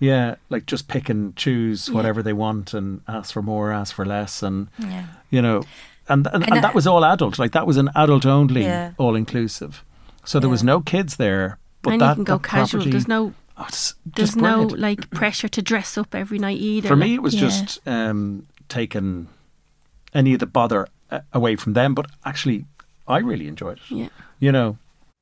Yeah, 0.00 0.34
like 0.50 0.66
just 0.66 0.88
pick 0.88 1.08
and 1.08 1.34
choose 1.36 1.88
Yeah. 1.88 1.94
whatever 1.94 2.22
they 2.22 2.32
want 2.32 2.74
and 2.74 3.00
ask 3.08 3.32
for 3.32 3.42
more, 3.42 3.72
ask 3.72 3.94
for 3.94 4.04
less, 4.04 4.42
and 4.42 4.68
yeah 4.78 5.06
you 5.30 5.42
know, 5.42 5.62
and 6.08 6.26
and, 6.26 6.36
And 6.36 6.44
and 6.44 6.54
I- 6.54 6.60
that 6.60 6.74
was 6.74 6.86
all 6.86 7.04
adult. 7.04 7.38
Like 7.38 7.52
that 7.52 7.66
was 7.66 7.76
an 7.76 7.90
adult 7.94 8.24
only, 8.26 8.62
Yeah. 8.62 8.92
all 8.98 9.16
inclusive. 9.16 9.82
So 10.24 10.38
there 10.40 10.50
was 10.50 10.62
no 10.62 10.80
kids 10.80 11.16
there. 11.16 11.58
But 11.82 11.92
and 11.94 12.00
that, 12.00 12.08
you 12.10 12.14
can 12.16 12.24
go 12.24 12.38
that 12.38 12.42
casual. 12.48 12.78
property- 12.80 12.90
There's 12.92 13.08
no 13.08 13.34
oh, 13.58 13.64
it's 13.68 13.94
there's 14.06 14.30
just 14.30 14.36
no 14.36 14.62
like 14.62 15.10
pressure 15.10 15.48
to 15.48 15.60
dress 15.62 15.98
up 15.98 16.14
every 16.14 16.38
night 16.38 16.58
either. 16.58 16.88
For 16.88 16.96
me, 16.96 17.14
it 17.14 17.22
was 17.22 17.34
Yeah. 17.34 17.40
just 17.48 17.80
um, 17.86 18.46
taking 18.68 19.28
any 20.14 20.32
of 20.34 20.40
the 20.40 20.46
bother 20.46 20.88
uh, 21.10 21.20
away 21.32 21.56
from 21.56 21.72
them. 21.74 21.94
But 21.94 22.06
actually, 22.24 22.64
I 23.06 23.18
really 23.18 23.48
enjoyed 23.48 23.78
it. 23.78 23.90
yeah, 23.90 24.08
You 24.38 24.52
know, 24.52 24.78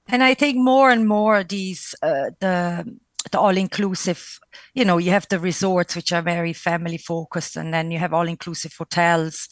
And 0.09 0.23
I 0.23 0.35
think 0.35 0.57
more 0.59 0.91
and 0.91 1.07
more 1.09 1.39
of 1.41 1.49
these 1.49 1.95
uh, 2.03 2.31
the 2.41 2.85
the 3.31 3.39
all 3.39 3.57
inclusive, 3.57 4.39
you 4.75 4.85
know, 4.85 4.99
you 4.99 5.11
have 5.11 5.27
the 5.29 5.39
resorts 5.39 5.97
which 5.97 6.13
are 6.13 6.23
very 6.23 6.53
family 6.53 6.99
focused, 6.99 7.57
and 7.57 7.73
then 7.73 7.91
you 7.91 7.99
have 7.99 8.13
all 8.13 8.29
inclusive 8.29 8.75
hotels 8.77 9.49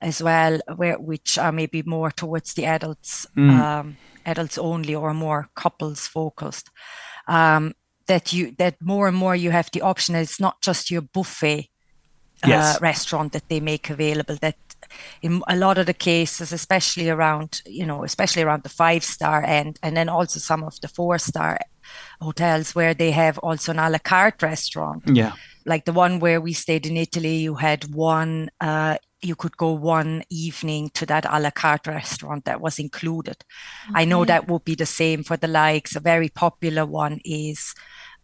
as 0.00 0.22
well, 0.22 0.60
where 0.76 0.98
which 0.98 1.38
are 1.38 1.52
maybe 1.52 1.82
more 1.82 2.10
towards 2.10 2.54
the 2.54 2.66
adults, 2.66 3.26
um, 3.36 3.96
adults 4.24 4.58
only, 4.58 4.94
or 4.94 5.14
more 5.14 5.48
couples 5.54 6.06
focused. 6.06 6.70
Um, 7.28 7.72
that 8.06 8.32
you 8.32 8.54
that 8.58 8.76
more 8.80 9.08
and 9.08 9.16
more 9.16 9.34
you 9.34 9.50
have 9.50 9.70
the 9.72 9.82
option. 9.82 10.14
It's 10.14 10.40
not 10.40 10.60
just 10.62 10.90
your 10.90 11.02
buffet 11.02 11.70
Yes. 12.46 12.76
uh, 12.76 12.78
restaurant 12.82 13.32
that 13.32 13.48
they 13.48 13.60
make 13.60 13.88
available. 13.88 14.36
That 14.36 14.56
in 15.22 15.42
a 15.48 15.56
lot 15.56 15.78
of 15.78 15.86
the 15.86 15.94
cases, 15.94 16.52
especially 16.52 17.08
around 17.08 17.60
you 17.66 17.86
know, 17.86 18.04
especially 18.04 18.42
around 18.42 18.62
the 18.62 18.68
five 18.68 19.02
star 19.04 19.42
end, 19.42 19.78
and 19.82 19.96
then 19.96 20.08
also 20.08 20.38
some 20.38 20.62
of 20.62 20.78
the 20.80 20.88
four 20.88 21.18
star 21.18 21.58
hotels 22.20 22.74
where 22.74 22.94
they 22.94 23.10
have 23.10 23.38
also 23.38 23.72
an 23.72 23.78
a 23.78 23.90
la 23.90 23.98
carte 23.98 24.42
restaurant. 24.42 25.02
yeah, 25.06 25.32
Like 25.64 25.84
the 25.84 25.92
one 25.92 26.20
where 26.20 26.40
we 26.40 26.52
stayed 26.52 26.86
in 26.86 26.96
Italy, 26.96 27.36
you 27.36 27.54
had 27.56 27.94
one. 27.94 28.50
Uh, 28.60 28.96
you 29.22 29.34
could 29.34 29.56
go 29.56 29.72
one 29.72 30.22
evening 30.30 30.90
to 30.90 31.06
that 31.06 31.26
a 31.28 31.40
la 31.40 31.50
carte 31.50 31.86
restaurant 31.88 32.44
that 32.44 32.60
was 32.60 32.78
included. 32.78 33.36
I 33.94 34.04
know 34.04 34.24
that 34.24 34.48
would 34.48 34.64
be 34.64 34.74
the 34.74 34.86
same 34.86 35.24
for 35.24 35.36
the 35.36 35.48
likes. 35.48 35.96
A 35.96 36.00
very 36.00 36.28
popular 36.28 36.86
one 36.86 37.20
is 37.24 37.74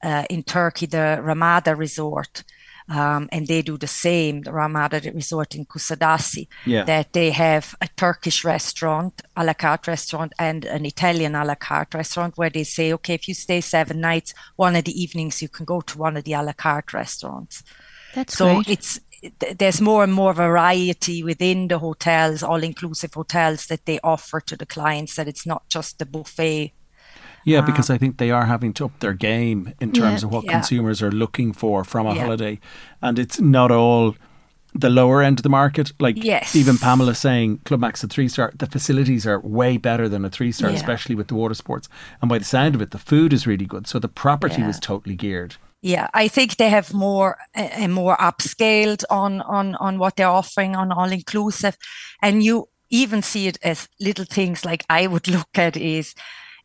uh, 0.03 0.25
in 0.29 0.42
Turkey, 0.42 0.87
the 0.87 1.18
Ramada 1.22 1.75
Resort. 1.75 2.44
Um, 2.88 3.29
and 3.33 3.47
they 3.47 3.62
do 3.62 3.79
the 3.79 3.87
same, 3.87 4.42
the 4.42 4.53
Ramada 4.53 5.01
Resort 5.14 5.55
in 5.55 5.64
Kusadasi, 5.66 6.49
yeah. 6.66 6.85
that 6.85 7.12
they 7.12 7.31
have 7.31 7.75
a 7.81 7.88
Turkish 7.97 8.45
restaurant, 8.45 9.23
a 9.37 9.45
la 9.45 9.55
carte 9.55 9.87
restaurant, 9.87 10.33
and 10.38 10.64
an 10.64 10.85
Italian 10.85 11.35
a 11.35 11.45
la 11.45 11.55
carte 11.55 11.95
restaurant 11.95 12.37
where 12.37 12.51
they 12.51 12.64
say, 12.64 12.92
okay, 12.92 13.14
if 13.14 13.29
you 13.29 13.35
stay 13.35 13.61
seven 13.61 14.01
nights, 14.01 14.35
one 14.57 14.77
of 14.77 14.85
the 14.85 15.01
evenings 15.01 15.42
you 15.42 15.49
can 15.49 15.64
go 15.64 15.81
to 15.81 15.99
one 15.99 16.16
of 16.16 16.25
the 16.25 16.33
a 16.33 16.42
la 16.42 16.53
carte 16.53 16.92
restaurants. 16.92 17.62
that's 18.14 18.37
So 18.37 18.55
great. 18.55 18.71
it's 18.71 19.01
there's 19.57 19.81
more 19.81 20.03
and 20.03 20.12
more 20.12 20.33
variety 20.33 21.23
within 21.23 21.68
the 21.68 21.79
hotels, 21.79 22.42
all 22.42 22.62
inclusive 22.62 23.14
hotels 23.14 23.66
that 23.66 23.87
they 23.87 24.01
offer 24.03 24.40
to 24.40 24.57
the 24.57 24.66
clients. 24.66 25.14
That 25.14 25.29
it's 25.29 25.47
not 25.47 25.68
just 25.68 25.99
the 25.99 26.07
buffet. 26.07 26.73
Yeah, 27.44 27.61
because 27.61 27.90
I 27.90 27.98
think 27.98 28.18
they 28.18 28.31
are 28.31 28.46
having 28.46 28.72
to 28.74 28.85
up 28.87 28.98
their 29.00 29.12
game 29.14 29.72
in 29.81 29.92
terms 29.92 30.22
Yeah. 30.22 30.26
of 30.28 30.33
what 30.33 30.44
Yeah. 30.44 30.52
consumers 30.52 31.02
are 31.02 31.11
looking 31.11 31.52
for 31.52 31.85
from 31.85 32.07
a 32.07 32.14
Yeah. 32.14 32.22
holiday, 32.22 32.59
and 33.00 33.18
it's 33.18 33.40
not 33.40 33.70
all 33.70 34.14
the 34.74 34.88
lower 34.88 35.22
end 35.22 35.38
of 35.38 35.42
the 35.42 35.48
market. 35.50 35.92
Like 36.00 36.24
Yes. 36.24 36.57
even 36.57 36.78
Pamela 36.78 37.14
saying 37.14 37.59
Club 37.64 37.81
Mac's 37.81 38.02
a 38.05 38.07
three 38.07 38.28
star, 38.28 38.52
the 38.57 38.66
facilities 38.66 39.26
are 39.26 39.38
way 39.40 39.76
better 39.76 40.09
than 40.09 40.24
a 40.24 40.31
three 40.31 40.50
star, 40.52 40.70
Yeah. 40.70 40.76
especially 40.76 41.14
with 41.14 41.28
the 41.28 41.35
water 41.35 41.55
sports. 41.55 41.88
And 42.20 42.28
by 42.31 42.38
the 42.38 42.44
sound 42.46 42.74
of 42.74 42.81
it, 42.81 42.90
the 42.90 42.98
food 42.98 43.33
is 43.33 43.46
really 43.46 43.66
good. 43.66 43.87
So 43.87 43.98
the 43.98 44.09
property 44.09 44.61
Yeah. 44.62 44.68
was 44.68 44.78
totally 44.81 45.14
geared. 45.16 45.57
Yeah, 45.83 46.07
I 46.14 46.28
think 46.28 46.57
they 46.57 46.70
have 46.70 46.94
more 46.94 47.37
uh, 47.57 47.88
more 47.88 48.16
upscaled 48.18 49.02
on 49.11 49.40
on 49.42 49.74
on 49.74 49.98
what 49.98 50.16
they're 50.16 50.28
offering 50.42 50.76
on 50.76 50.92
all 50.92 51.11
inclusive, 51.11 51.76
and 52.22 52.42
you 52.42 52.68
even 52.88 53.20
see 53.22 53.48
it 53.48 53.59
as 53.62 53.88
little 54.00 54.24
things 54.26 54.64
like 54.64 54.85
I 54.88 55.07
would 55.07 55.26
look 55.37 55.59
at 55.59 55.76
is 55.76 56.14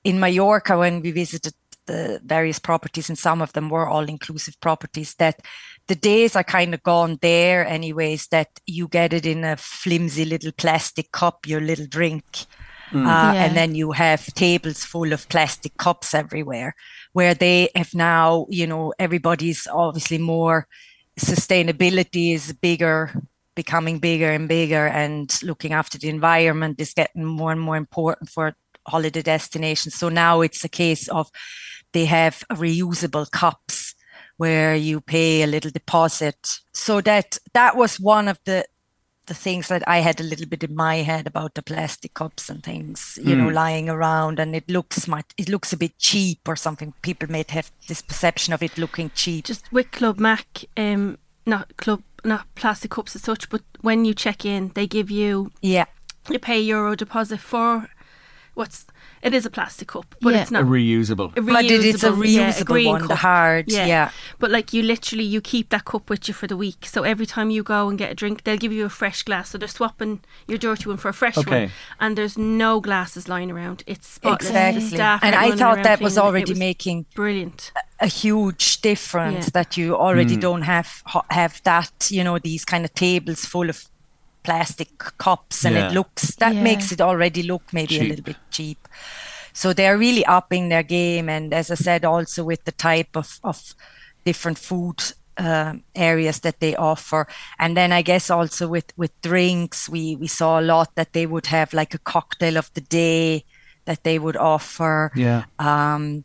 in 0.04 0.20
Mallorca 0.20 0.78
when 0.78 1.02
we 1.02 1.12
visited 1.12 1.54
the 1.86 2.20
various 2.26 2.60
properties, 2.60 3.10
and 3.10 3.18
some 3.18 3.42
of 3.42 3.54
them 3.54 3.70
were 3.70 3.88
all 3.88 4.04
inclusive 4.06 4.60
properties 4.60 5.16
that. 5.16 5.42
The 5.88 5.96
days 5.96 6.36
are 6.36 6.44
kind 6.44 6.74
of 6.74 6.84
gone 6.84 7.18
there, 7.22 7.66
anyways. 7.66 8.28
That 8.28 8.50
you 8.66 8.90
get 8.90 9.14
it 9.14 9.26
in 9.26 9.46
a 9.46 9.56
flimsy 9.56 10.26
little 10.26 10.52
plastic 10.52 11.14
cup, 11.14 11.48
your 11.48 11.62
little 11.62 11.88
drink, 11.88 12.26
uh, 12.94 12.98
Yeah. 13.00 13.34
and 13.34 13.56
then 13.56 13.74
you 13.74 13.94
have 13.94 14.26
tables 14.34 14.84
full 14.84 15.14
of 15.14 15.30
plastic 15.30 15.78
cups 15.78 16.14
everywhere 16.14 16.76
where 17.14 17.34
they 17.34 17.70
have 17.76 17.94
now 17.94 18.46
you 18.50 18.66
know 18.68 18.94
everybody's 18.98 19.68
obviously 19.72 20.18
more 20.18 20.68
sustainability 21.20 22.34
is 22.34 22.54
bigger 22.54 23.12
becoming 23.56 24.00
bigger 24.00 24.32
and 24.32 24.48
bigger 24.48 24.88
and 24.88 25.38
looking 25.44 25.74
after 25.74 25.98
the 25.98 26.08
environment 26.10 26.80
is 26.80 26.94
getting 26.94 27.26
more 27.26 27.52
and 27.52 27.60
more 27.62 27.76
important 27.76 28.30
for 28.30 28.56
holiday 28.88 29.22
destinations 29.22 29.96
so 29.96 30.10
now 30.10 30.42
it's 30.42 30.64
a 30.64 30.70
case 30.70 31.08
of 31.10 31.30
they 31.94 32.06
have 32.06 32.44
reusable 32.52 33.30
cups 33.32 33.96
where 34.38 34.76
you 34.76 35.02
pay 35.02 35.42
a 35.42 35.48
little 35.48 35.72
deposit 35.72 36.60
so 36.74 37.02
that 37.02 37.38
that 37.54 37.76
was 37.76 38.00
one 38.00 38.28
of 38.28 38.40
the 38.46 38.66
the 39.28 39.34
things 39.34 39.68
that 39.68 39.84
I 39.88 40.00
had 40.00 40.20
a 40.20 40.24
little 40.24 40.48
bit 40.48 40.64
in 40.64 40.76
my 40.76 40.98
head 40.98 41.28
about 41.28 41.54
the 41.54 41.62
plastic 41.62 42.14
cups 42.14 42.50
and 42.50 42.64
things, 42.64 43.20
you 43.22 43.36
know, 43.36 43.50
lying 43.50 43.90
around, 43.90 44.40
and 44.40 44.56
it 44.56 44.70
looks 44.70 45.08
much, 45.08 45.26
it 45.38 45.50
looks 45.50 45.72
a 45.72 45.78
bit 45.78 45.98
cheap 46.00 46.40
or 46.48 46.56
something. 46.56 46.94
People 47.02 47.30
may 47.30 47.46
have 47.50 47.70
this 47.88 48.02
perception 48.02 48.54
of 48.54 48.64
it 48.64 48.78
looking 48.78 49.12
cheap. 49.14 49.46
Just 49.46 49.72
with 49.72 49.92
Club 49.92 50.20
Mac, 50.20 50.64
um, 50.78 51.18
not 51.46 51.76
club, 51.78 52.04
not 52.24 52.46
plastic 52.56 52.92
cups 52.92 53.16
as 53.16 53.24
such, 53.24 53.50
but 53.50 53.62
when 53.82 54.06
you 54.06 54.14
check 54.14 54.46
in, 54.46 54.72
they 54.76 54.88
give 54.88 55.12
you 55.12 55.52
yeah, 55.62 55.86
you 56.30 56.40
pay 56.40 56.60
euro 56.60 56.96
deposit 56.96 57.40
for 57.40 57.90
what's 58.58 58.86
it 59.24 59.34
is 59.34 59.46
a 59.46 59.50
plastic 59.50 59.88
cup, 59.90 60.08
but 60.22 60.34
Yeah. 60.34 60.42
it's 60.42 60.52
A 60.52 60.54
not 60.54 60.66
reusable. 60.66 61.30
a 61.38 61.42
but 61.42 61.66
it, 61.66 61.72
it's 61.86 62.04
a 62.04 62.12
reusable- 62.12 62.34
yeah, 62.38 62.52
reusable 62.52 62.66
green 62.66 62.88
one, 62.88 63.02
the 63.02 63.08
cup. 63.08 63.18
hard, 63.18 63.66
yeah. 63.72 64.12
But 64.40 64.52
like 64.52 64.74
you 64.74 64.82
literally 64.84 65.24
you 65.24 65.42
keep 65.42 65.70
that 65.70 65.86
cup 65.86 66.10
with 66.10 66.28
you 66.28 66.34
for 66.34 66.48
the 66.48 66.58
week. 66.58 66.86
So 66.86 67.04
every 67.04 67.26
time 67.26 67.50
you 67.50 67.64
go 67.64 67.90
and 67.90 67.98
get 67.98 68.12
a 68.12 68.16
drink, 68.16 68.44
they'll 68.44 68.58
give 68.66 68.74
you 68.74 68.86
a 68.86 68.90
fresh 69.02 69.24
glass. 69.24 69.50
So 69.50 69.58
they're 69.58 69.68
swapping 69.80 70.20
your 70.48 70.58
dirty 70.60 70.86
one 70.90 70.98
for 70.98 71.10
a 71.10 71.14
fresh 71.14 71.38
Okay. 71.38 71.62
one. 71.66 71.72
And 72.00 72.18
there's 72.18 72.38
no 72.38 72.80
glasses 72.80 73.28
lying 73.28 73.50
around. 73.52 73.84
It's 73.88 74.08
spotless. 74.08 74.50
Exactly. 74.50 74.98
The 74.98 75.26
And 75.26 75.36
I 75.36 75.56
thought 75.56 75.84
that 75.84 76.00
was 76.02 76.18
already 76.18 76.52
was 76.52 76.60
making 76.60 77.06
brilliant. 77.16 77.72
a 78.00 78.08
huge 78.08 78.82
difference 78.82 79.46
Yeah. 79.46 79.50
that 79.58 79.78
you 79.78 79.96
already 79.96 80.38
mm. 80.38 80.42
don't 80.42 80.64
have 80.64 80.90
have 81.32 81.62
that, 81.64 81.92
you 82.12 82.24
know, 82.24 82.38
these 82.40 82.64
kind 82.66 82.84
of 82.86 82.94
tables 82.94 83.46
full 83.46 83.70
of 83.70 83.78
plastic 84.48 84.90
cups, 85.26 85.66
and 85.66 85.76
Yeah. 85.76 85.90
it 85.90 85.94
looks 85.94 86.36
that 86.40 86.54
Yeah. 86.56 86.64
makes 86.64 86.92
it 86.92 87.02
already 87.02 87.44
look 87.44 87.64
maybe 87.74 87.96
Cheap. 87.96 88.02
a 88.02 88.10
little 88.10 88.24
bit 88.32 88.38
cheap. 88.52 88.80
So 89.54 89.74
they're 89.74 89.98
really 90.00 90.26
upping 90.38 90.70
their 90.70 90.84
game, 90.84 91.30
and 91.36 91.54
as 91.54 91.72
I 91.72 91.76
said, 91.76 92.06
also 92.06 92.44
with 92.48 92.64
the 92.64 92.72
type 92.90 93.18
of 93.20 93.40
of 93.44 93.58
different 94.26 94.58
food 94.60 95.00
um, 95.38 95.84
areas 95.96 96.40
that 96.42 96.60
they 96.60 96.76
offer, 96.76 97.28
and 97.60 97.76
then 97.78 97.92
I 98.00 98.04
guess 98.04 98.30
also 98.32 98.68
with 98.76 98.86
with 98.98 99.12
drinks, 99.22 99.90
we 99.90 100.16
we 100.22 100.28
saw 100.28 100.60
a 100.60 100.68
lot 100.74 100.90
that 100.96 101.12
they 101.14 101.26
would 101.28 101.48
have 101.48 101.78
like 101.78 101.96
a 101.96 102.00
cocktail 102.14 102.58
of 102.58 102.70
the 102.74 102.82
day 102.90 103.44
that 103.86 104.04
they 104.04 104.20
would 104.20 104.38
offer 104.38 105.12
Yeah. 105.16 105.44
um, 105.60 106.24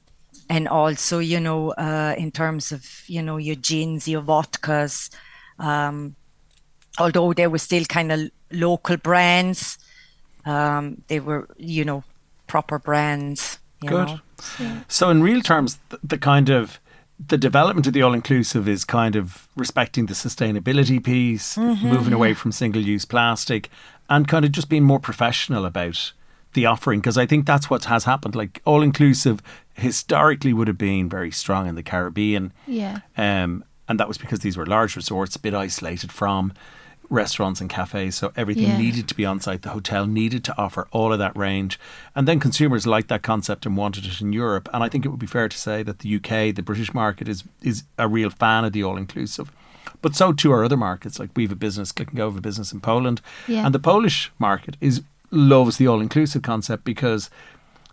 and 0.48 0.68
also 0.68 1.20
you 1.20 1.40
know 1.40 1.70
uh, 1.78 2.14
in 2.18 2.30
terms 2.30 2.72
of 2.72 2.82
you 3.06 3.22
know 3.22 3.38
your 3.38 3.56
gins 3.56 4.08
your 4.08 4.22
vodkas 4.24 5.10
um, 5.58 6.16
although 6.98 7.32
they 7.32 7.46
were 7.46 7.58
still 7.58 7.84
kind 7.84 8.12
of 8.12 8.30
local 8.50 8.96
brands 8.96 9.78
um, 10.44 11.02
they 11.08 11.20
were 11.20 11.48
you 11.56 11.84
know 11.84 12.04
proper 12.46 12.78
brands 12.78 13.58
you 13.82 13.88
Good. 13.88 14.08
know 14.08 14.20
So 14.88 15.10
in 15.10 15.22
real 15.22 15.40
terms, 15.40 15.78
the, 15.88 15.98
the 16.02 16.18
kind 16.18 16.48
of 16.48 16.80
the 17.24 17.38
development 17.38 17.86
of 17.86 17.92
the 17.92 18.02
all 18.02 18.14
inclusive 18.14 18.68
is 18.68 18.84
kind 18.84 19.14
of 19.14 19.48
respecting 19.56 20.06
the 20.06 20.14
sustainability 20.14 21.02
piece, 21.02 21.56
moving 21.56 22.12
away 22.12 22.34
from 22.34 22.50
single 22.50 22.82
use 22.82 23.04
plastic, 23.04 23.70
and 24.08 24.26
kind 24.26 24.44
of 24.44 24.52
just 24.52 24.68
being 24.68 24.82
more 24.82 24.98
professional 24.98 25.64
about 25.64 26.12
the 26.54 26.66
offering. 26.66 27.00
Because 27.00 27.16
I 27.16 27.26
think 27.26 27.46
that's 27.46 27.70
what 27.70 27.84
has 27.84 28.04
happened. 28.04 28.34
Like 28.34 28.60
all 28.64 28.82
inclusive 28.82 29.40
historically 29.74 30.52
would 30.52 30.68
have 30.68 30.78
been 30.78 31.08
very 31.08 31.30
strong 31.30 31.68
in 31.68 31.76
the 31.76 31.82
Caribbean. 31.82 32.52
Yeah. 32.66 33.00
Um, 33.16 33.64
and 33.88 34.00
that 34.00 34.08
was 34.08 34.18
because 34.18 34.40
these 34.40 34.56
were 34.56 34.66
large 34.66 34.96
resorts, 34.96 35.36
a 35.36 35.38
bit 35.38 35.54
isolated 35.54 36.10
from 36.10 36.52
restaurants 37.12 37.60
and 37.60 37.68
cafes. 37.70 38.14
So 38.16 38.32
everything 38.36 38.64
Yeah. 38.68 38.78
needed 38.78 39.06
to 39.08 39.14
be 39.14 39.26
on 39.26 39.38
site. 39.40 39.62
The 39.62 39.70
hotel 39.70 40.06
needed 40.06 40.42
to 40.44 40.54
offer 40.58 40.88
all 40.90 41.12
of 41.12 41.18
that 41.18 41.36
range. 41.36 41.78
And 42.16 42.26
then 42.26 42.40
consumers 42.40 42.86
liked 42.86 43.08
that 43.08 43.22
concept 43.22 43.66
and 43.66 43.76
wanted 43.76 44.06
it 44.06 44.20
in 44.20 44.32
Europe. 44.32 44.68
And 44.72 44.82
I 44.82 44.88
think 44.88 45.04
it 45.04 45.08
would 45.10 45.18
be 45.20 45.26
fair 45.26 45.48
to 45.48 45.58
say 45.58 45.82
that 45.82 45.98
the 46.00 46.08
UK, 46.16 46.52
the 46.52 46.62
British 46.62 46.92
market, 46.94 47.28
is 47.28 47.44
is 47.60 47.84
a 47.98 48.08
real 48.08 48.30
fan 48.30 48.64
of 48.64 48.72
the 48.72 48.82
all 48.82 48.96
inclusive. 48.96 49.52
But 50.00 50.16
so 50.16 50.32
too 50.32 50.52
are 50.52 50.64
other 50.64 50.76
markets. 50.76 51.18
Like 51.20 51.30
we 51.36 51.42
have 51.44 51.52
a 51.52 51.56
business, 51.66 51.92
Click 51.92 52.08
and 52.08 52.16
Go 52.16 52.28
have 52.30 52.38
a 52.38 52.40
business 52.40 52.72
in 52.72 52.80
Poland. 52.80 53.20
Yeah. 53.46 53.64
And 53.66 53.74
the 53.74 53.78
Polish 53.92 54.32
market 54.38 54.76
is 54.80 55.02
loves 55.30 55.76
the 55.76 55.86
all 55.88 56.00
inclusive 56.00 56.42
concept 56.42 56.82
because 56.84 57.30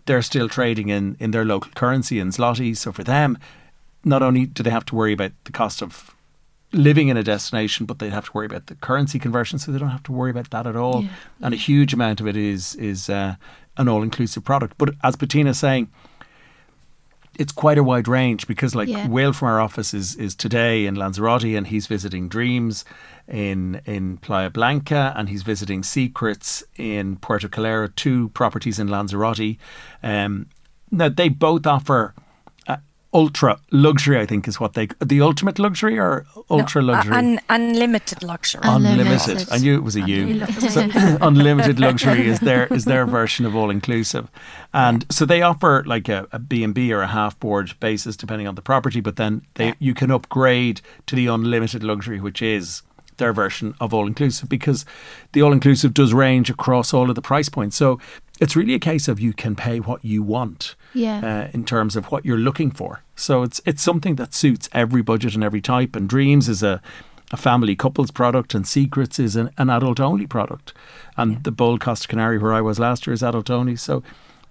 they're 0.06 0.22
still 0.22 0.50
trading 0.50 0.90
in, 0.90 1.16
in 1.20 1.32
their 1.32 1.46
local 1.46 1.72
currency 1.76 2.20
in 2.20 2.30
zloty. 2.32 2.76
So 2.76 2.92
for 2.92 3.04
them, 3.04 3.38
not 4.04 4.22
only 4.22 4.46
do 4.46 4.64
they 4.64 4.72
have 4.72 4.86
to 4.86 4.96
worry 4.96 5.14
about 5.14 5.32
the 5.44 5.52
cost 5.52 5.82
of 5.82 6.16
living 6.72 7.08
in 7.08 7.18
a 7.18 7.24
destination, 7.24 7.86
but 7.86 8.00
they 8.00 8.10
have 8.10 8.26
to 8.26 8.32
worry 8.34 8.46
about 8.46 8.68
the 8.68 8.76
currency 8.76 9.20
conversion, 9.20 9.60
so 9.60 9.72
they 9.72 9.80
don't 9.80 9.90
have 9.90 10.04
to 10.04 10.12
worry 10.12 10.32
about 10.32 10.50
that 10.52 10.68
at 10.68 10.76
all. 10.76 11.04
Yeah. 11.04 11.10
And 11.42 11.54
a 11.54 11.58
huge 11.58 11.94
amount 11.94 12.22
of 12.22 12.28
it 12.28 12.38
is 12.38 12.76
is 12.76 13.10
uh, 13.10 13.36
an 13.78 13.88
all 13.88 14.04
inclusive 14.04 14.44
product. 14.44 14.78
But 14.78 14.96
as 15.04 15.16
Bettina's 15.16 15.58
saying, 15.60 15.90
it's 17.40 17.54
quite 17.54 17.78
a 17.78 17.84
wide 17.84 18.08
range 18.08 18.46
because 18.48 18.76
like 18.76 18.90
Yeah. 18.90 19.08
Will 19.08 19.34
from 19.34 19.48
our 19.48 19.62
office 19.62 19.94
is 19.94 20.16
is 20.16 20.36
today 20.36 20.86
in 20.86 20.96
Lanzarote 20.96 21.58
and 21.58 21.68
he's 21.68 21.88
visiting 21.88 22.28
Dreams 22.28 22.86
in 23.28 23.82
in 23.86 24.18
Playa 24.18 24.50
Blanca 24.50 25.14
and 25.16 25.30
he's 25.30 25.44
visiting 25.44 25.82
Secrets 25.82 26.64
in 26.76 27.16
Puerto 27.16 27.48
Calero, 27.48 27.94
two 27.96 28.30
properties 28.30 28.78
in 28.78 28.90
Lanzarote. 28.90 29.58
Um, 30.04 30.48
now 30.92 31.10
they 31.10 31.30
both 31.30 31.66
offer 31.66 32.14
ultra 33.14 33.60
luxury, 33.72 34.20
I 34.20 34.26
think 34.26 34.48
is 34.48 34.60
what 34.60 34.74
they 34.74 34.88
the 35.04 35.22
ultimate 35.22 35.58
luxury 35.58 35.98
or 35.98 36.26
ultra 36.50 36.82
No, 36.82 36.94
luxury. 36.94 37.16
un- 37.16 37.40
unlimited 37.50 38.22
luxury 38.22 38.62
Unlimited. 38.64 39.08
Unlimited. 39.08 39.48
I 39.52 39.58
knew 39.58 39.76
it 39.76 39.84
was 39.84 39.96
a 39.96 40.02
U. 40.02 40.22
Unlimited. 40.28 40.72
So, 40.72 40.90
unlimited 41.22 41.80
luxury 41.80 42.28
is 42.28 42.40
their 42.40 42.68
is 42.68 42.86
their 42.86 43.06
version 43.08 43.46
of 43.46 43.56
all 43.56 43.70
inclusive, 43.72 44.30
and 44.74 45.06
so 45.10 45.26
they 45.26 45.42
offer 45.42 45.84
like 45.88 46.08
a, 46.10 46.28
a 46.32 46.40
B 46.40 46.64
and 46.64 46.74
B 46.74 46.94
or 46.94 47.02
a 47.02 47.08
half 47.08 47.40
board 47.40 47.74
basis 47.80 48.16
depending 48.16 48.48
on 48.48 48.56
the 48.56 48.62
property. 48.62 49.02
But 49.02 49.16
then 49.16 49.42
they 49.56 49.68
Yeah. 49.68 49.74
you 49.80 49.94
can 49.94 50.12
upgrade 50.12 50.82
to 51.08 51.16
the 51.16 51.28
unlimited 51.28 51.84
luxury, 51.84 52.20
which 52.20 52.42
is 52.42 52.84
their 53.20 53.32
version 53.34 53.76
of 53.80 53.94
all 53.94 54.08
inclusive 54.08 54.50
because 54.50 54.86
the 55.34 55.42
all 55.44 55.54
inclusive 55.54 55.94
does 55.94 56.14
range 56.14 56.50
across 56.50 56.94
all 56.94 57.10
of 57.10 57.16
the 57.16 57.22
price 57.22 57.48
points. 57.50 57.78
So 57.78 58.00
it's 58.42 58.56
really 58.56 58.74
a 58.74 58.80
case 58.80 59.08
of 59.08 59.20
you 59.20 59.34
can 59.34 59.56
pay 59.56 59.80
what 59.80 60.04
you 60.04 60.24
want 60.24 60.76
Yeah. 60.94 61.20
uh, 61.48 61.52
in 61.54 61.64
terms 61.66 61.96
of 61.96 62.06
what 62.12 62.26
you're 62.26 62.38
looking 62.38 62.72
for. 62.72 63.04
So 63.16 63.44
it's 63.44 63.62
it's 63.66 63.84
something 63.84 64.16
that 64.16 64.34
suits 64.34 64.68
every 64.72 65.02
budget 65.04 65.36
and 65.36 65.44
every 65.44 65.62
type. 65.62 65.96
And 65.96 66.10
Dreams 66.10 66.50
is 66.50 66.64
a 66.64 66.82
a 67.32 67.38
family 67.38 67.76
couples 67.76 68.10
product, 68.12 68.56
and 68.56 68.66
Secrets 68.66 69.20
is 69.20 69.36
an, 69.36 69.52
an 69.58 69.70
adult 69.70 70.00
only 70.00 70.26
product. 70.26 70.74
And 71.16 71.44
the 71.44 71.52
Bold 71.52 71.80
Costa 71.80 72.08
Canary, 72.08 72.40
where 72.40 72.56
I 72.56 72.62
was 72.62 72.80
last 72.80 73.06
year, 73.06 73.14
is 73.14 73.22
adult 73.22 73.52
only. 73.52 73.76
So 73.76 74.02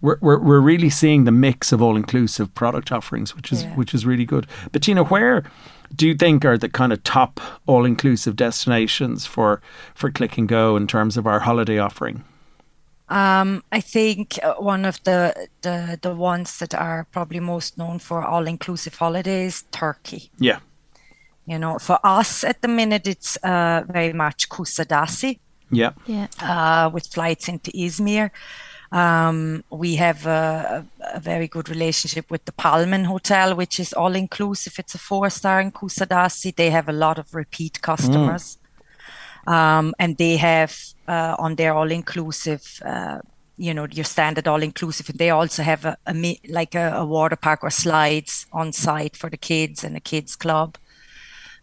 we're 0.00 0.18
we're, 0.20 0.38
we're 0.38 0.60
really 0.60 0.90
seeing 0.90 1.24
the 1.24 1.32
mix 1.32 1.72
of 1.72 1.82
all 1.82 1.96
inclusive 1.96 2.54
product 2.54 2.92
offerings, 2.92 3.34
which 3.36 3.52
is 3.52 3.62
Yeah. 3.62 3.74
which 3.76 3.94
is 3.94 4.04
really 4.06 4.24
good. 4.24 4.46
Bettina, 4.72 5.04
where 5.04 5.42
do 5.96 6.06
you 6.06 6.14
think 6.14 6.44
are 6.44 6.58
the 6.58 6.68
kind 6.68 6.92
of 6.92 7.02
top 7.02 7.40
all 7.66 7.84
inclusive 7.86 8.36
destinations 8.36 9.26
for 9.26 9.60
for 9.94 10.10
Click 10.10 10.38
and 10.38 10.48
Go 10.48 10.76
in 10.76 10.86
terms 10.86 11.16
of 11.16 11.26
our 11.26 11.40
holiday 11.40 11.78
offering? 11.78 12.24
Um, 13.10 13.62
I 13.72 13.80
think 13.80 14.38
uh, 14.42 14.54
one 14.60 14.84
of 14.84 15.02
the, 15.04 15.48
the 15.62 15.98
the 16.02 16.14
ones 16.14 16.58
that 16.58 16.74
are 16.74 17.06
probably 17.10 17.40
most 17.40 17.78
known 17.78 17.98
for 17.98 18.22
all 18.22 18.46
inclusive 18.46 18.96
holidays, 18.98 19.64
Turkey. 19.70 20.30
Yeah. 20.38 20.58
You 21.46 21.58
know, 21.58 21.78
for 21.78 21.98
us 22.04 22.44
at 22.44 22.60
the 22.60 22.68
minute, 22.68 23.06
it's 23.06 23.38
uh, 23.42 23.82
very 23.88 24.12
much 24.12 24.50
Kusadasi 24.50 25.38
Yeah. 25.70 25.92
Yeah. 26.06 26.26
uh, 26.42 26.90
with 26.92 27.06
flights 27.06 27.48
into 27.48 27.70
Izmir. 27.70 28.30
Um, 28.90 29.64
we 29.70 29.96
have 29.96 30.26
a, 30.26 30.86
a 31.00 31.20
very 31.20 31.46
good 31.46 31.68
relationship 31.68 32.30
with 32.30 32.44
the 32.46 32.52
Palmen 32.52 33.04
Hotel, 33.04 33.54
which 33.54 33.78
is 33.78 33.92
all 33.92 34.14
inclusive. 34.14 34.78
It's 34.78 34.94
a 34.94 34.98
four 34.98 35.28
star 35.30 35.60
in 35.60 35.72
Kusadasi. 35.72 36.54
They 36.54 36.70
have 36.70 36.88
a 36.88 36.92
lot 36.92 37.18
of 37.18 37.34
repeat 37.34 37.82
customers. 37.82 38.56
Um, 39.46 39.94
and 39.98 40.16
they 40.16 40.36
have 40.36 40.76
uh, 41.06 41.36
on 41.38 41.54
their 41.56 41.74
all 41.74 41.90
inclusive, 41.90 42.82
uh, 42.84 43.20
you 43.56 43.72
know, 43.74 43.86
your 43.90 44.04
standard 44.04 44.46
all 44.46 44.62
inclusive. 44.62 45.08
And 45.08 45.18
they 45.18 45.30
also 45.30 45.62
have 45.62 45.84
a, 45.84 45.96
a 46.06 46.40
like 46.48 46.74
a, 46.74 46.92
a 46.96 47.04
water 47.04 47.36
park 47.36 47.62
or 47.62 47.70
slides 47.70 48.46
on 48.52 48.72
site 48.72 49.16
for 49.16 49.30
the 49.30 49.38
kids 49.38 49.84
and 49.84 49.96
a 49.96 50.00
kids 50.00 50.36
club. 50.36 50.76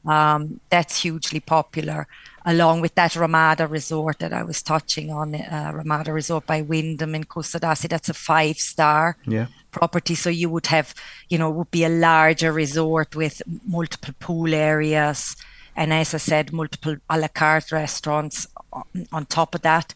Um, 0.06 0.60
that's 0.70 1.02
hugely 1.02 1.40
popular, 1.40 2.08
along 2.46 2.82
with 2.82 2.94
that 2.96 3.16
Ramada 3.16 3.68
Resort 3.68 4.20
that 4.20 4.32
I 4.32 4.44
was 4.44 4.62
touching 4.62 5.12
on, 5.12 5.34
uh, 5.36 5.72
Ramada 5.74 6.14
Resort 6.14 6.46
by 6.46 6.62
Wyndham 6.62 7.16
in 7.16 7.24
Kusadasi. 7.24 7.90
That's 7.90 8.10
a 8.10 8.14
five 8.14 8.58
star 8.58 9.18
Yeah. 9.26 9.48
property. 9.72 10.16
So 10.16 10.30
you 10.30 10.50
would 10.52 10.68
have, 10.68 10.94
you 11.30 11.38
know, 11.40 11.50
it 11.50 11.56
would 11.56 11.72
be 11.72 11.84
a 11.84 11.90
larger 11.90 12.52
resort 12.54 13.16
with 13.16 13.42
multiple 13.68 14.14
pool 14.20 14.54
areas. 14.54 15.36
And 15.76 15.92
as 15.92 16.14
I 16.14 16.18
said, 16.20 16.54
multiple 16.54 16.96
a 17.10 17.18
la 17.18 17.28
carte 17.28 17.72
restaurants 17.72 18.48
on, 18.72 18.84
on 19.12 19.26
top 19.26 19.56
of 19.56 19.62
that. 19.62 19.94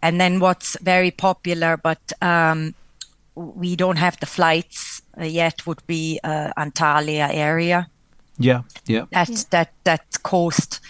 And 0.00 0.20
then 0.20 0.40
what's 0.40 0.76
very 0.82 1.10
popular, 1.10 1.76
but 1.76 2.12
um, 2.22 2.74
we 3.34 3.76
don't 3.76 3.98
have 3.98 4.18
the 4.18 4.26
flights 4.26 5.02
uh, 5.20 5.24
yet, 5.24 5.66
would 5.66 5.86
be 5.86 6.18
uh, 6.24 6.52
Antalya 6.56 7.28
area 7.32 7.86
Yeah. 8.38 8.62
Yeah. 8.86 9.04
that 9.12 9.46
that 9.50 9.70
that 9.84 10.22
coast 10.22 10.80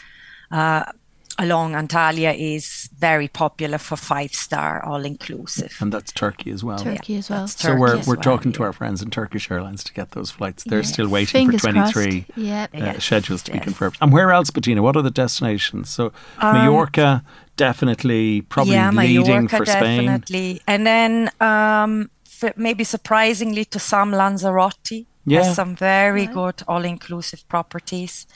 along 1.38 1.72
Antalya 1.72 2.36
is 2.38 2.90
very 2.98 3.26
popular 3.26 3.78
for 3.78 3.96
five 3.96 4.32
star 4.34 4.84
all 4.84 5.02
inclusive. 5.04 5.74
And 5.80 5.90
that's 5.92 6.12
Turkey 6.12 6.50
as 6.50 6.62
well. 6.62 6.78
Turkey 6.78 7.16
as 7.16 7.30
well. 7.30 7.40
That's 7.40 7.60
So 7.60 7.68
Turkey 7.68 7.80
we're 7.80 7.96
we're 8.06 8.14
well, 8.14 8.22
talking 8.22 8.52
to 8.52 8.62
our 8.62 8.72
friends 8.72 9.00
in 9.02 9.10
Turkish 9.10 9.50
Airlines 9.50 9.82
to 9.84 9.92
get 9.94 10.10
those 10.10 10.30
flights. 10.30 10.62
They're 10.64 10.80
Yeah. 10.80 10.92
still 10.94 11.08
waiting 11.08 11.32
Fingers 11.50 11.62
for 11.62 11.72
23 11.72 12.20
crossed. 12.22 12.38
Yeah. 12.38 12.64
uh, 12.74 12.78
Yes, 12.86 13.04
schedules 13.04 13.42
to 13.44 13.52
be 13.52 13.60
confirmed. 13.60 13.96
And 14.02 14.12
where 14.12 14.30
else, 14.30 14.50
Bettina? 14.50 14.82
What 14.82 14.94
are 14.96 15.02
the 15.02 15.10
destinations? 15.10 15.88
So 15.88 16.12
Mallorca, 16.40 17.24
definitely, 17.56 18.42
probably 18.42 18.74
yeah, 18.74 18.90
leading 18.90 19.24
Mallorca 19.24 19.56
for 19.56 19.66
Spain. 19.66 20.04
definitely, 20.06 20.60
and 20.66 20.86
then 20.86 21.30
um, 21.40 22.10
maybe 22.56 22.84
surprisingly 22.84 23.64
to 23.64 23.78
some 23.78 24.12
Lanzarote 24.12 25.06
Yeah. 25.24 25.44
has 25.44 25.54
some 25.56 25.74
very 25.76 26.26
Right. 26.26 26.34
good 26.34 26.62
all 26.68 26.84
inclusive 26.84 27.48
properties. 27.48 28.26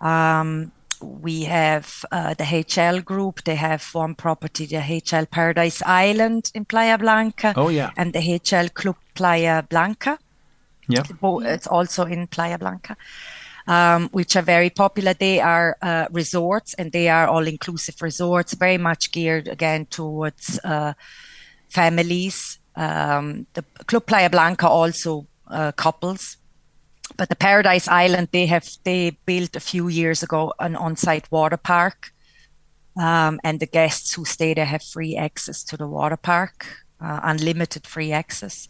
Um, 0.00 0.72
we 1.02 1.44
have 1.44 2.04
uh, 2.12 2.34
the 2.34 2.44
HL 2.44 3.04
group. 3.04 3.44
They 3.44 3.56
have 3.56 3.84
one 3.92 4.14
property, 4.14 4.66
the 4.66 4.76
HL 4.76 5.30
Paradise 5.30 5.82
Island 5.86 6.50
in 6.54 6.64
Playa 6.64 6.98
Blanca, 6.98 7.54
Oh 7.56 7.68
yeah, 7.68 7.90
and 7.96 8.12
the 8.12 8.20
HL 8.20 8.72
Club 8.74 8.96
Playa 9.14 9.62
Blanca. 9.62 10.18
yeah, 10.88 11.02
It's 11.54 11.66
also 11.66 12.04
in 12.04 12.26
Playa 12.26 12.58
Blanca, 12.58 12.96
um, 13.66 14.08
which 14.12 14.36
are 14.36 14.42
very 14.42 14.70
popular. 14.70 15.14
They 15.14 15.40
are 15.40 15.76
uh, 15.82 16.06
resorts 16.10 16.74
and 16.74 16.92
they 16.92 17.08
are 17.08 17.28
all 17.28 17.46
inclusive 17.46 18.02
resorts, 18.02 18.54
very 18.54 18.78
much 18.78 19.12
geared 19.12 19.48
again 19.48 19.86
towards 19.86 20.58
uh, 20.64 20.94
families. 21.68 22.58
Um, 22.76 23.46
the 23.54 23.64
Club 23.86 24.06
Playa 24.06 24.30
Blanca 24.30 24.68
also 24.68 25.26
uh, 25.48 25.72
couples. 25.72 26.36
But 27.16 27.28
the 27.28 27.36
Paradise 27.36 27.88
Island, 27.88 28.28
they 28.32 28.46
have 28.46 28.68
they 28.84 29.16
built 29.26 29.56
a 29.56 29.60
few 29.60 29.88
years 29.88 30.22
ago 30.22 30.52
an 30.58 30.76
on-site 30.76 31.30
water 31.30 31.56
park, 31.56 32.12
um, 32.96 33.40
and 33.44 33.60
the 33.60 33.66
guests 33.66 34.14
who 34.14 34.24
stay 34.24 34.54
there 34.54 34.66
have 34.66 34.82
free 34.82 35.16
access 35.16 35.62
to 35.64 35.76
the 35.76 35.86
water 35.86 36.16
park, 36.16 36.66
uh, 37.00 37.20
unlimited 37.22 37.86
free 37.86 38.12
access. 38.12 38.68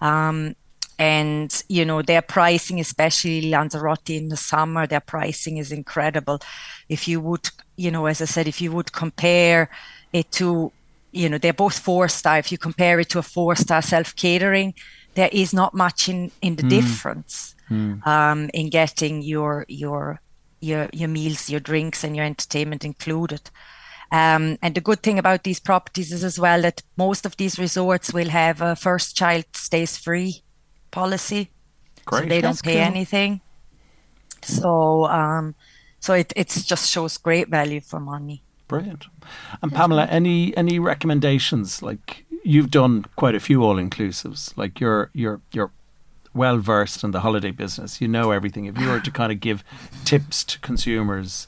Um, 0.00 0.56
and 0.98 1.62
you 1.68 1.84
know 1.84 2.02
their 2.02 2.22
pricing, 2.22 2.78
especially 2.80 3.50
Lanzarote 3.50 4.10
in 4.10 4.28
the 4.28 4.36
summer, 4.36 4.86
their 4.86 5.00
pricing 5.00 5.56
is 5.56 5.72
incredible. 5.72 6.40
If 6.88 7.08
you 7.08 7.20
would, 7.20 7.50
you 7.76 7.90
know, 7.90 8.06
as 8.06 8.20
I 8.20 8.26
said, 8.26 8.46
if 8.46 8.60
you 8.60 8.72
would 8.72 8.92
compare 8.92 9.70
it 10.12 10.30
to, 10.32 10.70
you 11.10 11.28
know, 11.28 11.38
they're 11.38 11.52
both 11.52 11.78
four 11.78 12.08
star. 12.08 12.38
If 12.38 12.52
you 12.52 12.58
compare 12.58 13.00
it 13.00 13.08
to 13.10 13.18
a 13.18 13.22
four 13.22 13.56
star 13.56 13.82
self 13.82 14.14
catering, 14.14 14.74
there 15.14 15.30
is 15.32 15.52
not 15.52 15.74
much 15.74 16.08
in 16.08 16.30
in 16.40 16.56
the 16.56 16.62
difference 16.62 17.54
um, 18.04 18.50
in 18.52 18.70
getting 18.70 19.22
your 19.22 19.64
your 19.68 20.20
your 20.60 20.88
your 20.92 21.08
meals, 21.08 21.50
your 21.50 21.60
drinks, 21.60 22.04
and 22.04 22.16
your 22.16 22.24
entertainment 22.24 22.84
included. 22.84 23.50
Um, 24.10 24.58
and 24.60 24.74
the 24.74 24.80
good 24.82 25.02
thing 25.02 25.18
about 25.18 25.42
these 25.42 25.60
properties 25.60 26.12
is 26.12 26.22
as 26.22 26.38
well 26.38 26.60
that 26.62 26.82
most 26.96 27.24
of 27.24 27.36
these 27.36 27.58
resorts 27.58 28.12
will 28.12 28.28
have 28.28 28.60
a 28.60 28.76
first 28.76 29.16
child 29.16 29.44
stays 29.54 29.96
free 29.96 30.42
policy, 30.90 31.50
so 31.96 32.02
great. 32.04 32.28
they 32.28 32.40
That's 32.40 32.60
don't 32.60 32.72
pay 32.72 32.78
cool. 32.78 32.90
anything. 32.96 33.40
So 34.42 35.06
um, 35.06 35.54
so 35.98 36.14
it 36.14 36.32
it 36.36 36.48
just 36.48 36.90
shows 36.90 37.16
great 37.16 37.48
value 37.48 37.80
for 37.80 38.00
money. 38.00 38.42
Brilliant. 38.68 39.06
And 39.62 39.72
Pamela, 39.72 40.06
any 40.06 40.56
any 40.56 40.78
recommendations? 40.78 41.82
Like 41.82 42.24
you've 42.44 42.70
done 42.70 43.04
quite 43.16 43.34
a 43.34 43.40
few 43.40 43.62
all 43.62 43.76
inclusives. 43.76 44.52
Like 44.56 44.80
you're 44.80 45.10
you're 45.14 45.40
you're 45.52 45.70
well 46.34 46.58
versed 46.58 47.04
in 47.04 47.10
the 47.10 47.20
holiday 47.20 47.50
business. 47.50 48.00
You 48.00 48.08
know 48.08 48.30
everything. 48.30 48.64
If 48.66 48.78
you 48.78 48.88
were 48.88 49.00
to 49.00 49.10
kind 49.20 49.32
of 49.32 49.40
give 49.40 49.62
tips 50.04 50.44
to 50.44 50.58
consumers 50.60 51.46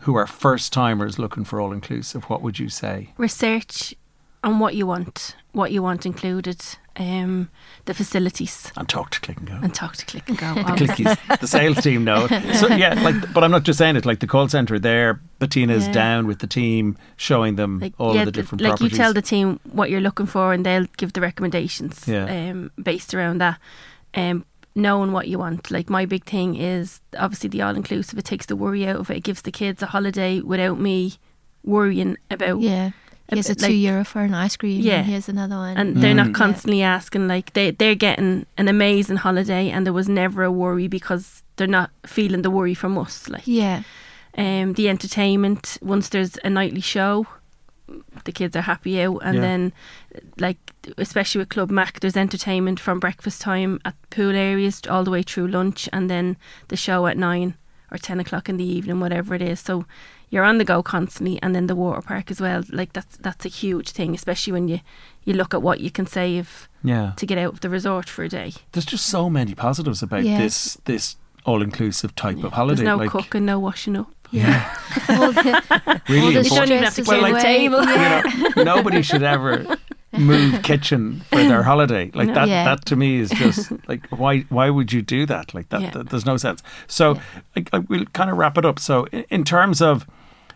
who 0.00 0.14
are 0.16 0.26
first 0.26 0.72
timers 0.72 1.18
looking 1.18 1.44
for 1.44 1.60
all 1.60 1.72
inclusive, 1.72 2.24
what 2.24 2.40
would 2.42 2.58
you 2.58 2.68
say? 2.68 3.10
Research 3.18 3.94
on 4.42 4.58
what 4.58 4.74
you 4.74 4.86
want, 4.86 5.36
what 5.52 5.70
you 5.70 5.82
want 5.82 6.06
included, 6.06 6.58
um, 6.96 7.50
the 7.84 7.92
facilities, 7.92 8.72
And 8.78 8.88
talk 8.88 9.10
to 9.10 9.20
Click 9.20 9.36
and 9.36 9.46
Go. 9.46 9.58
and 9.62 9.74
talk 9.74 9.96
to 9.96 10.06
Click 10.06 10.26
and 10.30 10.38
Go. 10.38 10.54
The 10.54 10.62
clickies, 10.86 11.40
the 11.40 11.46
sales 11.46 11.82
team 11.82 12.04
know. 12.04 12.26
So 12.54 12.68
yeah, 12.68 12.94
like, 13.02 13.34
but 13.34 13.44
I'm 13.44 13.50
not 13.50 13.64
just 13.64 13.78
saying 13.78 13.96
it. 13.96 14.06
Like 14.06 14.20
the 14.20 14.26
call 14.26 14.48
center 14.48 14.78
there, 14.78 15.20
Bettina's 15.38 15.86
Yeah. 15.86 15.92
down 15.92 16.26
with 16.26 16.38
the 16.38 16.46
team, 16.46 16.96
showing 17.18 17.56
them 17.56 17.80
like 17.80 17.92
all 17.98 18.14
yeah, 18.14 18.20
of 18.22 18.26
the 18.26 18.32
th- 18.32 18.44
different 18.44 18.62
like 18.62 18.70
properties. 18.70 18.92
you 18.92 18.96
tell 18.96 19.12
the 19.12 19.20
team 19.22 19.60
what 19.72 19.90
you're 19.90 20.00
looking 20.00 20.26
for 20.26 20.54
and 20.54 20.64
they'll 20.64 20.86
give 20.96 21.12
the 21.12 21.20
recommendations 21.20 22.08
Yeah. 22.08 22.24
um, 22.50 22.70
based 22.82 23.12
around 23.12 23.38
that 23.42 23.58
um, 24.14 24.44
knowing 24.74 25.12
what 25.12 25.28
you 25.28 25.38
want 25.38 25.70
like 25.70 25.90
my 25.90 26.06
big 26.06 26.24
thing 26.24 26.54
is 26.56 27.00
obviously 27.18 27.48
the 27.50 27.60
all-inclusive 27.62 28.18
it 28.18 28.24
takes 28.24 28.46
the 28.46 28.54
worry 28.56 28.86
out 28.86 28.96
of 28.96 29.10
it 29.10 29.16
it 29.18 29.24
gives 29.24 29.42
the 29.42 29.50
kids 29.50 29.82
a 29.82 29.86
holiday 29.86 30.40
without 30.40 30.78
me 30.78 31.14
worrying 31.64 32.16
about 32.30 32.60
Yeah. 32.60 32.90
Here's 33.32 33.46
a 33.48 33.54
bit 33.54 33.58
two 33.60 33.66
like- 33.66 33.76
euro 33.76 34.04
for 34.04 34.22
an 34.22 34.34
ice 34.34 34.56
cream. 34.56 34.80
Yeah. 34.80 34.96
And 35.00 35.06
here's 35.06 35.28
another 35.28 35.54
one. 35.54 35.76
and 35.76 35.96
they're 35.98 36.14
Mm. 36.14 36.16
not 36.16 36.26
Yeah. 36.28 36.32
constantly 36.32 36.82
asking 36.82 37.28
like 37.28 37.52
they, 37.52 37.70
they're 37.70 37.94
getting 37.94 38.44
an 38.58 38.66
amazing 38.66 39.18
holiday 39.18 39.70
and 39.70 39.86
there 39.86 39.92
was 39.92 40.08
never 40.08 40.42
a 40.42 40.50
worry 40.50 40.88
because 40.88 41.42
they're 41.56 41.68
not 41.68 41.90
feeling 42.06 42.42
the 42.42 42.50
worry 42.50 42.74
from 42.74 42.98
us 42.98 43.28
like 43.28 43.42
yeah. 43.46 43.82
um, 44.36 44.72
the 44.72 44.88
entertainment 44.88 45.78
once 45.82 46.08
there's 46.08 46.38
a 46.42 46.50
nightly 46.50 46.80
show 46.80 47.26
the 48.24 48.32
kids 48.32 48.54
are 48.56 48.62
happy 48.62 49.00
out 49.02 49.18
and 49.22 49.36
Yeah. 49.36 49.40
then 49.40 49.72
like 50.38 50.58
especially 50.98 51.38
with 51.40 51.48
club 51.48 51.70
mac 51.70 52.00
there's 52.00 52.16
entertainment 52.16 52.80
from 52.80 53.00
breakfast 53.00 53.40
time 53.40 53.80
at 53.84 53.94
pool 54.10 54.34
areas 54.34 54.80
all 54.88 55.04
the 55.04 55.10
way 55.10 55.22
through 55.22 55.48
lunch 55.48 55.88
and 55.92 56.08
then 56.10 56.36
the 56.68 56.76
show 56.76 57.06
at 57.06 57.16
9 57.16 57.54
or 57.92 57.98
10 57.98 58.20
o'clock 58.20 58.48
in 58.48 58.56
the 58.56 58.64
evening 58.64 59.00
whatever 59.00 59.34
it 59.34 59.42
is 59.42 59.60
so 59.60 59.84
you're 60.30 60.44
on 60.44 60.58
the 60.58 60.64
go 60.64 60.80
constantly 60.82 61.40
and 61.42 61.54
then 61.54 61.66
the 61.66 61.74
water 61.74 62.00
park 62.02 62.30
as 62.30 62.40
well 62.40 62.62
like 62.70 62.92
that's 62.92 63.16
that's 63.18 63.44
a 63.44 63.48
huge 63.48 63.90
thing 63.90 64.14
especially 64.14 64.52
when 64.52 64.68
you 64.68 64.80
you 65.24 65.34
look 65.34 65.52
at 65.54 65.62
what 65.62 65.80
you 65.80 65.90
can 65.90 66.06
save 66.06 66.68
yeah, 66.82 67.12
to 67.16 67.26
get 67.26 67.36
out 67.36 67.52
of 67.52 67.60
the 67.60 67.68
resort 67.68 68.08
for 68.08 68.22
a 68.24 68.28
day 68.28 68.52
there's 68.72 68.86
just 68.86 69.04
so 69.06 69.28
many 69.28 69.54
positives 69.54 70.02
about 70.02 70.24
Yeah. 70.24 70.38
this 70.38 70.78
this 70.86 71.16
all 71.44 71.62
inclusive 71.62 72.14
type 72.14 72.42
of 72.44 72.52
holiday. 72.52 72.76
there's 72.84 72.86
no 72.86 72.96
like, 72.96 73.10
cooking 73.10 73.44
no 73.44 73.58
washing 73.58 73.96
up 73.96 74.19
Yeah, 74.32 74.76
All 75.08 75.32
the, 75.32 76.00
really 76.08 76.20
all 76.20 76.32
the 76.32 76.38
important. 76.40 76.44
You 76.44 76.50
don't 76.50 76.70
even 76.70 76.84
have 76.84 76.94
to 76.94 77.04
stresses 77.04 77.06
clear 77.08 77.20
my 77.32 77.40
table. 77.42 77.82
Yeah. 77.82 78.22
you 78.26 78.50
know, 78.56 78.64
nobody 78.76 79.02
should 79.02 79.22
ever 79.22 79.76
move 80.12 80.62
kitchen 80.62 81.20
for 81.30 81.36
their 81.36 81.62
holiday. 81.62 82.10
Like 82.14 82.28
No. 82.28 82.34
that, 82.34 82.48
Yeah. 82.48 82.64
that 82.64 82.84
to 82.86 82.96
me 82.96 83.18
is 83.18 83.30
just 83.30 83.72
like 83.88 84.06
why? 84.08 84.40
Why 84.48 84.70
would 84.70 84.92
you 84.92 85.02
do 85.02 85.26
that? 85.26 85.54
Like 85.54 85.68
that, 85.70 85.80
Yeah. 85.82 85.90
that 85.90 86.10
there's 86.10 86.26
no 86.26 86.36
sense. 86.36 86.62
So 86.86 87.18
like, 87.56 87.72
like, 87.72 87.88
we'll 87.88 88.06
kind 88.06 88.30
of 88.30 88.36
wrap 88.36 88.56
it 88.58 88.64
up. 88.64 88.78
So 88.78 89.04
in, 89.12 89.24
in 89.30 89.44
terms 89.44 89.80
of, 89.82 90.06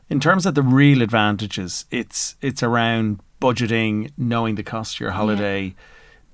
in 0.09 0.21
terms 0.21 0.47
of 0.47 0.55
the 0.55 0.63
real 0.63 1.03
advantages, 1.03 1.85
it's 1.91 2.37
it's 2.41 2.63
around 2.63 3.21
budgeting, 3.41 4.13
knowing 4.17 4.55
the 4.55 4.63
cost 4.63 4.97
of 4.97 5.01
your 5.01 5.11
holiday, 5.13 5.75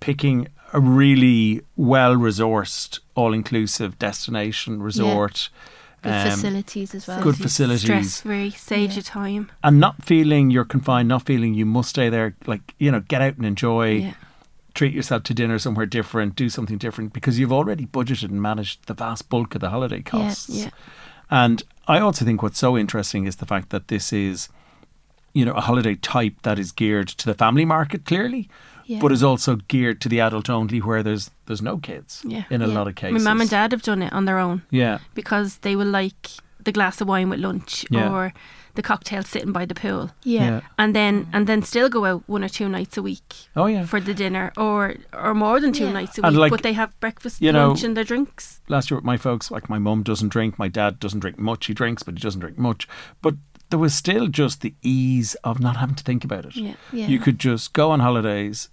picking 0.00 0.48
a 0.72 0.80
really 0.80 1.60
well 1.76 2.14
resourced, 2.16 3.00
all 3.14 3.32
inclusive 3.34 3.98
destination 3.98 4.82
resort. 4.82 5.48
Good 6.02 6.12
um, 6.12 6.30
facilities 6.30 6.94
as 6.94 7.06
well. 7.06 7.22
good 7.22 7.36
facilities. 7.36 7.82
stress 7.82 8.20
free 8.22 8.50
saves 8.50 8.94
Yeah. 8.94 8.98
you 8.98 9.02
time 9.02 9.50
and 9.62 9.78
not 9.78 10.02
feeling 10.04 10.50
you're 10.50 10.64
confined, 10.64 11.08
not 11.08 11.26
feeling 11.26 11.54
you 11.54 11.66
must 11.66 11.90
stay 11.90 12.08
there. 12.08 12.36
Like 12.46 12.74
you 12.78 12.90
know, 12.90 13.00
get 13.00 13.20
out 13.22 13.36
and 13.36 13.44
enjoy. 13.46 13.90
yeah 13.96 14.14
Treat 14.72 14.94
yourself 14.94 15.24
to 15.24 15.34
dinner 15.34 15.58
somewhere 15.58 15.84
different. 15.84 16.36
Do 16.36 16.48
something 16.48 16.78
different 16.78 17.12
because 17.12 17.40
you've 17.40 17.52
already 17.52 17.86
budgeted 17.86 18.30
and 18.30 18.40
managed 18.40 18.86
the 18.86 18.94
vast 18.94 19.28
bulk 19.28 19.56
of 19.56 19.60
the 19.60 19.70
holiday 19.70 20.00
costs. 20.00 20.48
yeah 20.48 20.70
And 21.28 21.64
I 21.88 21.98
also 21.98 22.24
think 22.24 22.40
what's 22.40 22.58
so 22.58 22.78
interesting 22.78 23.26
is 23.26 23.36
the 23.36 23.46
fact 23.46 23.70
that 23.70 23.88
this 23.88 24.12
is, 24.12 24.48
you 25.34 25.44
know, 25.44 25.54
a 25.54 25.60
holiday 25.60 25.96
type 25.96 26.34
that 26.42 26.56
is 26.58 26.70
geared 26.70 27.08
to 27.08 27.26
the 27.26 27.34
family 27.34 27.64
market 27.64 28.04
clearly, 28.04 28.48
Yeah. 28.90 29.00
but 29.02 29.12
is 29.12 29.22
also 29.22 29.56
geared 29.68 30.00
to 30.00 30.08
the 30.08 30.20
adult 30.20 30.48
only, 30.50 30.80
where 30.80 31.02
there's 31.02 31.30
there's 31.46 31.62
no 31.62 31.76
kids 31.78 32.22
Yeah. 32.26 32.44
in 32.50 32.60
a 32.62 32.66
Yeah. 32.68 32.74
lot 32.78 32.88
of 32.88 32.94
cases. 32.94 33.22
My 33.24 33.30
mum 33.30 33.40
and 33.40 33.50
dad 33.50 33.70
have 33.72 33.82
done 33.90 34.02
it 34.06 34.12
on 34.12 34.24
their 34.24 34.38
own 34.38 34.62
Yeah, 34.70 34.98
because 35.14 35.58
they 35.58 35.76
will 35.76 35.92
like 36.02 36.28
the 36.64 36.72
glass 36.72 37.00
of 37.00 37.08
wine 37.08 37.30
with 37.30 37.40
lunch 37.40 37.84
Yeah. 37.90 38.10
or 38.12 38.32
the 38.74 38.82
cocktail 38.82 39.22
sitting 39.22 39.52
by 39.52 39.64
the 39.66 39.74
pool. 39.74 40.10
yeah. 40.24 40.60
And 40.76 40.94
then 40.94 41.26
and 41.32 41.46
then 41.46 41.62
still 41.62 41.88
go 41.88 42.04
out 42.04 42.22
one 42.28 42.44
or 42.46 42.48
two 42.48 42.68
nights 42.68 42.96
a 42.98 43.02
week 43.02 43.34
Oh 43.54 43.66
yeah. 43.66 43.84
for 43.86 44.00
the 44.00 44.14
dinner 44.14 44.52
or 44.56 44.94
or 45.12 45.34
more 45.34 45.60
than 45.60 45.72
two 45.72 45.84
Yeah. 45.84 45.92
nights 46.00 46.18
a 46.18 46.22
And 46.26 46.34
week. 46.36 46.40
like, 46.42 46.50
but 46.52 46.62
they 46.62 46.74
have 46.74 46.90
breakfast, 47.00 47.40
you 47.42 47.52
know, 47.52 47.68
lunch 47.68 47.84
and 47.84 47.96
their 47.96 48.04
drinks. 48.12 48.60
last 48.68 48.90
year 48.90 48.98
with 48.98 49.04
my 49.12 49.16
folks, 49.18 49.50
like 49.50 49.68
my 49.68 49.78
mum 49.78 50.02
doesn't 50.02 50.32
drink, 50.32 50.58
my 50.58 50.68
dad 50.68 50.98
doesn't 51.00 51.20
drink 51.20 51.38
much. 51.38 51.66
He 51.66 51.74
drinks, 51.74 52.02
but 52.04 52.14
he 52.14 52.20
doesn't 52.20 52.40
drink 52.40 52.58
much. 52.58 52.86
But 53.22 53.34
there 53.70 53.78
was 53.78 53.94
still 53.94 54.26
just 54.28 54.60
the 54.62 54.74
ease 54.82 55.36
of 55.44 55.60
not 55.60 55.76
having 55.76 55.94
to 55.96 56.04
think 56.04 56.24
about 56.24 56.44
it. 56.46 56.56
Yeah. 56.56 56.74
Yeah. 56.92 57.06
You 57.12 57.18
could 57.20 57.38
just 57.38 57.72
go 57.72 57.90
on 57.92 58.00
holidays, 58.00 58.68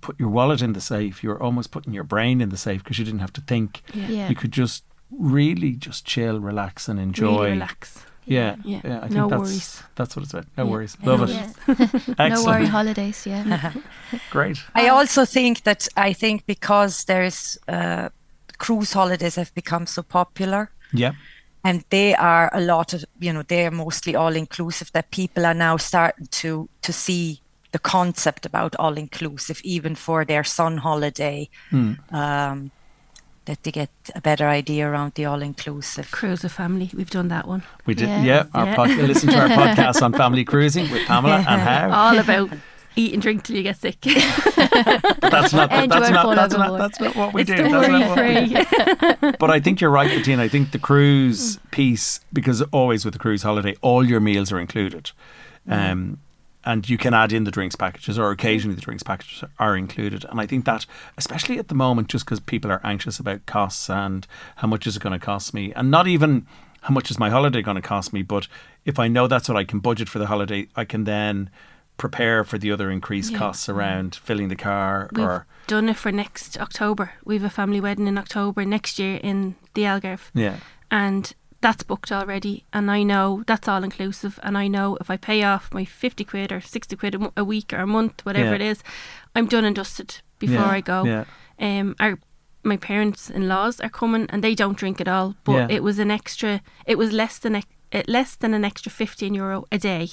put 0.00 0.18
your 0.20 0.28
wallet 0.30 0.62
in 0.62 0.72
the 0.72 0.80
safe. 0.80 1.22
You're 1.24 1.42
almost 1.42 1.70
putting 1.70 1.92
your 1.94 2.04
brain 2.04 2.40
in 2.40 2.48
the 2.48 2.56
safe 2.56 2.82
because 2.82 2.98
you 2.98 3.04
didn't 3.04 3.20
have 3.20 3.32
to 3.34 3.40
think. 3.40 3.82
Yeah. 3.94 4.08
Yeah. 4.08 4.28
You 4.28 4.34
could 4.34 4.52
just 4.52 4.84
really 5.10 5.72
just 5.72 6.04
chill, 6.06 6.40
relax, 6.40 6.88
and 6.88 6.98
enjoy. 7.00 7.38
Really 7.38 7.50
relax. 7.52 8.04
Yeah, 8.26 8.56
Yeah. 8.64 8.80
yeah. 8.84 8.96
I 8.98 9.00
think 9.08 9.12
No 9.12 9.28
that's 9.28 9.40
worries. 9.42 9.82
that's 9.94 10.14
what 10.16 10.22
it's 10.24 10.34
about. 10.34 10.46
No 10.56 10.64
Yeah. 10.64 10.70
worries. 10.70 10.96
No 11.02 11.14
Love 11.14 11.30
it. 11.30 11.34
Yeah. 11.34 11.50
no 11.68 12.14
Excellent. 12.24 12.46
worry 12.46 12.66
holidays. 12.66 13.26
Yeah. 13.26 13.72
Great. 14.30 14.58
I 14.74 14.88
also 14.88 15.24
think 15.24 15.62
that 15.62 15.88
I 15.96 16.12
think 16.14 16.44
because 16.46 17.04
there's 17.04 17.58
uh, 17.68 18.08
cruise 18.58 18.92
holidays 18.92 19.36
have 19.36 19.52
become 19.54 19.86
so 19.86 20.02
popular, 20.02 20.70
Yeah. 20.92 21.12
and 21.64 21.84
they 21.88 22.14
are 22.14 22.50
a 22.52 22.60
lot 22.60 22.92
of 22.92 23.04
you 23.18 23.32
know 23.32 23.42
they 23.42 23.64
are 23.66 23.70
mostly 23.74 24.14
all 24.16 24.36
inclusive 24.36 24.90
that 24.92 25.10
people 25.10 25.46
are 25.46 25.54
now 25.54 25.78
starting 25.78 26.26
to 26.42 26.68
to 26.82 26.92
see 26.92 27.40
the 27.72 27.78
concept 27.78 28.46
about 28.46 28.74
all 28.78 28.96
inclusive 28.96 29.60
even 29.64 29.94
for 29.94 30.24
their 30.24 30.44
sun 30.44 30.78
holiday 30.78 31.48
Hmm. 31.70 31.92
um, 32.10 32.70
that 33.44 33.62
they 33.62 33.70
get 33.70 33.90
a 34.14 34.20
better 34.20 34.46
idea 34.46 34.86
around 34.86 35.12
the 35.14 35.24
all 35.24 35.40
inclusive 35.42 36.10
Cruise 36.10 36.44
of 36.44 36.52
family. 36.52 36.90
We've 36.94 37.08
done 37.10 37.28
that 37.28 37.46
one. 37.48 37.62
We 37.86 37.94
did. 37.94 38.08
Yeah. 38.08 38.22
Yeah. 38.22 38.44
Our 38.54 38.66
Yeah. 38.66 38.74
Pod, 38.76 38.90
listen 38.90 39.30
to 39.30 39.38
our 39.38 39.48
podcast 39.64 40.02
on 40.02 40.12
family 40.12 40.44
cruising 40.44 40.90
with 40.90 41.06
Pamela 41.06 41.36
and 41.48 41.60
how. 41.60 41.90
All 41.90 42.18
about 42.18 42.50
eat 42.96 43.12
and 43.14 43.22
drink 43.22 43.44
till 43.44 43.56
you 43.56 43.62
get 43.62 43.76
sick. 43.78 43.96
But 45.20 45.30
that's 45.30 45.52
not. 45.52 45.72
And 45.72 45.90
that's 45.90 46.10
not. 46.10 46.34
That's 46.36 46.54
not. 46.54 46.78
That's 46.78 47.00
not 47.00 47.16
what 47.16 47.32
we 47.34 47.42
it's 47.42 47.50
do. 47.50 47.56
the 47.56 47.62
That's 47.68 47.88
not 47.88 48.16
what 48.16 48.18
we 48.18 48.64
free. 49.22 49.32
But 49.38 49.50
I 49.50 49.60
think 49.60 49.80
you're 49.80 49.90
right, 49.90 50.08
Bettina. 50.10 50.42
I 50.42 50.48
think 50.48 50.70
the 50.72 50.78
cruise 50.78 51.58
piece, 51.70 52.20
because 52.32 52.60
always 52.72 53.04
with 53.04 53.14
the 53.14 53.18
cruise 53.20 53.42
holiday, 53.42 53.74
all 53.82 54.04
your 54.04 54.20
meals 54.20 54.52
are 54.52 54.58
included. 54.60 55.10
Um, 55.68 56.18
and 56.68 56.88
you 56.88 56.98
can 56.98 57.14
add 57.14 57.32
in 57.32 57.44
the 57.44 57.50
drinks 57.50 57.74
packages, 57.76 58.18
or 58.18 58.30
occasionally 58.30 58.74
the 58.74 58.80
drinks 58.82 59.02
packages 59.02 59.42
are 59.58 59.76
included. 59.76 60.24
And 60.24 60.38
I 60.40 60.46
think 60.46 60.64
that, 60.66 60.84
especially 61.16 61.58
at 61.58 61.68
the 61.68 61.74
moment, 61.74 62.08
just 62.08 62.24
because 62.24 62.40
people 62.40 62.70
are 62.70 62.80
anxious 62.84 63.18
about 63.18 63.46
costs 63.46 63.88
and 63.88 64.26
how 64.56 64.68
much 64.68 64.86
is 64.86 64.96
it 64.96 65.02
going 65.02 65.18
to 65.18 65.24
cost 65.24 65.54
me, 65.54 65.72
and 65.74 65.90
not 65.90 66.06
even 66.06 66.46
how 66.82 66.92
much 66.94 67.10
is 67.10 67.18
my 67.18 67.30
holiday 67.30 67.62
going 67.62 67.74
to 67.82 67.82
cost 67.82 68.12
me, 68.12 68.22
but 68.22 68.46
if 68.84 68.98
I 68.98 69.08
know 69.08 69.26
that's 69.26 69.48
what 69.48 69.56
I 69.56 69.64
can 69.64 69.78
budget 69.80 70.08
for 70.08 70.18
the 70.18 70.26
holiday, 70.26 70.68
I 70.76 70.84
can 70.84 71.04
then 71.04 71.50
prepare 71.96 72.44
for 72.44 72.58
the 72.58 72.70
other 72.70 72.90
increased 72.90 73.32
Yeah. 73.32 73.38
costs 73.38 73.68
around 73.68 74.14
filling 74.14 74.48
the 74.48 74.54
car 74.56 75.08
We've 75.12 75.24
or 75.24 75.46
done 75.66 75.88
it 75.88 75.96
for 75.96 76.12
next 76.12 76.56
October. 76.60 77.12
We 77.24 77.34
have 77.34 77.44
a 77.44 77.50
family 77.50 77.80
wedding 77.80 78.06
in 78.06 78.16
October 78.18 78.64
next 78.64 78.98
year 78.98 79.18
in 79.22 79.56
the 79.74 79.82
Algarve. 79.82 80.30
yeah. 80.34 80.56
and 80.90 81.34
that's 81.60 81.82
booked 81.82 82.12
already 82.12 82.64
and 82.72 82.90
I 82.90 83.02
know 83.02 83.42
that's 83.46 83.66
all 83.68 83.82
inclusive 83.82 84.38
and 84.42 84.56
I 84.56 84.68
know 84.68 84.96
if 85.00 85.10
I 85.10 85.16
pay 85.16 85.42
off 85.42 85.74
my 85.74 85.84
50 85.84 86.24
quid 86.24 86.52
or 86.52 86.60
60 86.60 86.94
quid 86.96 87.16
a, 87.36 87.44
week 87.44 87.72
or 87.72 87.78
a 87.78 87.86
month 87.86 88.24
whatever 88.24 88.50
Yeah. 88.50 88.54
it 88.54 88.60
is 88.60 88.82
I'm 89.34 89.46
done 89.46 89.64
and 89.64 89.74
dusted 89.74 90.20
before 90.38 90.56
Yeah, 90.56 90.70
I 90.70 90.80
go 90.80 91.04
yeah. 91.04 91.24
um 91.58 91.96
our 91.98 92.18
my 92.62 92.76
parents 92.76 93.28
in 93.30 93.48
laws 93.48 93.80
are 93.80 93.88
coming 93.88 94.26
and 94.30 94.42
they 94.44 94.54
don't 94.54 94.78
drink 94.78 95.00
at 95.00 95.08
all 95.08 95.34
but 95.44 95.52
Yeah. 95.52 95.66
it 95.76 95.82
was 95.82 95.98
an 95.98 96.10
extra 96.10 96.60
it 96.86 96.96
was 96.98 97.10
less 97.12 97.38
than 97.38 97.56
a, 97.56 97.62
uh, 97.92 98.02
less 98.06 98.36
than 98.36 98.54
an 98.54 98.64
extra 98.64 98.92
15 98.92 99.34
euro 99.34 99.64
a 99.72 99.78
day 99.78 100.10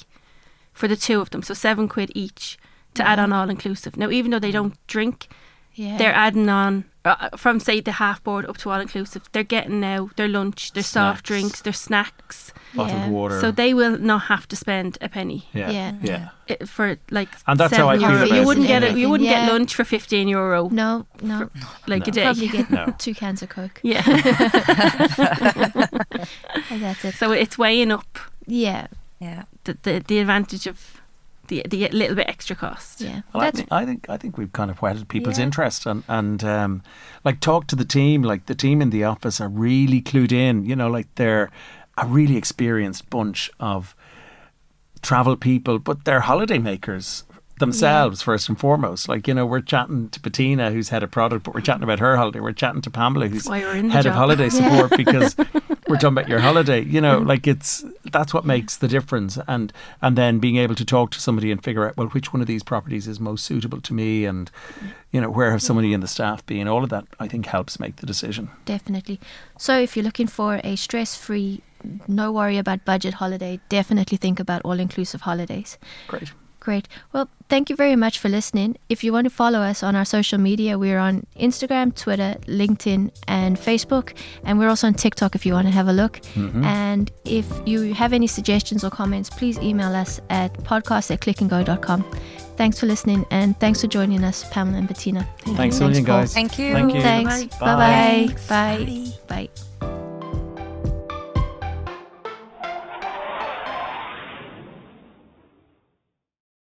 for 0.72 0.88
the 0.88 0.96
two 0.96 1.20
of 1.20 1.30
them 1.30 1.42
so 1.42 1.54
7 1.54 1.86
quid 1.88 2.10
each 2.14 2.58
to 2.94 3.06
add 3.06 3.18
on 3.20 3.32
all 3.32 3.50
inclusive 3.50 3.96
now 3.96 4.10
even 4.10 4.30
though 4.32 4.40
they 4.40 4.50
don't 4.52 4.74
drink 4.88 5.28
Yeah. 5.74 5.96
they're 5.98 6.14
adding 6.14 6.48
on 6.48 6.86
Uh, 7.06 7.14
uh, 7.20 7.36
from 7.36 7.60
say 7.60 7.80
the 7.80 7.92
half 7.92 8.20
board 8.24 8.44
up 8.46 8.56
to 8.58 8.70
all 8.70 8.80
inclusive. 8.80 9.22
They're 9.32 9.44
getting 9.44 9.78
now 9.80 10.10
their 10.16 10.26
lunch, 10.28 10.72
their 10.72 10.82
soft 10.82 11.24
drinks, 11.24 11.60
their 11.62 11.72
snacks, 11.72 12.52
bottled 12.74 12.98
Yeah. 12.98 13.08
water. 13.08 13.40
so 13.40 13.52
they 13.52 13.72
will 13.74 13.96
not 13.98 14.22
have 14.22 14.48
to 14.48 14.56
spend 14.56 14.98
a 15.00 15.08
penny 15.08 15.44
yeah. 15.52 15.70
Yeah. 15.70 15.92
yeah. 16.02 16.28
i- 16.50 16.64
for 16.66 16.96
like. 17.10 17.28
And 17.46 17.60
that's 17.60 17.76
how 17.76 17.88
I 17.88 17.96
feel 17.98 18.06
about 18.10 18.30
You 18.30 18.44
wouldn't 18.44 18.66
get 18.66 18.82
it. 18.82 18.96
You 18.98 19.08
wouldn't 19.08 19.28
yeah. 19.30 19.46
get 19.46 19.52
lunch 19.52 19.74
for 19.74 19.84
fifteen 19.84 20.26
euro 20.28 20.68
No, 20.70 21.06
no. 21.22 21.48
like 21.86 22.06
No. 22.06 22.08
a 22.08 22.10
day. 22.10 22.24
Probably 22.24 22.48
get 22.48 22.70
No. 22.70 22.94
two 22.98 23.14
cans 23.14 23.40
of 23.42 23.50
Coke. 23.50 23.80
Yeah. 23.84 24.02
And 26.70 26.82
that's 26.82 27.04
it. 27.04 27.14
so 27.14 27.32
it's 27.32 27.56
weighing 27.58 27.92
up 27.92 28.18
Yeah. 28.46 28.86
yeah 29.20 29.44
the 29.64 29.76
the, 29.82 30.02
the 30.06 30.18
advantage 30.18 30.66
of 30.66 30.95
the 31.48 31.62
the 31.68 31.88
little 31.88 32.16
bit 32.16 32.28
extra 32.28 32.56
cost. 32.56 33.00
Yeah. 33.00 33.22
Well, 33.32 33.42
I 33.42 33.46
That's 33.46 33.58
think, 33.58 33.72
I 33.72 33.84
think 33.84 34.06
I 34.08 34.16
think 34.16 34.38
we've 34.38 34.52
kind 34.52 34.70
of 34.70 34.80
whetted 34.82 35.08
people's 35.08 35.38
Yeah. 35.38 35.44
interest 35.44 35.86
and 35.86 36.02
and 36.08 36.42
um, 36.44 36.82
like 37.24 37.40
talk 37.40 37.66
to 37.68 37.76
the 37.76 37.84
team. 37.84 38.22
Like 38.22 38.46
the 38.46 38.54
team 38.54 38.80
in 38.82 38.90
the 38.90 39.04
office 39.04 39.40
are 39.40 39.48
really 39.48 40.00
clued 40.02 40.32
in. 40.32 40.64
You 40.64 40.76
know, 40.76 40.88
like 40.88 41.08
they're 41.16 41.50
a 41.98 42.06
really 42.06 42.36
experienced 42.36 43.08
bunch 43.10 43.50
of 43.60 43.94
travel 45.02 45.36
people, 45.36 45.78
but 45.78 46.04
they're 46.04 46.20
holiday 46.20 46.58
makers 46.58 47.24
themselves 47.58 48.22
first 48.22 48.48
and 48.48 48.58
foremost. 48.58 49.08
Like 49.08 49.26
you 49.28 49.34
know, 49.34 49.46
we're 49.46 49.60
chatting 49.60 50.08
to 50.10 50.20
Bettina, 50.20 50.70
who's 50.70 50.90
head 50.90 51.02
of 51.02 51.10
product, 51.10 51.44
but 51.44 51.54
we're 51.54 51.60
chatting 51.60 51.82
about 51.82 51.98
her 52.00 52.16
holiday. 52.16 52.40
We're 52.40 52.52
chatting 52.52 52.82
to 52.82 52.90
Pamela, 52.90 53.28
who's 53.28 53.46
why 53.48 53.60
we're 53.60 53.76
in 53.76 53.88
the 53.88 53.94
head 53.94 54.06
of 54.06 54.14
holiday 54.14 54.44
Yeah. 54.52 54.70
support 54.70 54.96
because 54.96 55.36
we're 55.88 55.96
talking 55.96 56.18
about 56.18 56.28
your 56.28 56.40
holiday. 56.40 56.82
You 56.82 57.00
know, 57.00 57.18
mm-hmm. 57.18 57.28
like 57.28 57.46
it's 57.46 57.84
that's 58.12 58.32
what 58.34 58.44
makes 58.44 58.76
the 58.76 58.88
difference, 58.88 59.38
and 59.48 59.72
and 60.02 60.16
then 60.16 60.38
being 60.38 60.56
able 60.56 60.74
to 60.74 60.84
talk 60.84 61.10
to 61.12 61.20
somebody 61.20 61.50
and 61.50 61.62
figure 61.62 61.86
out 61.86 61.96
well 61.96 62.08
which 62.08 62.32
one 62.32 62.40
of 62.40 62.46
these 62.46 62.62
properties 62.62 63.08
is 63.08 63.18
most 63.20 63.44
suitable 63.44 63.80
to 63.80 63.94
me, 63.94 64.24
and 64.24 64.50
you 65.10 65.20
know 65.20 65.30
where 65.30 65.50
have 65.50 65.62
somebody 65.62 65.92
in 65.92 66.00
the 66.00 66.08
staff 66.08 66.44
been. 66.46 66.68
All 66.68 66.84
of 66.84 66.90
that 66.90 67.06
I 67.18 67.28
think 67.28 67.46
helps 67.46 67.80
make 67.80 67.96
the 67.96 68.06
decision. 68.06 68.50
definitely. 68.64 69.18
So 69.58 69.78
if 69.78 69.96
you're 69.96 70.04
looking 70.04 70.26
for 70.26 70.60
a 70.62 70.76
stress-free, 70.76 71.62
no 72.08 72.30
worry 72.32 72.58
about 72.58 72.84
budget 72.84 73.14
holiday, 73.14 73.58
definitely 73.68 74.18
think 74.18 74.38
about 74.40 74.60
all-inclusive 74.64 75.22
holidays. 75.22 75.78
Great. 76.08 76.32
Great. 76.66 76.88
Well, 77.12 77.28
thank 77.48 77.70
you 77.70 77.76
very 77.76 77.94
much 77.94 78.18
for 78.18 78.28
listening. 78.28 78.76
If 78.88 79.04
you 79.04 79.12
want 79.12 79.26
to 79.26 79.30
follow 79.30 79.60
us 79.60 79.84
on 79.84 79.94
our 79.94 80.04
social 80.04 80.36
media, 80.36 80.76
we're 80.76 80.98
on 80.98 81.24
Instagram, 81.38 81.94
Twitter, 81.94 82.34
LinkedIn, 82.48 83.12
and 83.28 83.56
Facebook. 83.56 84.12
And 84.44 84.58
we're 84.58 84.68
also 84.68 84.88
on 84.88 84.94
TikTok 84.94 85.36
if 85.36 85.46
you 85.46 85.52
want 85.52 85.68
to 85.68 85.72
have 85.72 85.86
a 85.86 85.92
look. 85.92 86.14
Mm-hmm. 86.34 86.64
And 86.64 87.12
if 87.24 87.46
you 87.66 87.94
have 87.94 88.12
any 88.12 88.26
suggestions 88.26 88.82
or 88.82 88.90
comments, 88.90 89.30
please 89.30 89.56
email 89.58 89.94
us 89.94 90.20
at 90.28 90.54
podcast 90.64 91.12
at 91.12 91.20
clickandgo.com. 91.20 92.02
Thanks 92.56 92.80
for 92.80 92.86
listening 92.86 93.24
and 93.30 93.56
thanks 93.60 93.80
for 93.80 93.86
joining 93.86 94.24
us, 94.24 94.42
Pamela 94.50 94.78
and 94.78 94.88
Bettina. 94.88 95.22
Thanks 95.38 95.50
a 95.50 95.54
Thanks, 95.54 95.78
million, 95.78 96.04
Paul. 96.04 96.20
guys. 96.22 96.34
Thank 96.34 96.58
you 96.58 96.72
Thank 96.72 96.94
you. 96.94 97.00
Thanks. 97.00 97.44
Bye. 97.60 98.26
Bye-bye. 98.48 99.08
Bye. 99.28 99.48
Bye. 99.78 99.95